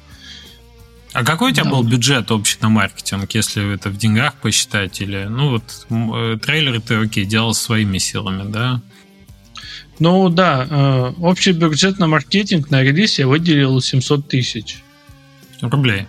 А 1.13 1.25
какой 1.25 1.51
у 1.51 1.55
тебя 1.55 1.65
Да. 1.65 1.71
был 1.71 1.83
бюджет 1.83 2.31
общий 2.31 2.59
на 2.61 2.69
маркетинг, 2.69 3.31
если 3.35 3.75
это 3.75 3.91
в 3.91 3.97
деньгах 3.97 4.35
посчитать? 4.37 5.01
Или, 5.01 5.25
ну 5.29 5.51
вот, 5.51 5.87
э, 5.91 6.39
трейлеры 6.41 6.81
ты, 6.81 6.95
окей, 6.95 7.25
делал 7.25 7.55
своими 7.55 7.99
силами, 7.99 8.51
да? 8.51 8.81
Ну 10.01 10.31
да, 10.31 10.67
э, 10.69 11.13
общий 11.21 11.53
бюджет 11.53 11.99
на 11.99 12.07
маркетинг 12.07 12.71
на 12.71 12.83
релиз 12.83 13.19
я 13.19 13.29
выделил 13.29 13.81
700 13.81 14.27
тысяч 14.27 14.83
Рублей. 15.61 16.07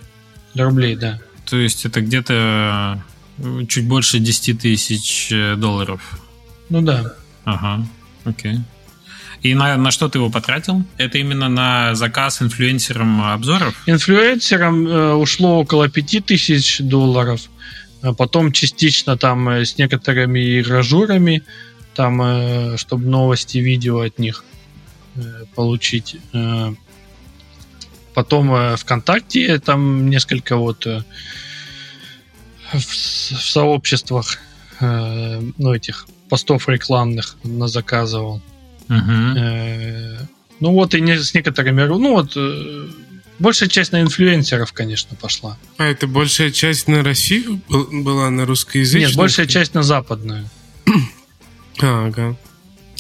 рублей, 0.56 0.96
да. 0.96 1.20
То 1.46 1.58
есть 1.58 1.86
это 1.86 2.00
где-то 2.00 3.04
э, 3.38 3.66
чуть 3.68 3.86
больше 3.86 4.20
10 4.20 4.62
тысяч 4.62 5.30
э, 5.34 5.56
долларов. 5.56 6.22
Ну 6.70 6.82
да. 6.82 7.16
Ага, 7.44 7.86
окей. 8.24 8.60
И 9.42 9.54
на, 9.56 9.76
на 9.76 9.92
что 9.92 10.08
ты 10.08 10.20
его 10.20 10.30
потратил? 10.30 10.84
Это 10.98 11.18
именно 11.18 11.50
на 11.50 11.94
заказ 11.94 12.42
инфлюенсерам 12.42 13.22
обзоров? 13.22 13.76
Инфлюенсерам 13.88 14.88
э, 14.88 15.14
ушло 15.16 15.60
около 15.60 15.90
5000 15.90 16.80
долларов. 16.82 17.42
А 18.02 18.14
потом 18.14 18.54
частично 18.54 19.18
там 19.18 19.50
с 19.50 19.78
некоторыми 19.78 20.62
ражурами, 20.62 21.44
там, 21.96 22.22
э, 22.22 22.78
чтобы 22.78 23.06
новости, 23.06 23.58
видео 23.60 24.00
от 24.02 24.20
них 24.20 24.44
э, 25.16 25.46
получить. 25.56 26.18
Э, 26.34 26.74
Потом 28.14 28.54
э, 28.54 28.76
ВКонтакте 28.76 29.58
там 29.60 30.10
несколько 30.10 30.58
вот 30.58 30.86
э, 30.86 31.02
в, 32.74 32.80
сообществах 32.84 34.38
э, 34.82 35.42
ну, 35.58 35.74
этих 35.74 36.08
постов 36.30 36.68
рекламных 36.68 37.38
заказывал. 37.44 38.42
Мгм. 38.90 39.36
Э, 39.38 40.18
Ну 40.60 40.72
вот 40.74 40.94
и 40.94 41.02
не, 41.02 41.18
с 41.18 41.34
некоторыми, 41.34 41.84
ну 41.86 42.14
вот 42.14 42.38
большая 43.40 43.70
часть 43.70 43.92
на 43.94 44.02
инфлюенсеров, 44.02 44.74
конечно, 44.74 45.16
пошла. 45.16 45.58
А 45.78 45.86
это 45.86 46.06
большая 46.06 46.52
часть 46.52 46.88
на 46.88 47.04
Россию 47.04 47.62
был- 47.70 47.88
была, 48.04 48.30
на 48.30 48.46
русскоязычную? 48.46 49.08
Нет, 49.08 49.18
большая 49.18 49.48
часть 49.48 49.74
на 49.74 49.84
западную. 49.84 50.48
Ага. 51.82 52.36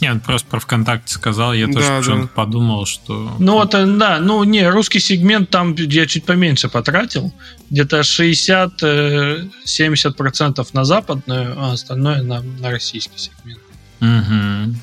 Нет, 0.02 0.24
просто 0.24 0.48
про 0.50 0.60
ВКонтакте 0.60 1.14
сказал, 1.14 1.54
я 1.54 1.68
Да, 1.68 1.74
тоже 1.74 1.88
да. 1.88 1.98
почему-то 2.00 2.28
подумал, 2.30 2.86
что... 2.88 3.36
Ну 3.38 3.54
вот, 3.54 3.76
э, 3.76 3.86
да, 3.86 4.18
ну 4.20 4.44
не, 4.44 4.68
русский 4.68 5.00
сегмент 5.00 5.52
там 5.52 5.76
я 5.76 6.08
чуть 6.08 6.26
поменьше 6.26 6.70
потратил, 6.70 7.32
где-то 7.70 8.00
60-70% 8.00 10.68
на 10.74 10.86
западную, 10.86 11.54
а 11.58 11.74
остальное 11.74 12.24
на, 12.24 12.42
на 12.42 12.72
российский 12.72 13.18
сегмент. 13.18 13.60
Мгм. 14.00 14.80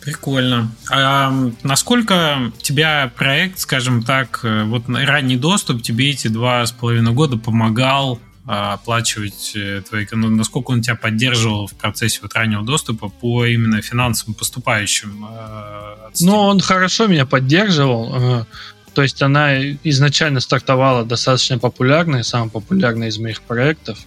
Прикольно. 0.00 0.70
А 0.90 1.32
насколько 1.62 2.52
тебя 2.60 3.10
проект, 3.16 3.58
скажем 3.60 4.02
так, 4.02 4.40
э, 4.42 4.64
вот 4.64 4.86
на- 4.86 5.06
ранний 5.06 5.38
доступ 5.38 5.82
тебе 5.82 6.10
эти 6.10 6.28
два 6.28 6.66
с 6.66 6.72
половиной 6.72 7.12
года 7.12 7.38
помогал 7.38 8.20
оплачивать 8.46 9.52
э, 9.54 9.82
твои... 9.88 10.06
ну, 10.12 10.28
насколько 10.28 10.72
он 10.72 10.82
тебя 10.82 10.96
поддерживал 10.96 11.66
в 11.66 11.74
процессе 11.74 12.18
вот 12.22 12.34
раннего 12.34 12.62
доступа 12.62 13.08
по 13.08 13.46
именно 13.46 13.80
финансовым 13.80 14.34
поступающим? 14.34 15.26
э? 15.30 16.10
Ну, 16.20 16.36
он 16.36 16.60
хорошо 16.60 17.06
меня 17.06 17.24
поддерживал. 17.24 18.40
э, 18.40 18.44
То 18.92 19.02
есть 19.02 19.22
она 19.22 19.58
изначально 19.82 20.40
стартовала 20.40 21.04
достаточно 21.04 21.58
популярной, 21.58 22.22
самая 22.22 22.50
популярная 22.50 23.08
из 23.08 23.18
моих 23.18 23.40
проектов. 23.42 23.98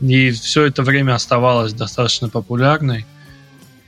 И 0.00 0.30
все 0.32 0.64
это 0.66 0.82
время 0.82 1.14
оставалась 1.14 1.72
достаточно 1.72 2.28
популярной. 2.28 3.06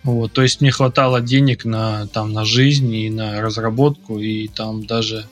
Вот, 0.04 0.32
то 0.32 0.42
есть 0.42 0.60
мне 0.60 0.70
хватало 0.70 1.20
денег 1.20 1.64
на, 1.64 2.06
там, 2.06 2.32
на 2.32 2.44
жизнь 2.44 2.94
и 2.94 3.10
на 3.10 3.42
разработку, 3.42 4.20
и 4.20 4.46
там 4.46 4.86
даже 4.86 5.26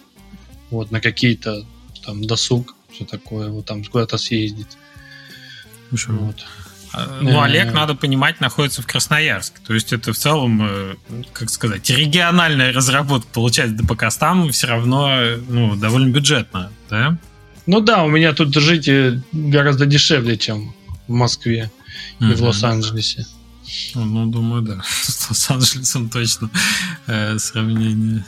вот, 0.70 0.90
на 0.90 1.00
какие-то 1.00 1.64
там 2.04 2.24
досуг, 2.24 2.74
все 2.94 3.04
такое, 3.04 3.50
вот 3.50 3.66
там 3.66 3.84
куда-то 3.84 4.18
съездить. 4.18 4.76
Слушай, 5.88 6.14
Вот. 6.14 6.44
А, 6.92 7.18
Ну. 7.20 7.40
Олег, 7.42 7.72
надо 7.72 7.94
понимать, 7.96 8.40
находится 8.40 8.80
в 8.80 8.86
Красноярске. 8.86 9.58
То 9.66 9.74
есть 9.74 9.92
это 9.92 10.12
в 10.12 10.16
целом, 10.16 10.62
э, 10.64 10.94
как 11.32 11.50
сказать, 11.50 11.90
региональная 11.90 12.72
разработка 12.72 13.28
получается 13.32 13.76
до 13.76 13.84
покастам 13.84 14.50
все 14.52 14.68
равно 14.68 15.10
ну, 15.48 15.74
довольно 15.74 16.12
бюджетно, 16.12 16.70
да? 16.88 17.18
Ну 17.66 17.80
да, 17.80 18.04
у 18.04 18.08
меня 18.08 18.32
тут 18.32 18.54
жить 18.54 18.86
э, 18.88 19.20
гораздо 19.32 19.86
дешевле, 19.86 20.36
чем 20.36 20.72
в 21.08 21.12
Москве 21.12 21.70
и 22.20 22.24
в 22.24 22.28
Мгм. 22.28 22.44
Лос-Анджелесе. 22.44 23.26
Ну, 23.96 24.26
думаю, 24.26 24.62
да. 24.62 24.82
С 25.02 25.28
Лос-Анджелесом 25.30 26.10
точно 26.10 26.48
э, 27.08 27.38
сравнение 27.38 28.24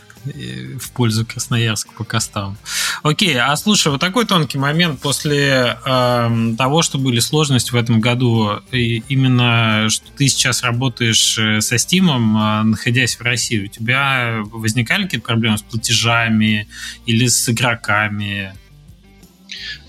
в 0.78 0.90
пользу 0.92 1.24
Красноярска 1.26 1.92
по 1.92 2.04
костам. 2.04 2.56
Окей, 3.02 3.38
а 3.38 3.54
слушай, 3.56 3.88
вот 3.88 4.00
такой 4.00 4.26
тонкий 4.26 4.58
момент 4.58 5.00
после 5.00 5.78
эм, 5.84 6.56
того, 6.56 6.82
что 6.82 6.98
были 6.98 7.20
сложности 7.20 7.70
в 7.70 7.76
этом 7.76 8.00
году, 8.00 8.60
и 8.72 9.02
именно 9.08 9.88
что 9.88 10.06
ты 10.16 10.28
сейчас 10.28 10.62
работаешь 10.62 11.38
э, 11.38 11.60
со 11.60 11.76
Steam, 11.76 12.08
э, 12.08 12.62
находясь 12.64 13.16
в 13.16 13.22
России, 13.22 13.64
у 13.64 13.68
тебя 13.68 14.42
возникали 14.52 15.04
какие-то 15.04 15.26
проблемы 15.26 15.58
с 15.58 15.62
платежами 15.62 16.68
или 17.06 17.26
с 17.26 17.48
игроками? 17.48 18.52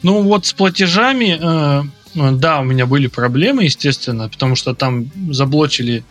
Ну 0.03 0.21
вот 0.21 0.45
с 0.45 0.53
платежами, 0.53 1.37
э, 1.39 1.83
э, 2.15 2.31
да, 2.33 2.59
у 2.59 2.63
меня 2.63 2.85
были 2.85 3.07
проблемы, 3.07 3.63
естественно, 3.63 4.29
потому 4.29 4.55
что 4.55 4.73
там 4.73 5.11
заблочили 5.31 6.03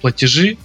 платежи. 0.00 0.56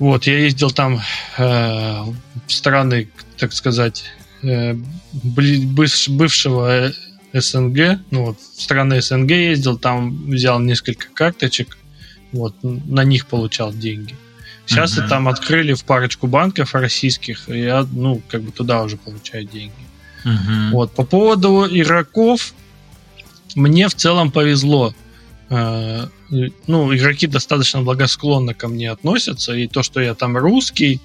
Вот, 0.00 0.26
я 0.26 0.38
ездил 0.38 0.70
там 0.70 1.00
э, 1.36 1.42
в 1.42 2.52
страны, 2.52 3.10
так 3.36 3.52
сказать, 3.52 4.04
э, 4.42 4.74
бывшего 5.12 6.88
э, 6.88 6.92
СНГ, 7.34 8.00
ну 8.10 8.24
вот, 8.24 8.38
в 8.40 8.62
страны 8.62 9.02
СНГ 9.02 9.30
ездил, 9.30 9.78
там 9.78 10.26
взял 10.30 10.58
несколько 10.58 11.08
карточек, 11.12 11.76
вот, 12.32 12.54
на 12.62 13.04
них 13.04 13.26
получал 13.26 13.74
деньги. 13.74 14.16
Сейчас 14.64 14.96
Мгм. 14.96 15.04
и 15.04 15.08
там 15.08 15.28
открыли 15.28 15.74
в 15.74 15.84
парочку 15.84 16.26
банков 16.26 16.74
российских, 16.74 17.50
и 17.50 17.60
я, 17.60 17.86
ну, 17.92 18.22
как 18.28 18.40
бы 18.40 18.52
туда 18.52 18.82
уже 18.82 18.96
получаю 18.96 19.44
деньги. 19.44 19.72
Мгм. 20.24 20.70
Вот, 20.70 20.94
по 20.94 21.04
поводу 21.04 21.66
игроков, 21.70 22.54
мне 23.54 23.86
в 23.88 23.94
целом 23.94 24.30
повезло. 24.30 24.94
Э, 25.50 26.06
Ну, 26.68 26.94
игроки 26.94 27.26
достаточно 27.26 27.82
благосклонно 27.82 28.54
ко 28.54 28.68
мне 28.68 28.90
относятся, 28.90 29.52
и 29.52 29.66
то, 29.66 29.82
что 29.82 30.00
я 30.00 30.14
там 30.14 30.36
русский, 30.36 31.00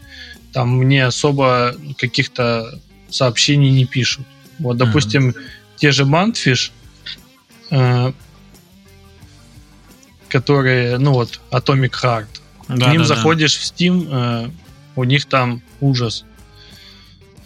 там 0.53 0.77
мне 0.77 1.05
особо 1.05 1.75
каких-то 1.97 2.79
сообщений 3.09 3.71
не 3.71 3.85
пишут. 3.85 4.25
Вот, 4.59 4.77
допустим, 4.77 5.33
те 5.77 5.91
же 5.91 6.03
Mantfish, 6.03 6.71
э, 7.71 8.13
которые, 10.29 10.99
ну 10.99 11.13
вот, 11.13 11.39
Atomic 11.51 11.91
Heart, 12.03 12.27
Да, 12.67 12.85
к 12.85 12.91
ним 12.91 13.01
да, 13.01 13.07
да. 13.07 13.15
заходишь 13.15 13.57
в 13.57 13.63
Steam, 13.63 14.07
э, 14.11 14.49
у 14.95 15.03
них 15.03 15.25
там 15.25 15.61
ужас. 15.81 16.23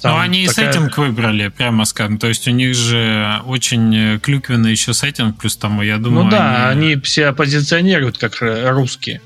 Ну, 0.02 0.10
Там 0.10 0.20
они 0.20 0.44
и 0.44 0.48
такая- 0.48 0.72
сеттинг 0.72 0.98
выбрали, 0.98 1.50
прямо 1.50 1.84
скажем. 1.84 2.18
То 2.20 2.28
есть 2.28 2.48
у 2.48 2.52
них 2.52 2.74
же 2.74 3.42
очень 3.46 3.94
э, 3.96 4.20
клюквенный 4.20 4.72
еще 4.72 4.94
сеттинг, 4.94 5.38
плюс 5.38 5.58
тому, 5.58 5.82
я 5.82 5.98
думаю... 5.98 6.26
ну 6.26 6.32
да, 6.32 6.70
они... 6.70 6.96
себя 7.04 7.34
позиционируют 7.34 8.18
как 8.18 8.38
русские. 8.42 9.22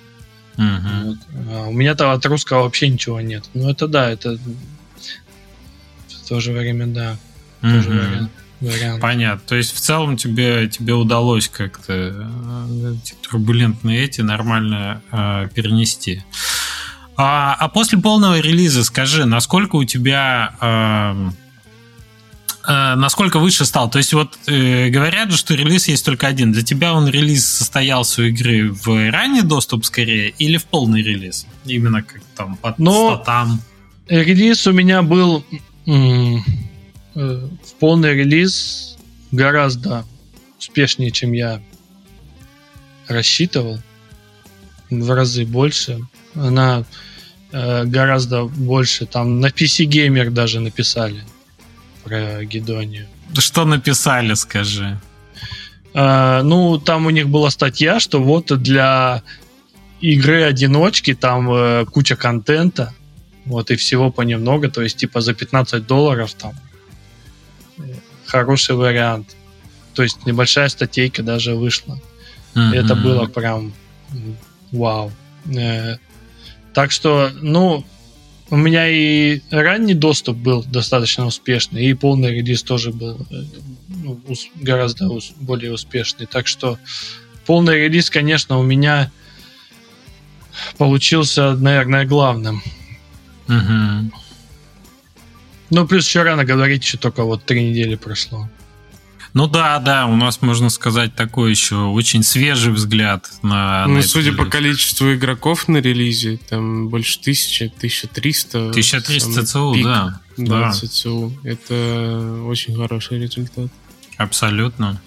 Мгм. 0.58 1.04
Вот. 1.04 1.18
А 1.52 1.68
у 1.68 1.72
меня-то 1.74 2.12
от 2.12 2.26
русского 2.26 2.64
вообще 2.64 2.90
ничего 2.90 3.22
нет. 3.22 3.44
Ну 3.54 3.70
это 3.70 3.88
да, 3.88 4.10
это 4.10 4.38
в 6.08 6.28
то 6.30 6.40
же 6.40 6.52
время, 6.54 6.88
да, 6.88 7.18
тоже 7.62 7.90
Мгм. 7.90 7.98
вариант. 8.00 8.32
вариант. 8.62 9.02
Понятно. 9.02 9.42
То 9.48 9.56
есть 9.56 9.76
в 9.76 9.80
целом 9.80 10.18
тебе, 10.18 10.68
тебе 10.70 10.94
удалось 10.94 11.50
как-то 11.50 11.94
э, 11.94 12.96
эти 12.96 13.14
турбулентные 13.22 14.04
эти 14.04 14.22
нормально 14.22 15.02
э, 15.12 15.50
перенести. 15.54 16.24
А, 17.16 17.56
а 17.60 17.70
после 17.70 18.00
полного 18.00 18.40
релиза 18.40 18.84
скажи, 18.84 19.26
насколько 19.26 19.76
у 19.76 19.84
тебя 19.84 20.56
эм, 20.62 21.36
э, 22.68 22.96
насколько 22.96 23.40
выше 23.40 23.66
стал? 23.66 23.90
То 23.90 24.00
есть 24.00 24.14
вот 24.14 24.38
э, 24.48 24.90
говорят 24.90 25.32
же, 25.32 25.38
что 25.38 25.54
релиз 25.54 25.88
есть 25.88 26.04
только 26.06 26.28
один. 26.28 26.52
Для 26.52 26.64
тебя 26.64 26.94
он 26.94 27.08
релиз 27.08 27.46
состоялся 27.46 28.22
у 28.22 28.26
игры 28.26 28.72
в 28.72 29.12
ранний 29.12 29.44
доступ 29.44 29.86
скорее 29.86 30.30
или 30.40 30.58
в 30.58 30.66
полный 30.66 31.04
релиз? 31.04 31.46
Именно 31.66 32.02
как 32.02 32.22
там 32.36 32.56
по 32.58 32.74
Но 32.78 33.16
статам? 33.16 33.62
Релиз 34.08 34.66
у 34.66 34.72
меня 34.72 35.04
был 35.04 35.46
э, 35.86 35.92
в 37.14 37.74
полный 37.80 38.16
релиз 38.16 38.98
гораздо 39.32 40.06
успешнее, 40.60 41.12
чем 41.12 41.34
я 41.34 41.62
рассчитывал. 43.08 43.80
В 44.90 45.12
разы 45.12 45.46
больше. 45.46 46.00
Она 46.36 46.84
э, 47.52 47.86
гораздо 47.86 48.46
больше. 48.46 49.06
Там 49.06 49.40
на 49.40 49.48
PC 49.48 49.86
Gamer 49.86 50.30
даже 50.30 50.60
написали 50.60 51.24
про 52.04 52.44
Гедонию. 52.46 53.08
Что 53.38 53.66
написали, 53.66 54.34
скажи? 54.36 55.00
Э, 55.94 56.42
ну, 56.44 56.78
там 56.80 57.06
у 57.06 57.10
них 57.10 57.30
была 57.30 57.50
статья, 57.50 58.00
что 58.00 58.22
вот 58.22 58.52
для 58.62 59.22
игры-одиночки 60.02 61.14
там 61.14 61.52
э, 61.52 61.86
куча 61.86 62.16
контента, 62.16 62.94
вот 63.46 63.72
и 63.72 63.76
всего 63.76 64.12
понемногу, 64.12 64.70
то 64.70 64.82
есть 64.82 64.98
типа 64.98 65.22
за 65.22 65.34
15 65.34 65.88
долларов 65.88 66.34
там 66.34 66.54
э, 67.78 67.82
хороший 68.26 68.76
вариант. 68.76 69.36
То 69.94 70.04
есть 70.04 70.26
небольшая 70.26 70.70
статейка 70.70 71.24
даже 71.24 71.56
вышла. 71.56 72.00
Мгм. 72.56 72.74
Это 72.74 72.96
было 72.96 73.26
прям 73.28 73.74
вау. 74.72 75.12
Так 76.74 76.92
что, 76.92 77.32
ну, 77.42 77.86
у 78.50 78.56
меня 78.56 78.88
и 78.88 79.42
ранний 79.52 79.94
доступ 79.94 80.38
был 80.38 80.64
достаточно 80.64 81.26
успешный, 81.26 81.86
и 81.86 81.94
полный 81.94 82.32
релиз 82.32 82.64
тоже 82.64 82.92
был 82.92 83.26
э, 83.30 83.44
ну, 83.88 84.20
гораздо 84.56 85.10
более 85.38 85.74
успешный. 85.74 86.26
Так 86.26 86.48
что 86.48 86.78
полный 87.46 87.78
релиз, 87.78 88.10
конечно, 88.10 88.58
у 88.60 88.64
меня 88.64 89.12
получился, 90.78 91.56
наверное, 91.56 92.06
главным. 92.06 92.62
Мгм. 93.48 94.12
Ну, 95.70 95.88
плюс 95.88 96.08
еще 96.08 96.24
рано 96.24 96.46
говорить, 96.46 96.84
что 96.84 96.98
только 96.98 97.24
вот 97.24 97.46
три 97.46 97.70
недели 97.70 97.96
прошло. 97.96 98.50
Ну 99.34 99.48
да, 99.48 99.80
да, 99.80 100.06
у 100.06 100.16
нас, 100.16 100.42
можно 100.44 100.70
сказать, 100.70 101.16
такой 101.16 101.50
еще 101.52 101.76
очень 101.76 102.22
свежий 102.22 102.72
взгляд 102.72 103.28
на... 103.42 103.86
Ну, 103.88 103.96
на 103.96 104.02
судя 104.04 104.32
по 104.34 104.42
релиз. 104.42 104.52
количеству 104.52 105.14
игроков 105.14 105.68
на 105.68 105.78
релизе, 105.78 106.38
там 106.50 106.90
больше 106.90 107.20
тысячи, 107.20 107.64
1300. 107.64 108.70
1300 108.70 109.32
самый 109.32 109.46
ЦЦУ, 109.46 109.74
пик, 109.74 109.84
да. 109.86 110.20
Да, 110.38 110.60
Да. 110.60 110.72
ЦЦУ. 110.72 111.34
Это 111.44 112.44
очень 112.46 112.76
хороший 112.76 113.20
результат. 113.20 113.72
Абсолютно. 114.18 115.02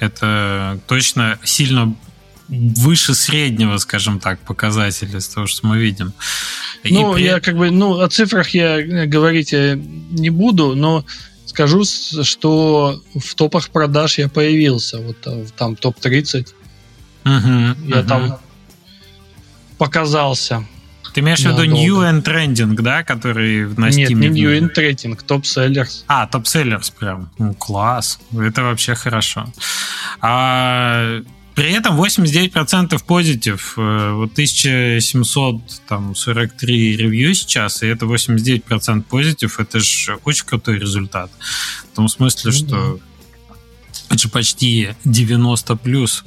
Это 0.00 0.80
точно 0.88 1.38
сильно 1.44 1.94
выше 2.48 3.14
среднего, 3.14 3.76
скажем 3.78 4.18
так, 4.18 4.40
показателя 4.40 5.18
из 5.18 5.28
того, 5.28 5.46
что 5.46 5.68
мы 5.68 5.78
видим. 5.78 6.12
И 6.82 6.92
Ну, 6.92 7.14
при- 7.14 7.22
я 7.22 7.38
как 7.38 7.56
бы, 7.56 7.70
ну, 7.70 8.00
о 8.00 8.08
цифрах 8.08 8.48
я 8.50 9.06
говорить 9.06 9.52
э, 9.52 9.76
не 9.76 10.30
буду, 10.30 10.74
но 10.74 11.04
скажу, 11.50 11.84
что 11.84 13.02
в 13.14 13.34
топах 13.34 13.70
продаж 13.70 14.18
я 14.18 14.28
появился. 14.28 14.98
Вот 14.98 15.16
э, 15.26 15.46
там 15.56 15.76
топ-30. 15.76 16.46
Мгм, 17.24 17.76
Я 17.88 17.96
мгм. 17.96 18.06
там 18.06 18.38
показался. 19.78 20.64
Ты 21.12 21.20
имеешь 21.20 21.40
в 21.40 21.46
виду. 21.46 21.64
New 21.64 21.96
and 22.08 22.22
Trending, 22.22 22.74
да, 22.80 23.02
который 23.02 23.66
на 23.76 23.90
Нет, 23.90 24.10
Steam? 24.10 24.14
не 24.14 24.28
New 24.28 24.58
in 24.58 24.70
Trading, 24.72 25.18
топ-селлерс. 25.26 26.04
А, 26.06 26.26
топ-селлерс 26.28 26.90
прям. 26.90 27.28
Ну, 27.38 27.54
класс. 27.54 28.20
Это 28.32 28.62
вообще 28.62 28.94
хорошо. 28.94 29.46
А, 30.20 31.20
при 31.54 31.72
этом 31.72 32.00
89% 32.00 33.04
позитив. 33.04 33.74
Э, 33.76 34.12
Вот 34.12 34.32
1743 34.32 36.96
ревью 36.96 37.34
сейчас, 37.34 37.82
и 37.82 37.86
это 37.86 38.06
89% 38.06 39.02
позитив. 39.02 39.60
Это 39.60 39.80
же 39.80 40.18
очень 40.24 40.46
крутой 40.46 40.78
результат. 40.78 41.30
В 41.92 41.96
том 41.96 42.08
смысле, 42.08 42.52
Ну 42.52 42.56
что 42.56 43.00
это 44.10 44.18
же 44.18 44.28
почти 44.28 44.90
90 45.04 45.76
плюс. 45.76 46.24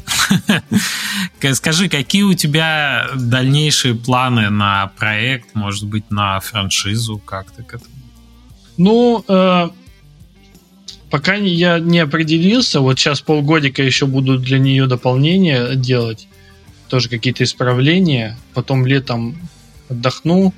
Скажи, 1.53 1.89
какие 1.89 2.23
у 2.23 2.33
тебя 2.33 3.09
дальнейшие 3.15 3.93
планы 3.93 4.49
на 4.49 4.87
проект, 4.97 5.53
может 5.53 5.85
быть, 5.85 6.09
на 6.09 6.39
франшизу? 6.39 7.17
Как 7.17 7.51
ты 7.51 7.63
к 7.63 7.73
этому? 7.73 7.91
Ну, 8.77 9.25
э, 9.27 9.69
пока 11.13 11.35
я 11.35 11.77
не 11.77 11.99
определился, 11.99 12.79
вот 12.79 12.97
сейчас 12.97 13.21
полгодика 13.21 13.83
еще 13.83 14.07
буду 14.07 14.39
для 14.39 14.57
нее 14.57 14.87
дополнения 14.87 15.75
делать, 15.75 16.27
тоже 16.87 17.07
какие-то 17.07 17.43
исправления, 17.43 18.35
потом 18.55 18.87
летом 18.87 19.37
отдохну 19.89 20.55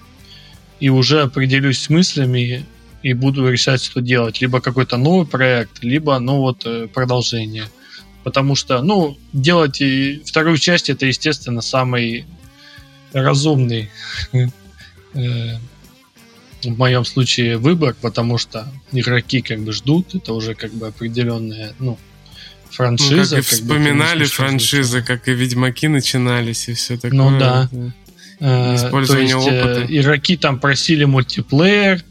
и 0.80 0.88
уже 0.88 1.24
определюсь 1.24 1.80
с 1.80 1.90
мыслями 1.90 2.66
и 3.04 3.12
буду 3.12 3.50
решать, 3.50 3.84
что 3.84 4.00
делать. 4.00 4.40
Либо 4.40 4.62
какой-то 4.62 4.96
новый 4.96 5.28
проект, 5.28 5.84
либо, 5.84 6.18
ну 6.20 6.38
вот, 6.38 6.66
э, 6.66 6.88
продолжение. 6.88 7.66
Потому 8.24 8.56
что, 8.56 8.82
ну, 8.82 9.18
делать 9.34 9.82
и 9.82 10.22
вторую 10.26 10.58
часть, 10.58 10.90
это, 10.90 11.06
естественно, 11.06 11.60
самый 11.60 12.26
разумный 13.12 13.90
э, 14.32 15.58
в 16.66 16.78
моем 16.78 17.06
случае 17.06 17.58
выбор, 17.58 17.96
потому 18.02 18.38
что 18.38 18.68
игроки 18.92 19.42
как 19.42 19.60
бы 19.60 19.72
ждут, 19.72 20.16
это 20.16 20.34
уже 20.34 20.56
как 20.56 20.74
бы 20.74 20.88
определенная, 20.88 21.74
ну, 21.80 21.92
Ну, 21.92 21.98
франшиза. 22.72 23.38
как 23.38 23.46
и 23.46 23.50
как 23.50 23.60
бы, 23.60 23.66
вспоминали 23.66 24.14
конечно, 24.20 24.36
франшизы, 24.36 25.02
как 25.02 25.28
и 25.28 25.34
Ведьмаки 25.34 25.88
начинались, 25.88 26.68
и 26.68 26.74
все 26.74 26.96
такое. 26.98 27.12
Ну 27.12 27.40
да. 27.40 27.70
Э, 28.40 28.76
Использование 28.76 29.34
то 29.34 29.38
есть, 29.38 29.48
э, 29.48 29.62
опыта. 29.62 29.98
игроки 29.98 30.38
там 30.38 30.60
просили 30.60 31.06
мультиплеер 31.06 32.04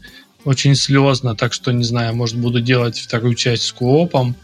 очень 0.43 0.75
слезно, 0.75 1.35
так 1.35 1.53
что, 1.53 1.71
не 1.71 1.83
знаю, 1.83 2.15
может, 2.15 2.37
буду 2.37 2.61
делать 2.61 2.99
вторую 2.99 3.35
часть 3.35 3.63
с 3.63 3.71
коопом. 3.71 4.35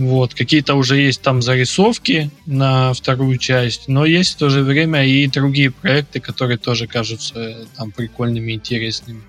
Вот, 0.00 0.32
какие-то 0.34 0.76
уже 0.76 0.96
есть 0.98 1.20
там 1.20 1.42
зарисовки 1.42 2.30
на 2.46 2.94
вторую 2.94 3.36
часть, 3.36 3.86
но 3.86 4.06
есть 4.06 4.34
в 4.34 4.36
то 4.38 4.48
же 4.48 4.62
время 4.62 5.04
и 5.06 5.26
другие 5.26 5.70
проекты, 5.70 6.20
которые 6.20 6.56
тоже 6.56 6.86
кажутся 6.86 7.34
э, 7.38 7.64
там 7.76 7.92
прикольными, 7.92 8.52
интересными. 8.52 9.20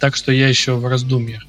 Так 0.00 0.16
что 0.16 0.32
я 0.32 0.48
еще 0.48 0.76
в 0.76 0.86
раздумьях. 0.86 1.42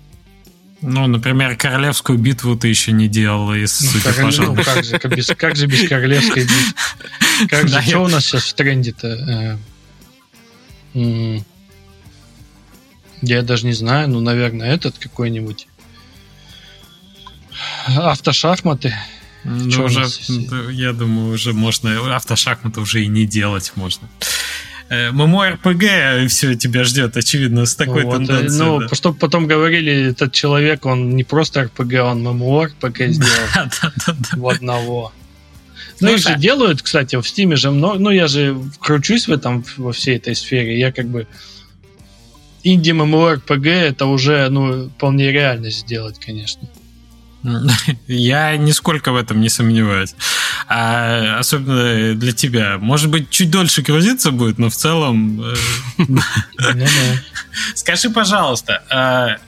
Ну, 0.82 1.07
например, 1.07 1.55
королевскую 1.55 2.19
битву 2.19 2.57
ты 2.57 2.67
еще 2.67 2.91
не 2.91 3.07
делал, 3.07 3.53
и 3.53 3.61
Ну, 3.61 3.99
королев- 4.03 4.32
жанру. 4.34 4.55
ну, 4.55 4.63
как, 4.63 4.84
же, 4.84 4.99
как 4.99 5.15
без, 5.15 5.28
как 5.28 5.55
же 5.55 5.67
без 5.67 5.88
королевской 5.88 6.43
битвы? 6.43 6.73
Как 7.49 7.67
же, 7.69 7.82
что 7.82 7.99
у 7.99 8.07
нас 8.09 8.26
сейчас 8.26 8.43
в 8.43 8.53
тренде-то? 8.55 9.57
Э, 10.93 11.39
Я 13.21 13.41
даже 13.41 13.66
не 13.66 13.74
знаю, 13.74 14.09
ну, 14.09 14.20
наверное, 14.20 14.74
этот 14.74 14.97
какой-нибудь. 14.97 15.67
Автошахматы. 17.87 18.93
Ну, 19.43 19.69
Чё 19.69 19.83
уже, 19.86 20.07
я 20.71 20.91
думаю, 20.93 21.33
уже 21.33 21.53
можно 21.53 22.15
автошахматы 22.15 22.82
уже 22.82 23.03
и 23.03 23.07
не 23.07 23.25
делать 23.25 23.73
можно. 23.75 24.09
Э, 24.89 25.11
ММО-РПГ 25.11 26.27
все 26.27 26.55
тебя 26.55 26.83
ждет, 26.83 27.17
очевидно, 27.17 27.65
с 27.65 27.75
такой 27.75 28.03
Вот, 28.03 28.21
э, 28.21 28.25
тенденцией. 28.25 28.63
Ну, 28.63 28.79
да. 28.79 28.95
чтобы 28.95 29.17
потом 29.17 29.47
говорили, 29.47 30.11
этот 30.11 30.32
человек, 30.32 30.86
он 30.86 31.15
не 31.15 31.23
просто 31.23 31.63
РПГ, 31.63 31.93
он 32.03 32.23
ММО 32.23 32.65
РПГ 32.65 32.97
сделал 33.07 33.69
в 34.33 34.47
одного. 34.47 35.11
Ну, 36.01 36.13
их 36.13 36.21
Слушай, 36.21 36.36
же 36.36 36.39
делают, 36.39 36.82
кстати, 36.82 37.15
в 37.19 37.27
Стиме 37.27 37.55
же 37.55 37.71
много. 37.71 37.99
Ну, 37.99 38.09
я 38.11 38.27
же 38.27 38.57
кручусь 38.79 39.27
в 39.27 39.32
этом, 39.32 39.63
во 39.77 39.91
всей 39.91 40.17
этой 40.17 40.36
сфере. 40.36 40.77
Я 40.77 40.91
как 40.91 41.07
бы 41.07 41.27
инди 42.63 42.91
MMORPG 42.91 43.69
это 43.69 44.05
уже, 44.07 44.49
ну, 44.49 44.89
вполне 44.89 45.32
реально 45.32 45.69
сделать, 45.69 46.19
конечно. 46.19 46.67
Я 48.08 48.58
нисколько 48.58 49.12
в 49.12 49.16
этом 49.16 49.42
не 49.42 49.50
сомневаюсь. 49.50 50.16
А, 50.67 51.38
особенно 51.39 52.16
для 52.16 52.32
тебя. 52.32 52.78
Может 52.78 53.09
быть, 53.09 53.30
чуть 53.30 53.51
дольше 53.51 53.82
грузиться 53.82 54.32
будет, 54.32 54.58
но 54.58 54.70
в 54.70 54.76
целом... 54.76 55.42
э, 55.42 55.55
Ну. 56.08 56.22
Скажи, 57.76 58.09
пожалуйста, 58.09 59.39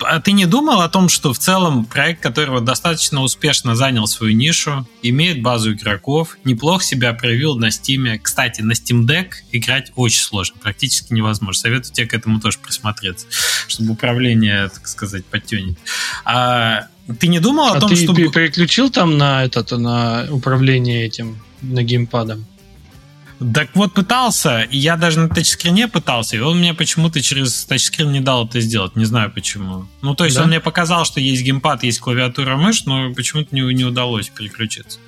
а, 0.00 0.20
ты 0.20 0.32
не 0.32 0.46
думал 0.46 0.80
о 0.80 0.88
том, 0.88 1.08
что 1.08 1.32
в 1.32 1.38
целом 1.38 1.84
проект, 1.84 2.22
который 2.22 2.50
вот 2.50 2.64
достаточно 2.64 3.22
успешно 3.22 3.74
занял 3.74 4.06
свою 4.06 4.34
нишу, 4.34 4.86
имеет 5.02 5.42
базу 5.42 5.72
игроков, 5.72 6.36
неплохо 6.44 6.84
себя 6.84 7.12
проявил 7.12 7.56
на 7.56 7.66
Steam. 7.68 8.18
Кстати, 8.18 8.62
на 8.62 8.72
Steam 8.72 9.06
Deck 9.06 9.32
играть 9.50 9.92
очень 9.96 10.22
сложно, 10.22 10.56
практически 10.60 11.12
невозможно. 11.12 11.60
Советую 11.60 11.92
тебе 11.92 12.06
к 12.06 12.14
этому 12.14 12.40
тоже 12.40 12.58
присмотреться, 12.58 13.26
чтобы 13.66 13.92
управление, 13.92 14.68
так 14.68 14.86
сказать, 14.86 15.24
подтюнить. 15.26 15.78
А 16.24 16.88
ты 17.18 17.26
не 17.26 17.40
думал 17.40 17.72
о 17.72 17.76
А 17.76 17.80
том, 17.80 17.90
ты 17.90 17.96
что... 17.96 18.14
пе- 18.14 18.30
переключил 18.30 18.90
там 18.90 19.18
на 19.18 19.44
этот, 19.44 19.72
на 19.72 20.26
управление 20.30 21.04
этим, 21.04 21.42
на 21.60 21.82
геймпадом? 21.82 22.46
Так 23.54 23.70
вот 23.74 23.94
пытался, 23.94 24.62
и 24.62 24.78
я 24.78 24.96
даже 24.96 25.20
на 25.20 25.28
тачскрине 25.28 25.88
пытался, 25.88 26.36
и 26.36 26.40
он 26.40 26.58
мне 26.58 26.74
почему-то 26.74 27.20
через 27.20 27.64
тачскрин 27.64 28.12
не 28.12 28.20
дал 28.20 28.46
это 28.46 28.60
сделать, 28.60 28.96
не 28.96 29.04
знаю 29.04 29.30
почему. 29.30 29.86
Ну, 30.02 30.14
то 30.14 30.24
есть 30.24 30.36
да? 30.36 30.42
он 30.42 30.48
мне 30.48 30.60
показал, 30.60 31.04
что 31.04 31.20
есть 31.20 31.42
геймпад, 31.42 31.82
есть 31.82 32.00
клавиатура, 32.00 32.56
мышь, 32.56 32.84
но 32.84 33.12
почему-то 33.14 33.54
не, 33.54 33.62
не 33.74 33.84
удалось 33.84 34.28
переключиться. 34.28 34.98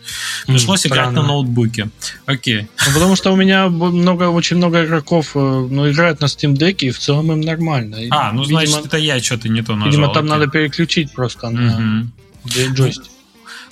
Пришлось 0.47 0.85
mm, 0.85 0.89
играть 0.89 1.11
странно. 1.11 1.23
на 1.23 1.29
ноутбуке. 1.29 1.91
Окей. 2.27 2.69
Ну, 2.87 2.93
потому 2.95 3.17
что 3.17 3.33
у 3.33 3.37
меня 3.37 3.69
много, 3.69 4.29
очень 4.29 4.57
много 4.57 4.85
игроков 4.85 5.33
э, 5.35 5.39
ну, 5.39 5.91
играют 5.91 6.21
на 6.21 6.27
Steam 6.27 6.55
Deck, 6.55 6.79
и 6.81 6.91
в 6.91 6.99
целом 6.99 7.33
им 7.33 7.41
нормально. 7.41 7.99
А, 8.11 8.33
ну, 8.33 8.43
видимо, 8.43 8.67
значит, 8.67 8.87
это 8.87 8.99
я 8.99 9.21
что-то 9.21 9.49
не 9.49 9.63
то 9.63 9.75
нажал. 9.75 9.91
Видимо, 9.91 10.09
там 10.09 10.25
окей. 10.25 10.31
надо 10.31 10.47
переключить 10.49 11.13
просто 11.13 11.51
на 11.51 12.11
угу. 12.47 12.75
джойстик. 12.75 13.14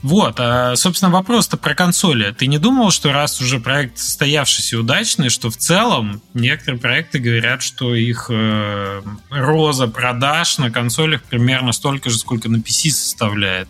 Вот, 0.02 0.34
а, 0.38 0.74
собственно, 0.74 1.12
вопрос-то 1.12 1.56
про 1.56 1.74
консоли. 1.74 2.34
Ты 2.36 2.48
не 2.48 2.58
думал, 2.58 2.90
что 2.90 3.12
раз 3.12 3.40
уже 3.40 3.60
проект 3.60 3.98
состоявшийся 3.98 4.76
и 4.76 4.78
удачный, 4.80 5.28
что 5.28 5.48
в 5.48 5.56
целом 5.56 6.20
некоторые 6.34 6.80
проекты 6.80 7.20
говорят, 7.20 7.62
что 7.62 7.94
их 7.94 8.26
э, 8.28 9.02
роза 9.30 9.86
продаж 9.86 10.58
на 10.58 10.72
консолях 10.72 11.22
примерно 11.22 11.70
столько 11.70 12.10
же, 12.10 12.18
сколько 12.18 12.48
на 12.48 12.56
PC 12.56 12.90
составляет? 12.90 13.68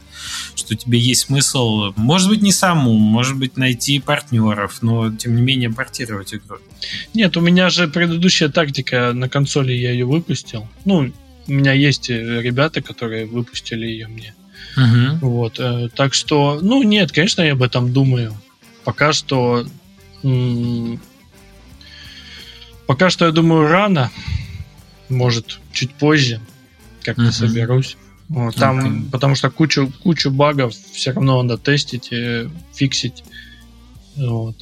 Что 0.54 0.74
тебе 0.74 0.98
есть 0.98 1.26
смысл, 1.26 1.92
может 1.96 2.30
быть, 2.30 2.40
не 2.40 2.52
саму, 2.52 2.96
может 2.96 3.36
быть, 3.36 3.58
найти 3.58 4.00
партнеров, 4.00 4.78
но, 4.80 5.14
тем 5.14 5.36
не 5.36 5.42
менее, 5.42 5.70
портировать 5.70 6.32
игру? 6.32 6.56
Нет, 7.12 7.36
у 7.36 7.40
меня 7.42 7.68
же 7.68 7.88
предыдущая 7.88 8.48
тактика 8.48 9.12
на 9.12 9.28
консоли, 9.28 9.72
я 9.72 9.92
ее 9.92 10.06
выпустил. 10.06 10.66
Ну, 10.86 11.12
у 11.46 11.52
меня 11.52 11.72
есть 11.72 12.08
э, 12.08 12.40
ребята, 12.40 12.80
которые 12.80 13.26
выпустили 13.26 13.86
ее 13.86 14.06
мне. 14.06 14.34
Угу. 14.76 15.18
Вот, 15.28 15.58
э, 15.58 15.88
так 15.94 16.14
что, 16.14 16.58
ну 16.62 16.82
нет, 16.82 17.12
конечно, 17.12 17.42
я 17.42 17.52
об 17.52 17.62
этом 17.62 17.92
думаю. 17.92 18.34
Пока 18.84 19.12
что, 19.12 19.66
пока 22.86 23.10
что 23.10 23.26
я 23.26 23.32
думаю 23.32 23.68
рано, 23.68 24.10
может 25.08 25.60
чуть 25.72 25.92
позже, 25.94 26.40
как-то 27.02 27.24
угу. 27.24 27.32
соберусь. 27.32 27.96
Вот, 28.28 28.56
там, 28.56 28.78
okay. 28.78 29.10
потому 29.10 29.34
что 29.34 29.50
кучу, 29.50 29.92
кучу 30.02 30.30
багов 30.30 30.74
все 30.92 31.12
равно 31.12 31.42
надо 31.42 31.58
тестить, 31.62 32.08
и 32.12 32.48
фиксить. 32.74 33.24
Вот. 34.16 34.56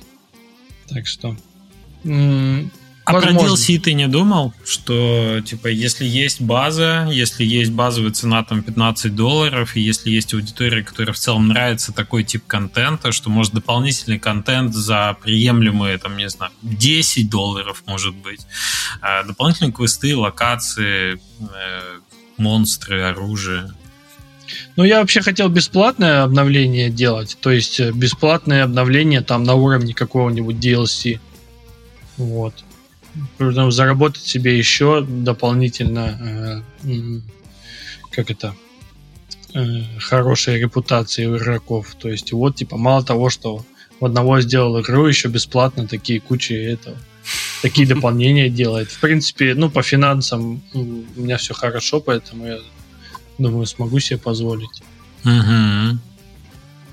Так 0.89 1.07
что. 1.07 1.37
А 3.11 3.15
Возможно. 3.15 3.41
про 3.41 3.49
DLC 3.49 3.81
ты 3.81 3.93
не 3.93 4.07
думал, 4.07 4.55
что 4.65 5.41
типа 5.45 5.67
если 5.67 6.05
есть 6.05 6.41
база, 6.41 7.09
если 7.11 7.45
есть 7.45 7.73
базовая 7.73 8.13
цена 8.13 8.45
там 8.45 8.63
15 8.63 9.17
долларов, 9.17 9.77
и 9.77 9.81
если 9.81 10.11
есть 10.11 10.33
аудитория, 10.33 10.85
которая 10.85 11.13
в 11.13 11.19
целом 11.19 11.49
нравится 11.49 11.93
такой 11.93 12.23
тип 12.23 12.45
контента, 12.47 13.11
что 13.11 13.29
может 13.29 13.53
дополнительный 13.53 14.21
контент 14.21 14.75
за 14.75 15.17
приемлемые 15.21 15.99
там, 15.99 16.17
не 16.17 16.29
знаю, 16.29 16.53
10 16.63 17.29
долларов 17.29 17.83
может 17.87 18.15
быть, 18.15 18.47
а 19.01 19.25
дополнительные 19.25 19.73
квесты, 19.73 20.17
локации, 20.17 21.15
э, 21.41 21.81
монстры, 22.37 23.03
оружие. 23.03 23.73
Ну, 24.77 24.85
я 24.85 25.01
вообще 25.01 25.21
хотел 25.21 25.49
бесплатное 25.49 26.23
обновление 26.23 26.91
делать, 26.91 27.37
то 27.41 27.51
есть 27.51 27.81
бесплатное 27.81 28.63
обновление 28.63 29.21
там 29.21 29.43
на 29.43 29.55
уровне 29.55 29.95
какого-нибудь 29.95 30.57
DLC. 30.65 31.19
Вот 32.17 32.55
потом 33.39 33.73
заработать 33.73 34.23
себе 34.23 34.57
еще 34.57 35.05
дополнительно, 35.09 36.65
э, 36.85 37.21
как 38.11 38.31
это, 38.31 38.55
э, 39.55 39.99
хорошей 39.99 40.61
репутации 40.61 41.27
у 41.27 41.37
игроков. 41.37 41.95
То 41.99 42.09
есть 42.09 42.33
вот, 42.33 42.57
типа, 42.57 42.77
мало 42.77 43.05
того, 43.05 43.31
что 43.31 43.65
в 44.01 44.05
одного 44.05 44.41
сделал 44.41 44.81
игру, 44.81 45.07
еще 45.07 45.29
бесплатно 45.29 45.87
такие 45.87 46.21
кучи 46.21 46.53
этого 46.53 46.97
такие 47.63 47.87
дополнения 47.87 48.49
делает. 48.49 48.91
В 48.91 49.01
принципе, 49.01 49.55
ну, 49.55 49.71
по 49.71 49.83
финансам 49.83 50.63
у 50.75 51.21
меня 51.21 51.37
все 51.37 51.55
хорошо, 51.55 52.01
поэтому 52.01 52.47
я 52.47 52.59
думаю, 53.39 53.67
смогу 53.67 54.01
себе 54.01 54.19
позволить. 54.19 54.83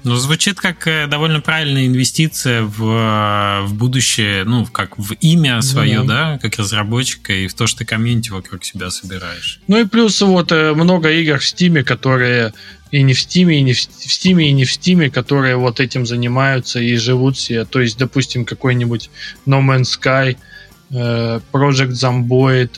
Ну, 0.07 0.15
звучит 0.15 0.57
как 0.57 0.87
э, 0.87 1.05
довольно 1.07 1.41
правильная 1.41 1.85
инвестиция 1.85 2.61
в, 2.61 2.81
э, 2.81 3.65
в 3.65 3.73
будущее, 3.73 4.45
ну, 4.45 4.65
как 4.65 4.97
в 4.97 5.11
имя 5.19 5.61
свое, 5.61 5.99
да. 5.99 6.31
да, 6.31 6.37
как 6.37 6.57
разработчика, 6.57 7.33
и 7.33 7.47
в 7.47 7.53
то, 7.53 7.67
что 7.67 7.79
ты 7.79 7.85
комьюнити 7.85 8.29
вокруг 8.29 8.63
себя 8.63 8.89
собираешь. 8.89 9.59
Ну 9.67 9.77
и 9.77 9.85
плюс 9.85 10.21
вот 10.21 10.53
э, 10.53 10.73
много 10.73 11.11
игр 11.11 11.39
в 11.39 11.45
Стиме, 11.45 11.83
которые 11.83 12.53
и 12.89 13.03
не 13.03 13.13
в 13.13 13.19
Стиме, 13.19 13.59
и 13.59 13.61
не 13.61 13.73
в, 13.73 13.77
в 13.79 14.13
Стиме, 14.13 14.47
и 14.49 14.53
не 14.53 14.63
в 14.63 14.71
Стиме, 14.71 15.09
которые 15.09 15.57
вот 15.57 15.81
этим 15.81 16.05
занимаются 16.05 16.79
и 16.79 16.95
живут 16.95 17.37
себе. 17.37 17.65
То 17.65 17.81
есть, 17.81 17.97
допустим, 17.97 18.45
какой-нибудь 18.45 19.09
No 19.45 19.61
Man's 19.61 19.99
Sky, 19.99 20.37
Project 20.89 21.91
Zomboid, 21.91 22.69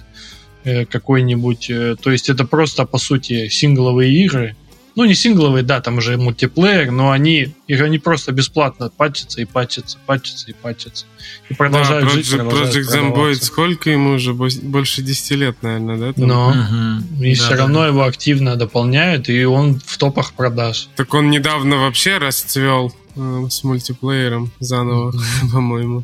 какой-нибудь... 0.89 1.68
То 2.01 2.11
есть 2.11 2.27
это 2.27 2.43
просто, 2.45 2.85
по 2.85 2.97
сути, 2.97 3.49
сингловые 3.49 4.11
игры, 4.26 4.56
ну, 4.95 5.06
не 5.06 5.16
сингловые, 5.16 5.64
да, 5.64 5.82
там 5.82 5.98
уже 5.98 6.18
мультиплеер, 6.18 6.91
но 6.91 7.11
они, 7.11 7.56
их 7.68 7.82
они 7.82 7.99
просто 7.99 8.32
бесплатно 8.32 8.91
патчатся 8.95 9.41
и 9.41 9.45
патчатся, 9.45 9.98
патчатся 10.06 10.49
и 10.52 10.53
патчатся. 10.53 11.06
И 11.49 11.53
продолжают 11.53 12.06
да, 12.06 12.11
жить, 12.11 12.28
Project, 12.28 12.38
продолжают 12.38 12.76
Project 12.76 13.16
Zomboid, 13.16 13.36
сколько 13.36 13.90
ему 13.90 14.11
уже? 14.11 14.34
Больше 14.34 15.02
10 15.02 15.32
лет, 15.32 15.57
наверное, 15.61 15.98
да? 15.98 16.14
Там? 16.14 16.28
Но, 16.28 16.49
угу. 16.49 17.24
и 17.24 17.36
да, 17.36 17.44
все 17.44 17.49
да, 17.52 17.57
равно 17.57 17.86
его 17.86 18.03
активно 18.03 18.56
дополняют, 18.56 19.30
и 19.30 19.45
он 19.45 19.80
в 19.86 19.98
топах 19.98 20.34
продаж. 20.34 20.90
Так 20.95 21.14
он 21.14 21.30
недавно 21.30 21.78
вообще 21.78 22.18
расцвел 22.18 22.94
э, 23.16 23.48
с 23.49 23.64
мультиплеером 23.64 24.52
заново, 24.60 25.14
по-моему. 25.52 26.03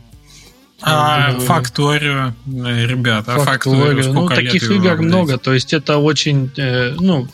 А, 0.82 1.40
факторию, 1.40 2.36
э, 2.46 2.86
ребята, 2.86 3.40
факторию, 3.40 4.04
факторию 4.04 4.14
ну, 4.14 4.28
таких 4.28 4.70
игр 4.70 5.02
много, 5.02 5.38
то 5.38 5.54
есть 5.54 5.74
это 5.74 5.98
очень, 5.98 6.52
э, 6.58 6.94
ну, 7.00 7.28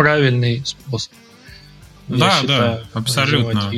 правильный 0.00 0.62
способ. 0.64 1.12
Да, 2.08 2.40
да, 2.44 2.82
абсолютно. 2.94 3.70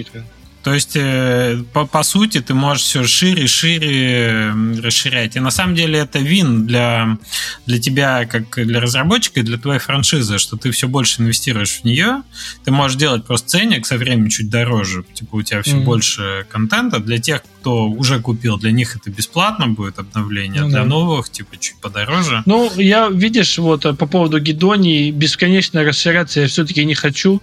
То 0.62 0.72
есть, 0.72 0.92
э, 0.94 1.62
по, 1.72 1.86
по 1.86 2.02
сути, 2.02 2.40
ты 2.40 2.54
можешь 2.54 2.84
все 2.84 3.04
шире, 3.04 3.46
шире 3.46 4.52
расширять. 4.82 5.36
И 5.36 5.40
на 5.40 5.50
самом 5.50 5.74
деле 5.74 5.98
это 5.98 6.20
вин 6.20 6.66
для, 6.66 7.18
для 7.66 7.78
тебя, 7.80 8.26
как 8.26 8.64
для 8.64 8.80
разработчика, 8.80 9.40
и 9.40 9.42
для 9.42 9.58
твоей 9.58 9.80
франшизы, 9.80 10.38
что 10.38 10.56
ты 10.56 10.70
все 10.70 10.86
больше 10.88 11.22
инвестируешь 11.22 11.80
в 11.80 11.84
нее. 11.84 12.22
Ты 12.64 12.70
можешь 12.70 12.96
делать 12.96 13.24
просто 13.24 13.48
ценник 13.48 13.86
со 13.86 13.96
временем 13.96 14.28
чуть 14.28 14.50
дороже. 14.50 15.04
Типа 15.14 15.36
у 15.36 15.42
тебя 15.42 15.62
все 15.62 15.76
mm-hmm. 15.76 15.84
больше 15.84 16.46
контента. 16.48 17.00
Для 17.00 17.18
тех, 17.18 17.42
кто 17.60 17.88
уже 17.88 18.20
купил, 18.20 18.56
для 18.56 18.70
них 18.70 18.94
это 18.94 19.10
бесплатно 19.10 19.66
будет 19.66 19.98
обновление. 19.98 20.62
Mm-hmm. 20.62 20.68
Для 20.68 20.84
новых, 20.84 21.30
типа, 21.30 21.56
чуть 21.58 21.76
подороже. 21.80 22.42
Ну, 22.46 22.70
я, 22.76 23.08
видишь, 23.08 23.58
вот 23.58 23.82
по 23.82 24.06
поводу 24.06 24.38
Гидонии, 24.38 25.10
бесконечно 25.10 25.82
расширяться 25.82 26.40
я 26.40 26.46
все-таки 26.46 26.84
не 26.84 26.94
хочу 26.94 27.42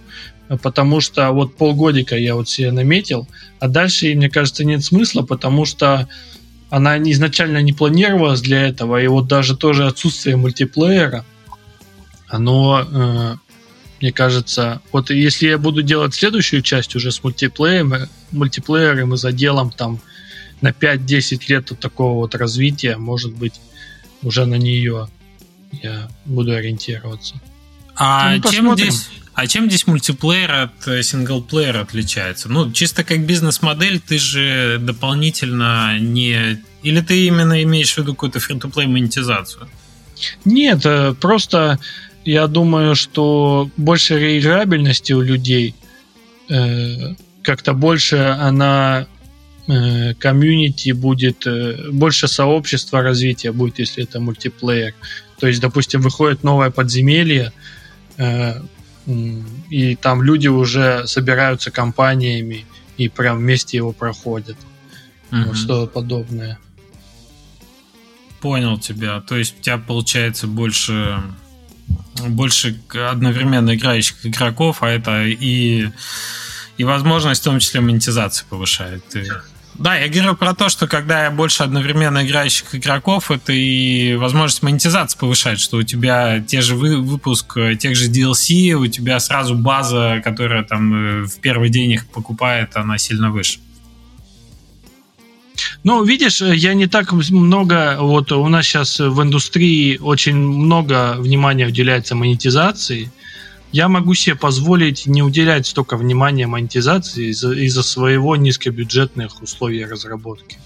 потому 0.58 1.00
что 1.00 1.30
вот 1.30 1.56
полгодика 1.56 2.16
я 2.16 2.34
вот 2.34 2.48
себе 2.48 2.72
наметил, 2.72 3.28
а 3.60 3.68
дальше, 3.68 4.14
мне 4.14 4.28
кажется, 4.28 4.64
нет 4.64 4.84
смысла, 4.84 5.22
потому 5.22 5.64
что 5.64 6.08
она 6.70 6.98
изначально 6.98 7.62
не 7.62 7.72
планировалась 7.72 8.40
для 8.40 8.66
этого, 8.66 9.00
и 9.00 9.06
вот 9.06 9.26
даже 9.26 9.56
тоже 9.56 9.86
отсутствие 9.86 10.36
мультиплеера, 10.36 11.24
оно, 12.26 12.86
э, 12.88 13.36
мне 14.00 14.12
кажется, 14.12 14.80
вот 14.92 15.10
если 15.10 15.48
я 15.48 15.58
буду 15.58 15.82
делать 15.82 16.14
следующую 16.14 16.62
часть 16.62 16.94
уже 16.96 17.12
с 17.12 17.22
мультиплеером, 17.22 18.08
мультиплеером 18.30 19.14
и 19.14 19.16
заделом 19.16 19.70
там 19.70 20.00
на 20.60 20.70
5-10 20.70 21.42
лет 21.48 21.70
вот 21.70 21.80
такого 21.80 22.16
вот 22.16 22.34
развития, 22.34 22.96
может 22.96 23.34
быть, 23.34 23.60
уже 24.22 24.46
на 24.46 24.56
нее 24.56 25.08
я 25.82 26.08
буду 26.24 26.52
ориентироваться. 26.52 27.40
А 27.96 28.36
ну, 28.36 28.50
чем 28.50 28.74
здесь 28.74 29.08
а 29.34 29.46
чем 29.46 29.68
здесь 29.68 29.86
мультиплеер 29.86 30.50
от 30.50 30.88
э, 30.88 31.02
синглплеера 31.02 31.80
отличается? 31.80 32.48
Ну, 32.48 32.72
чисто 32.72 33.04
как 33.04 33.24
бизнес-модель, 33.24 34.00
ты 34.00 34.18
же 34.18 34.78
дополнительно 34.80 35.98
не... 35.98 36.60
Или 36.82 37.00
ты 37.00 37.26
именно 37.26 37.62
имеешь 37.62 37.94
в 37.94 37.98
виду 37.98 38.14
какую-то 38.14 38.40
фри-то-плей 38.40 38.86
монетизацию? 38.86 39.68
Нет, 40.44 40.84
э, 40.84 41.14
просто 41.14 41.78
я 42.24 42.48
думаю, 42.48 42.94
что 42.96 43.70
больше 43.76 44.18
реиграбельности 44.18 45.12
у 45.12 45.20
людей, 45.20 45.74
э, 46.48 47.14
как-то 47.42 47.72
больше 47.72 48.16
она 48.16 49.06
комьюнити 50.18 50.90
будет, 50.90 51.46
больше 51.92 52.26
сообщества 52.26 53.02
развития 53.02 53.52
будет, 53.52 53.78
если 53.78 54.02
это 54.02 54.18
мультиплеер. 54.18 54.94
То 55.38 55.46
есть, 55.46 55.60
допустим, 55.60 56.00
выходит 56.00 56.42
новое 56.42 56.70
подземелье, 56.70 57.52
и 59.06 59.96
там 59.96 60.22
люди 60.22 60.48
уже 60.48 61.06
собираются 61.06 61.70
компаниями 61.70 62.66
и 62.96 63.08
прям 63.08 63.38
вместе 63.38 63.78
его 63.78 63.92
проходят. 63.92 64.56
Угу. 65.32 65.42
Вот 65.42 65.56
что 65.56 65.86
подобное. 65.86 66.58
Понял 68.40 68.78
тебя. 68.78 69.20
То 69.20 69.36
есть 69.36 69.58
у 69.58 69.62
тебя 69.62 69.78
получается 69.78 70.46
больше 70.46 71.22
больше 72.28 72.78
одновременно 72.94 73.74
играющих 73.74 74.26
игроков, 74.26 74.82
а 74.82 74.90
это 74.90 75.24
и 75.24 75.88
и 76.76 76.84
возможность 76.84 77.42
в 77.42 77.44
том 77.44 77.58
числе 77.58 77.80
монетизации 77.80 78.46
повышает. 78.48 79.06
Ты 79.08 79.28
Да, 79.74 79.96
я 79.96 80.08
говорю 80.08 80.36
про 80.36 80.54
то, 80.54 80.68
что 80.68 80.86
когда 80.86 81.30
больше 81.30 81.62
одновременно 81.62 82.26
играющих 82.26 82.74
игроков, 82.74 83.30
это 83.30 83.52
и 83.52 84.14
возможность 84.14 84.62
монетизации 84.62 85.18
повышать, 85.18 85.58
что 85.58 85.78
у 85.78 85.82
тебя 85.82 86.40
те 86.40 86.60
же 86.60 86.74
вы, 86.74 87.00
выпуск 87.00 87.56
тех 87.78 87.96
же 87.96 88.10
DLC, 88.10 88.72
у 88.72 88.86
тебя 88.88 89.18
сразу 89.20 89.54
база, 89.54 90.20
которая 90.22 90.64
там 90.64 91.24
в 91.24 91.40
первый 91.40 91.70
день 91.70 91.92
их 91.92 92.06
покупает, 92.08 92.76
она 92.76 92.98
сильно 92.98 93.30
выше. 93.30 93.60
Ну, 95.82 96.04
видишь, 96.04 96.42
я 96.42 96.74
не 96.74 96.86
так 96.86 97.12
много, 97.12 97.96
вот 98.00 98.32
у 98.32 98.48
нас 98.48 98.66
сейчас 98.66 98.98
в 98.98 99.22
индустрии 99.22 99.96
очень 99.98 100.36
много 100.36 101.16
внимания 101.18 101.66
уделяется 101.66 102.14
монетизации. 102.14 103.10
Я 103.72 103.88
могу 103.88 104.14
себе 104.14 104.34
позволить 104.34 105.06
не 105.06 105.22
уделять 105.22 105.66
столько 105.66 105.96
внимания 105.96 106.48
монетизации 106.48 107.28
из-за, 107.30 107.52
из-за 107.52 107.82
своего 107.82 108.34
низкобюджетных 108.34 109.42
условий 109.42 109.84
разработки. 109.84 110.58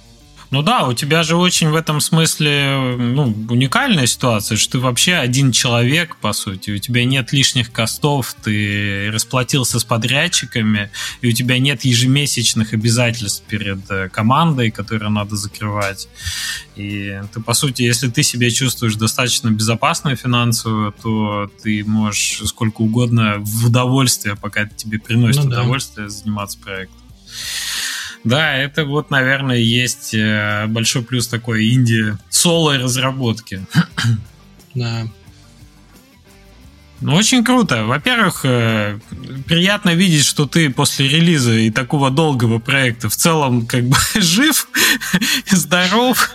Ну 0.55 0.62
да, 0.62 0.86
у 0.86 0.93
тебя 0.93 1.24
же 1.24 1.35
очень 1.35 1.70
в 1.70 1.74
этом 1.74 2.01
смысле 2.01 2.94
ну, 2.97 3.24
уникальная 3.51 4.06
ситуация, 4.06 4.56
что 4.56 4.74
ты 4.74 4.78
вообще 4.78 5.14
один 5.14 5.51
человек, 5.51 6.14
по 6.14 6.32
сути, 6.32 6.70
у 6.70 6.78
тебя 6.78 7.05
нет 7.05 7.32
лишних 7.32 7.72
костов, 7.72 8.36
ты 8.40 9.10
расплатился 9.10 9.81
с 9.81 9.85
подрядчиками, 9.85 10.93
и 11.22 11.28
у 11.31 11.32
тебя 11.32 11.59
нет 11.59 11.85
ежемесячных 11.85 12.72
обязательств 12.72 13.43
перед 13.48 13.81
э, 13.90 14.09
командой, 14.10 14.70
которые 14.70 15.10
надо 15.10 15.35
закрывать. 15.35 16.06
И 16.76 17.20
ты, 17.32 17.40
по 17.40 17.55
сути, 17.55 17.82
если 17.82 18.09
ты 18.09 18.22
себя 18.22 18.48
чувствуешь 18.48 18.94
достаточно 18.94 19.48
безопасно 19.51 20.14
финансово, 20.14 20.93
то 20.93 21.51
ты 21.64 21.85
можешь 21.85 22.43
сколько 22.44 22.82
угодно 22.82 23.39
в 23.40 23.66
удовольствие, 23.66 24.36
пока 24.36 24.60
это 24.60 24.74
тебе 24.76 25.01
приносит 25.01 25.43
ну, 25.43 25.51
удовольствие, 25.51 26.06
да. 26.06 26.12
заниматься 26.12 26.59
проектом. 26.60 27.01
Да, 28.25 28.57
это 28.57 28.87
вот, 28.87 29.11
наверное, 29.11 29.59
есть 29.59 30.15
э, 30.15 30.67
большой 30.67 31.03
плюс 31.03 31.29
такой 31.29 31.71
инди 31.73 32.17
соло 32.31 32.79
разработки. 32.79 33.65
Да. 34.75 35.07
Ну, 37.01 37.15
очень 37.15 37.45
круто. 37.45 37.85
Во-первых, 37.85 38.41
э, 38.45 38.99
приятно 39.47 39.95
видеть, 39.95 40.25
что 40.25 40.47
ты 40.47 40.69
после 40.69 41.07
релиза 41.07 41.53
и 41.53 41.71
такого 41.71 42.11
долгого 42.11 42.59
проекта 42.59 43.09
в 43.09 43.15
целом 43.15 43.67
как 43.67 43.85
бы 43.85 43.97
жив, 44.15 44.69
здоров. 45.51 46.31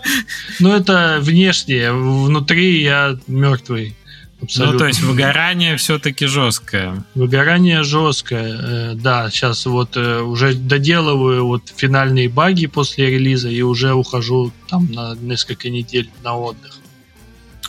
Ну, 0.60 0.72
это 0.72 1.18
внешне. 1.22 1.92
Внутри 1.92 2.82
я 2.82 3.18
мертвый. 3.28 3.96
Абсолютно. 4.42 4.74
Ну, 4.74 4.80
то 4.80 4.88
есть 4.88 5.02
выгорание 5.02 5.76
все-таки 5.78 6.26
жесткое. 6.26 7.04
Выгорание 7.14 7.84
жесткое, 7.84 8.58
э, 8.58 8.94
да. 8.96 9.30
Сейчас 9.30 9.66
вот 9.66 9.98
э, 9.98 10.22
уже 10.22 10.54
доделываю 10.54 11.46
вот 11.46 11.74
финальные 11.76 12.30
баги 12.30 12.68
после 12.68 13.10
релиза 13.10 13.50
и 13.50 13.62
уже 13.62 13.94
ухожу 13.94 14.52
там 14.70 14.92
на 14.92 15.16
несколько 15.16 15.70
недель 15.70 16.10
на 16.24 16.38
отдых. 16.38 16.79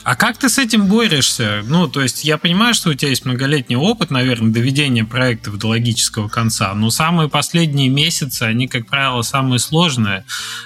А 0.02 0.16
как 0.16 0.39
ты 0.39 0.48
с 0.48 0.59
этим 0.59 0.86
борешься? 0.86 1.62
Ну, 1.66 1.86
то 1.86 2.01
есть 2.01 2.24
я 2.24 2.39
понимаю, 2.39 2.72
что 2.72 2.90
у 2.90 2.94
тебя 2.94 3.10
есть 3.10 3.27
многолетний 3.27 3.77
опыт, 3.77 4.10
наверное, 4.10 4.51
доведения 4.51 5.05
проектов 5.05 5.59
до 5.59 5.68
логического 5.68 6.28
конца, 6.28 6.72
но 6.74 6.90
самые 6.90 7.28
последние 7.28 7.90
месяцы, 7.90 8.44
они, 8.44 8.66
как 8.66 8.86
правило, 8.86 9.20
самые 9.20 9.59
сложные. 9.59 10.24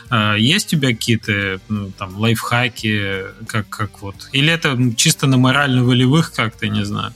А, 0.08 0.36
есть 0.36 0.68
у 0.68 0.76
тебя 0.76 0.88
какие-то 0.88 1.60
ну, 1.68 1.90
там 1.90 2.16
лайфхаки, 2.16 3.24
как, 3.48 3.68
как 3.68 4.02
вот? 4.02 4.14
Или 4.32 4.52
это 4.52 4.78
чисто 4.96 5.26
на 5.26 5.36
морально-волевых 5.36 6.32
как-то, 6.32 6.68
не 6.68 6.84
знаю? 6.84 7.12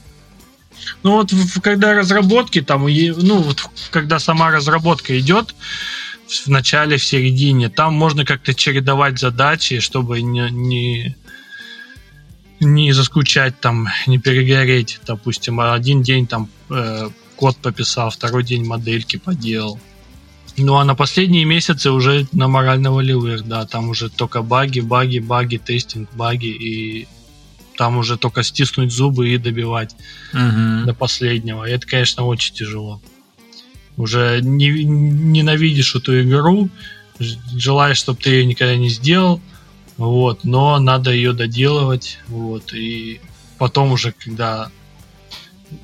Ну 1.02 1.12
вот 1.12 1.32
когда 1.62 1.94
разработки 1.94 2.62
там, 2.62 2.86
ну 2.86 3.42
вот 3.42 3.68
когда 3.90 4.18
сама 4.18 4.50
разработка 4.50 5.18
идет, 5.18 5.54
в 6.28 6.48
начале, 6.48 6.98
в 6.98 7.04
середине, 7.04 7.68
там 7.68 7.94
можно 7.94 8.24
как-то 8.24 8.54
чередовать 8.54 9.18
задачи, 9.18 9.80
чтобы 9.80 10.20
не, 10.20 10.50
не 10.50 11.16
не 12.60 12.93
заскучать 12.93 13.60
там, 13.60 13.89
не 14.06 14.18
перегореть, 14.18 15.01
допустим, 15.06 15.60
один 15.60 16.02
день 16.02 16.26
там 16.26 16.48
э, 16.70 17.09
код 17.36 17.56
пописал, 17.56 18.10
второй 18.10 18.44
день 18.44 18.64
модельки 18.64 19.16
поделал. 19.16 19.78
Ну 20.56 20.76
а 20.76 20.85
на 20.85 20.97
последние 20.97 21.44
месяцы 21.44 21.90
уже 21.90 22.26
на 22.32 22.48
морально-волевых, 22.48 23.47
да, 23.47 23.64
там 23.64 23.90
уже 23.90 24.10
только 24.10 24.43
баги, 24.43 24.80
баги, 24.80 25.20
баги, 25.20 25.56
тестинг, 25.56 26.09
баги, 26.14 26.48
и 26.48 27.09
там 27.76 27.97
уже 27.97 28.18
только 28.18 28.43
стиснуть 28.43 28.93
зубы 28.93 29.28
и 29.28 29.39
добивать 29.39 29.94
uh-huh. 30.35 30.85
до 30.85 30.94
последнего. 30.94 31.64
И 31.64 31.70
это, 31.70 31.86
конечно, 31.86 32.24
очень 32.24 32.55
тяжело. 32.55 33.01
Уже 33.97 34.40
не, 34.43 34.82
ненавидишь 34.82 35.94
эту 35.94 36.20
игру, 36.22 36.70
желаешь, 37.56 37.98
чтобы 37.98 38.20
ты 38.20 38.30
ее 38.30 38.47
никогда 38.47 38.74
не 38.74 38.89
сделал, 38.89 39.40
вот, 39.98 40.44
но 40.44 40.78
надо 40.78 41.12
ее 41.12 41.32
доделывать, 41.32 42.20
вот, 42.28 42.72
и 42.72 43.20
потом 43.58 43.92
уже, 43.92 44.12
когда 44.12 44.70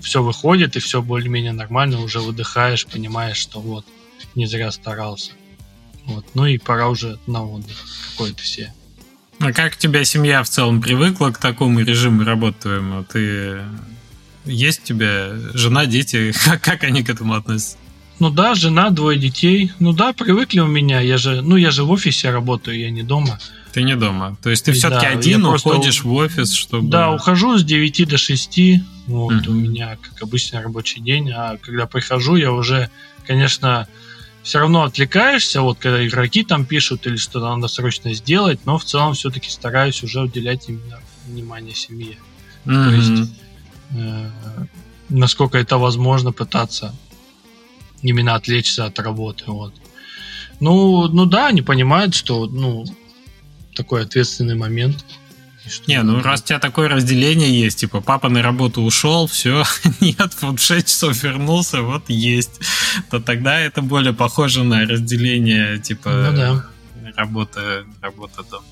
все 0.00 0.22
выходит 0.22 0.76
и 0.76 0.80
все 0.80 1.02
более-менее 1.02 1.52
нормально, 1.52 2.00
уже 2.00 2.20
выдыхаешь, 2.20 2.86
понимаешь, 2.86 3.36
что 3.36 3.60
вот, 3.60 3.84
не 4.34 4.46
зря 4.46 4.70
старался. 4.70 5.32
Вот, 6.06 6.24
ну 6.34 6.46
и 6.46 6.58
пора 6.58 6.88
уже 6.88 7.18
на 7.26 7.44
отдых 7.44 7.76
какой-то 8.12 8.40
все. 8.40 8.72
А 9.40 9.52
как 9.52 9.76
тебя 9.76 10.04
семья 10.04 10.42
в 10.42 10.48
целом 10.48 10.80
привыкла 10.80 11.30
к 11.30 11.38
такому 11.38 11.80
режиму 11.80 12.24
работы 12.24 12.60
твоему? 12.62 13.04
Ты 13.04 13.62
есть 14.44 14.82
у 14.82 14.86
тебя 14.86 15.32
жена, 15.54 15.86
дети? 15.86 16.32
Как, 16.44 16.60
как 16.60 16.84
они 16.84 17.02
к 17.02 17.10
этому 17.10 17.34
относятся? 17.34 17.78
Ну 18.20 18.30
да, 18.30 18.54
жена, 18.54 18.90
двое 18.90 19.18
детей. 19.18 19.72
Ну 19.80 19.92
да, 19.92 20.12
привыкли 20.12 20.60
у 20.60 20.66
меня. 20.66 21.00
Я 21.00 21.16
же, 21.16 21.40
ну 21.40 21.56
я 21.56 21.72
же 21.72 21.82
в 21.82 21.90
офисе 21.90 22.30
работаю, 22.30 22.78
я 22.78 22.90
не 22.90 23.02
дома. 23.02 23.40
Ты 23.74 23.82
не 23.82 23.96
дома. 23.96 24.36
То 24.40 24.50
есть 24.50 24.64
ты 24.64 24.72
все-таки 24.72 25.06
да, 25.06 25.12
один 25.12 25.44
уходишь 25.44 26.02
просто... 26.02 26.08
в 26.08 26.12
офис, 26.12 26.52
чтобы... 26.52 26.88
Да, 26.90 27.10
ухожу 27.10 27.58
с 27.58 27.64
9 27.64 28.08
до 28.08 28.16
6. 28.16 28.60
Вот 29.08 29.32
mm-hmm. 29.32 29.48
у 29.48 29.52
меня, 29.52 29.98
как 30.00 30.22
обычно, 30.22 30.62
рабочий 30.62 31.00
день. 31.00 31.32
А 31.32 31.56
когда 31.60 31.86
прихожу, 31.86 32.36
я 32.36 32.52
уже, 32.52 32.88
конечно, 33.26 33.88
все 34.44 34.60
равно 34.60 34.84
отвлекаешься, 34.84 35.60
вот 35.62 35.78
когда 35.80 36.06
игроки 36.06 36.44
там 36.44 36.66
пишут 36.66 37.04
или 37.08 37.16
что-то 37.16 37.52
надо 37.52 37.66
срочно 37.66 38.14
сделать, 38.14 38.60
но 38.64 38.78
в 38.78 38.84
целом 38.84 39.14
все-таки 39.14 39.50
стараюсь 39.50 40.04
уже 40.04 40.20
уделять 40.20 40.68
именно 40.68 41.00
внимание 41.26 41.74
семье. 41.74 42.16
Mm-hmm. 42.66 42.84
То 42.84 42.94
есть, 42.94 43.32
э, 43.96 44.30
насколько 45.08 45.58
это 45.58 45.78
возможно, 45.78 46.30
пытаться 46.30 46.94
именно 48.02 48.36
отвлечься 48.36 48.84
от 48.84 49.00
работы. 49.00 49.42
Вот. 49.48 49.74
Ну, 50.60 51.08
ну 51.08 51.26
да, 51.26 51.48
они 51.48 51.62
понимают, 51.62 52.14
что 52.14 52.46
ну, 52.46 52.84
такой 53.74 54.02
ответственный 54.02 54.54
момент. 54.54 55.04
Не, 55.86 56.02
ну 56.02 56.22
раз 56.22 56.42
у 56.42 56.44
тебя 56.44 56.58
такое 56.58 56.88
разделение 56.88 57.48
есть, 57.58 57.80
типа 57.80 58.02
папа 58.02 58.28
на 58.28 58.42
работу 58.42 58.82
ушел, 58.82 59.26
все, 59.26 59.64
нет, 60.00 60.30
вот 60.42 60.60
в 60.60 60.62
6 60.62 60.86
часов 60.86 61.22
вернулся, 61.22 61.80
вот 61.80 62.04
есть, 62.08 62.60
то 63.10 63.18
тогда 63.18 63.58
это 63.58 63.80
более 63.80 64.12
похоже 64.12 64.62
на 64.62 64.82
разделение, 64.86 65.78
типа 65.78 66.10
ну, 66.10 66.36
да. 66.36 66.64
работа, 67.16 67.84
работа 68.02 68.42
дом. 68.50 68.62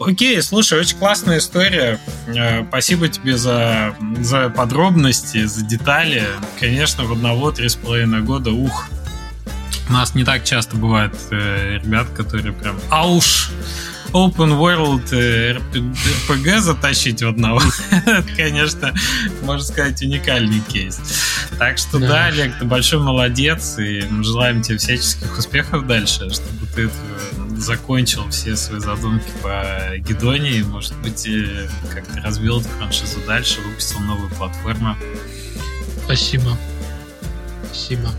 Окей, 0.00 0.40
слушай, 0.42 0.80
очень 0.80 0.96
классная 0.96 1.38
история. 1.38 2.00
Э, 2.26 2.66
спасибо 2.66 3.08
тебе 3.08 3.36
за, 3.36 3.94
за 4.20 4.48
подробности, 4.48 5.44
за 5.44 5.64
детали. 5.64 6.24
Конечно, 6.58 7.04
в 7.04 7.12
одного 7.12 7.52
три 7.52 7.68
с 7.68 7.76
половиной 7.76 8.22
года, 8.22 8.50
ух, 8.50 8.86
у 9.88 9.92
нас 9.92 10.14
не 10.14 10.24
так 10.24 10.44
часто 10.44 10.76
бывает 10.76 11.14
э, 11.30 11.78
ребят, 11.82 12.08
которые 12.10 12.52
прям 12.52 12.78
ауш 12.90 13.50
open 14.14 14.56
world 14.58 15.10
RPG 15.10 16.46
э, 16.46 16.60
затащить 16.60 17.22
в 17.22 17.28
одного, 17.28 17.60
это, 17.90 18.24
конечно, 18.36 18.94
можно 19.42 19.64
сказать, 19.64 20.00
уникальный 20.02 20.60
кейс. 20.68 21.00
Так 21.58 21.78
что 21.78 21.98
да. 21.98 22.08
да, 22.08 22.24
Олег, 22.26 22.56
ты 22.58 22.64
большой 22.64 23.00
молодец, 23.00 23.76
и 23.78 24.06
мы 24.08 24.22
желаем 24.22 24.62
тебе 24.62 24.78
всяческих 24.78 25.36
успехов 25.36 25.86
дальше, 25.86 26.30
чтобы 26.30 26.66
ты 26.74 26.82
э, 26.84 26.90
закончил 27.56 28.28
все 28.30 28.56
свои 28.56 28.78
задумки 28.78 29.30
по 29.42 29.96
Гедоне, 29.98 30.50
и, 30.52 30.62
может 30.62 30.96
быть, 30.98 31.28
как-то 31.92 32.20
развил 32.20 32.60
эту 32.60 32.68
франшизу 32.68 33.18
дальше, 33.26 33.60
выпустил 33.62 33.98
новую 33.98 34.30
платформу. 34.30 34.96
Спасибо. 36.04 36.56
Спасибо. 37.66 38.10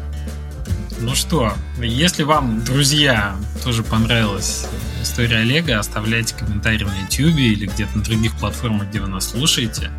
Ну 1.00 1.16
что, 1.16 1.54
если 1.82 2.24
вам, 2.24 2.64
друзья, 2.64 3.36
тоже 3.64 3.84
понравилась 3.84 4.66
история 5.06 5.38
Олега, 5.38 5.80
оставляйте 5.80 6.36
комментарии 6.36 6.84
на 6.84 6.94
YouTube 7.03 7.38
или 7.38 7.68
где-то 7.68 7.98
на 7.98 8.03
других 8.03 8.36
платформах, 8.38 8.90
где 8.90 8.99
вы 8.99 9.07
нас 9.07 9.30
слушаете. 9.30 9.91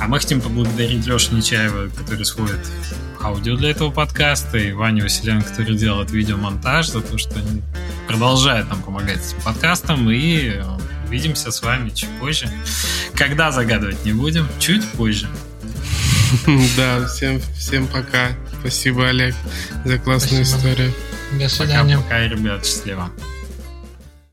А 0.00 0.06
мы 0.06 0.20
хотим 0.20 0.40
поблагодарить 0.40 1.04
Лешу 1.04 1.34
Нечаева, 1.34 1.88
который 1.88 2.24
сводит 2.24 2.60
аудио 3.20 3.56
для 3.56 3.70
этого 3.70 3.90
подкаста, 3.90 4.56
и 4.56 4.72
Ваню 4.72 5.02
Василенко, 5.02 5.50
который 5.50 5.76
делает 5.76 6.12
видеомонтаж, 6.12 6.88
за 6.88 7.00
то, 7.00 7.18
что 7.18 7.38
они 7.38 7.62
продолжают 8.06 8.68
нам 8.70 8.82
помогать 8.82 9.18
этим 9.18 9.42
подкастам, 9.42 10.08
и 10.10 10.62
увидимся 11.08 11.50
с 11.50 11.60
вами 11.62 11.90
чуть 11.90 12.10
позже. 12.20 12.48
Когда 13.14 13.50
загадывать 13.50 14.04
не 14.04 14.12
будем, 14.12 14.48
чуть 14.58 14.84
позже. 14.92 15.28
Да, 16.76 17.06
всем, 17.06 17.40
всем 17.56 17.86
пока. 17.88 18.30
Спасибо, 18.60 19.08
Олег, 19.08 19.34
за 19.84 19.98
классную 19.98 20.44
Спасибо. 20.44 20.70
историю. 20.70 20.94
До 21.38 21.48
свидания. 21.48 21.96
Пока-пока, 21.96 22.28
ребят, 22.28 22.64
счастливо. 22.66 23.10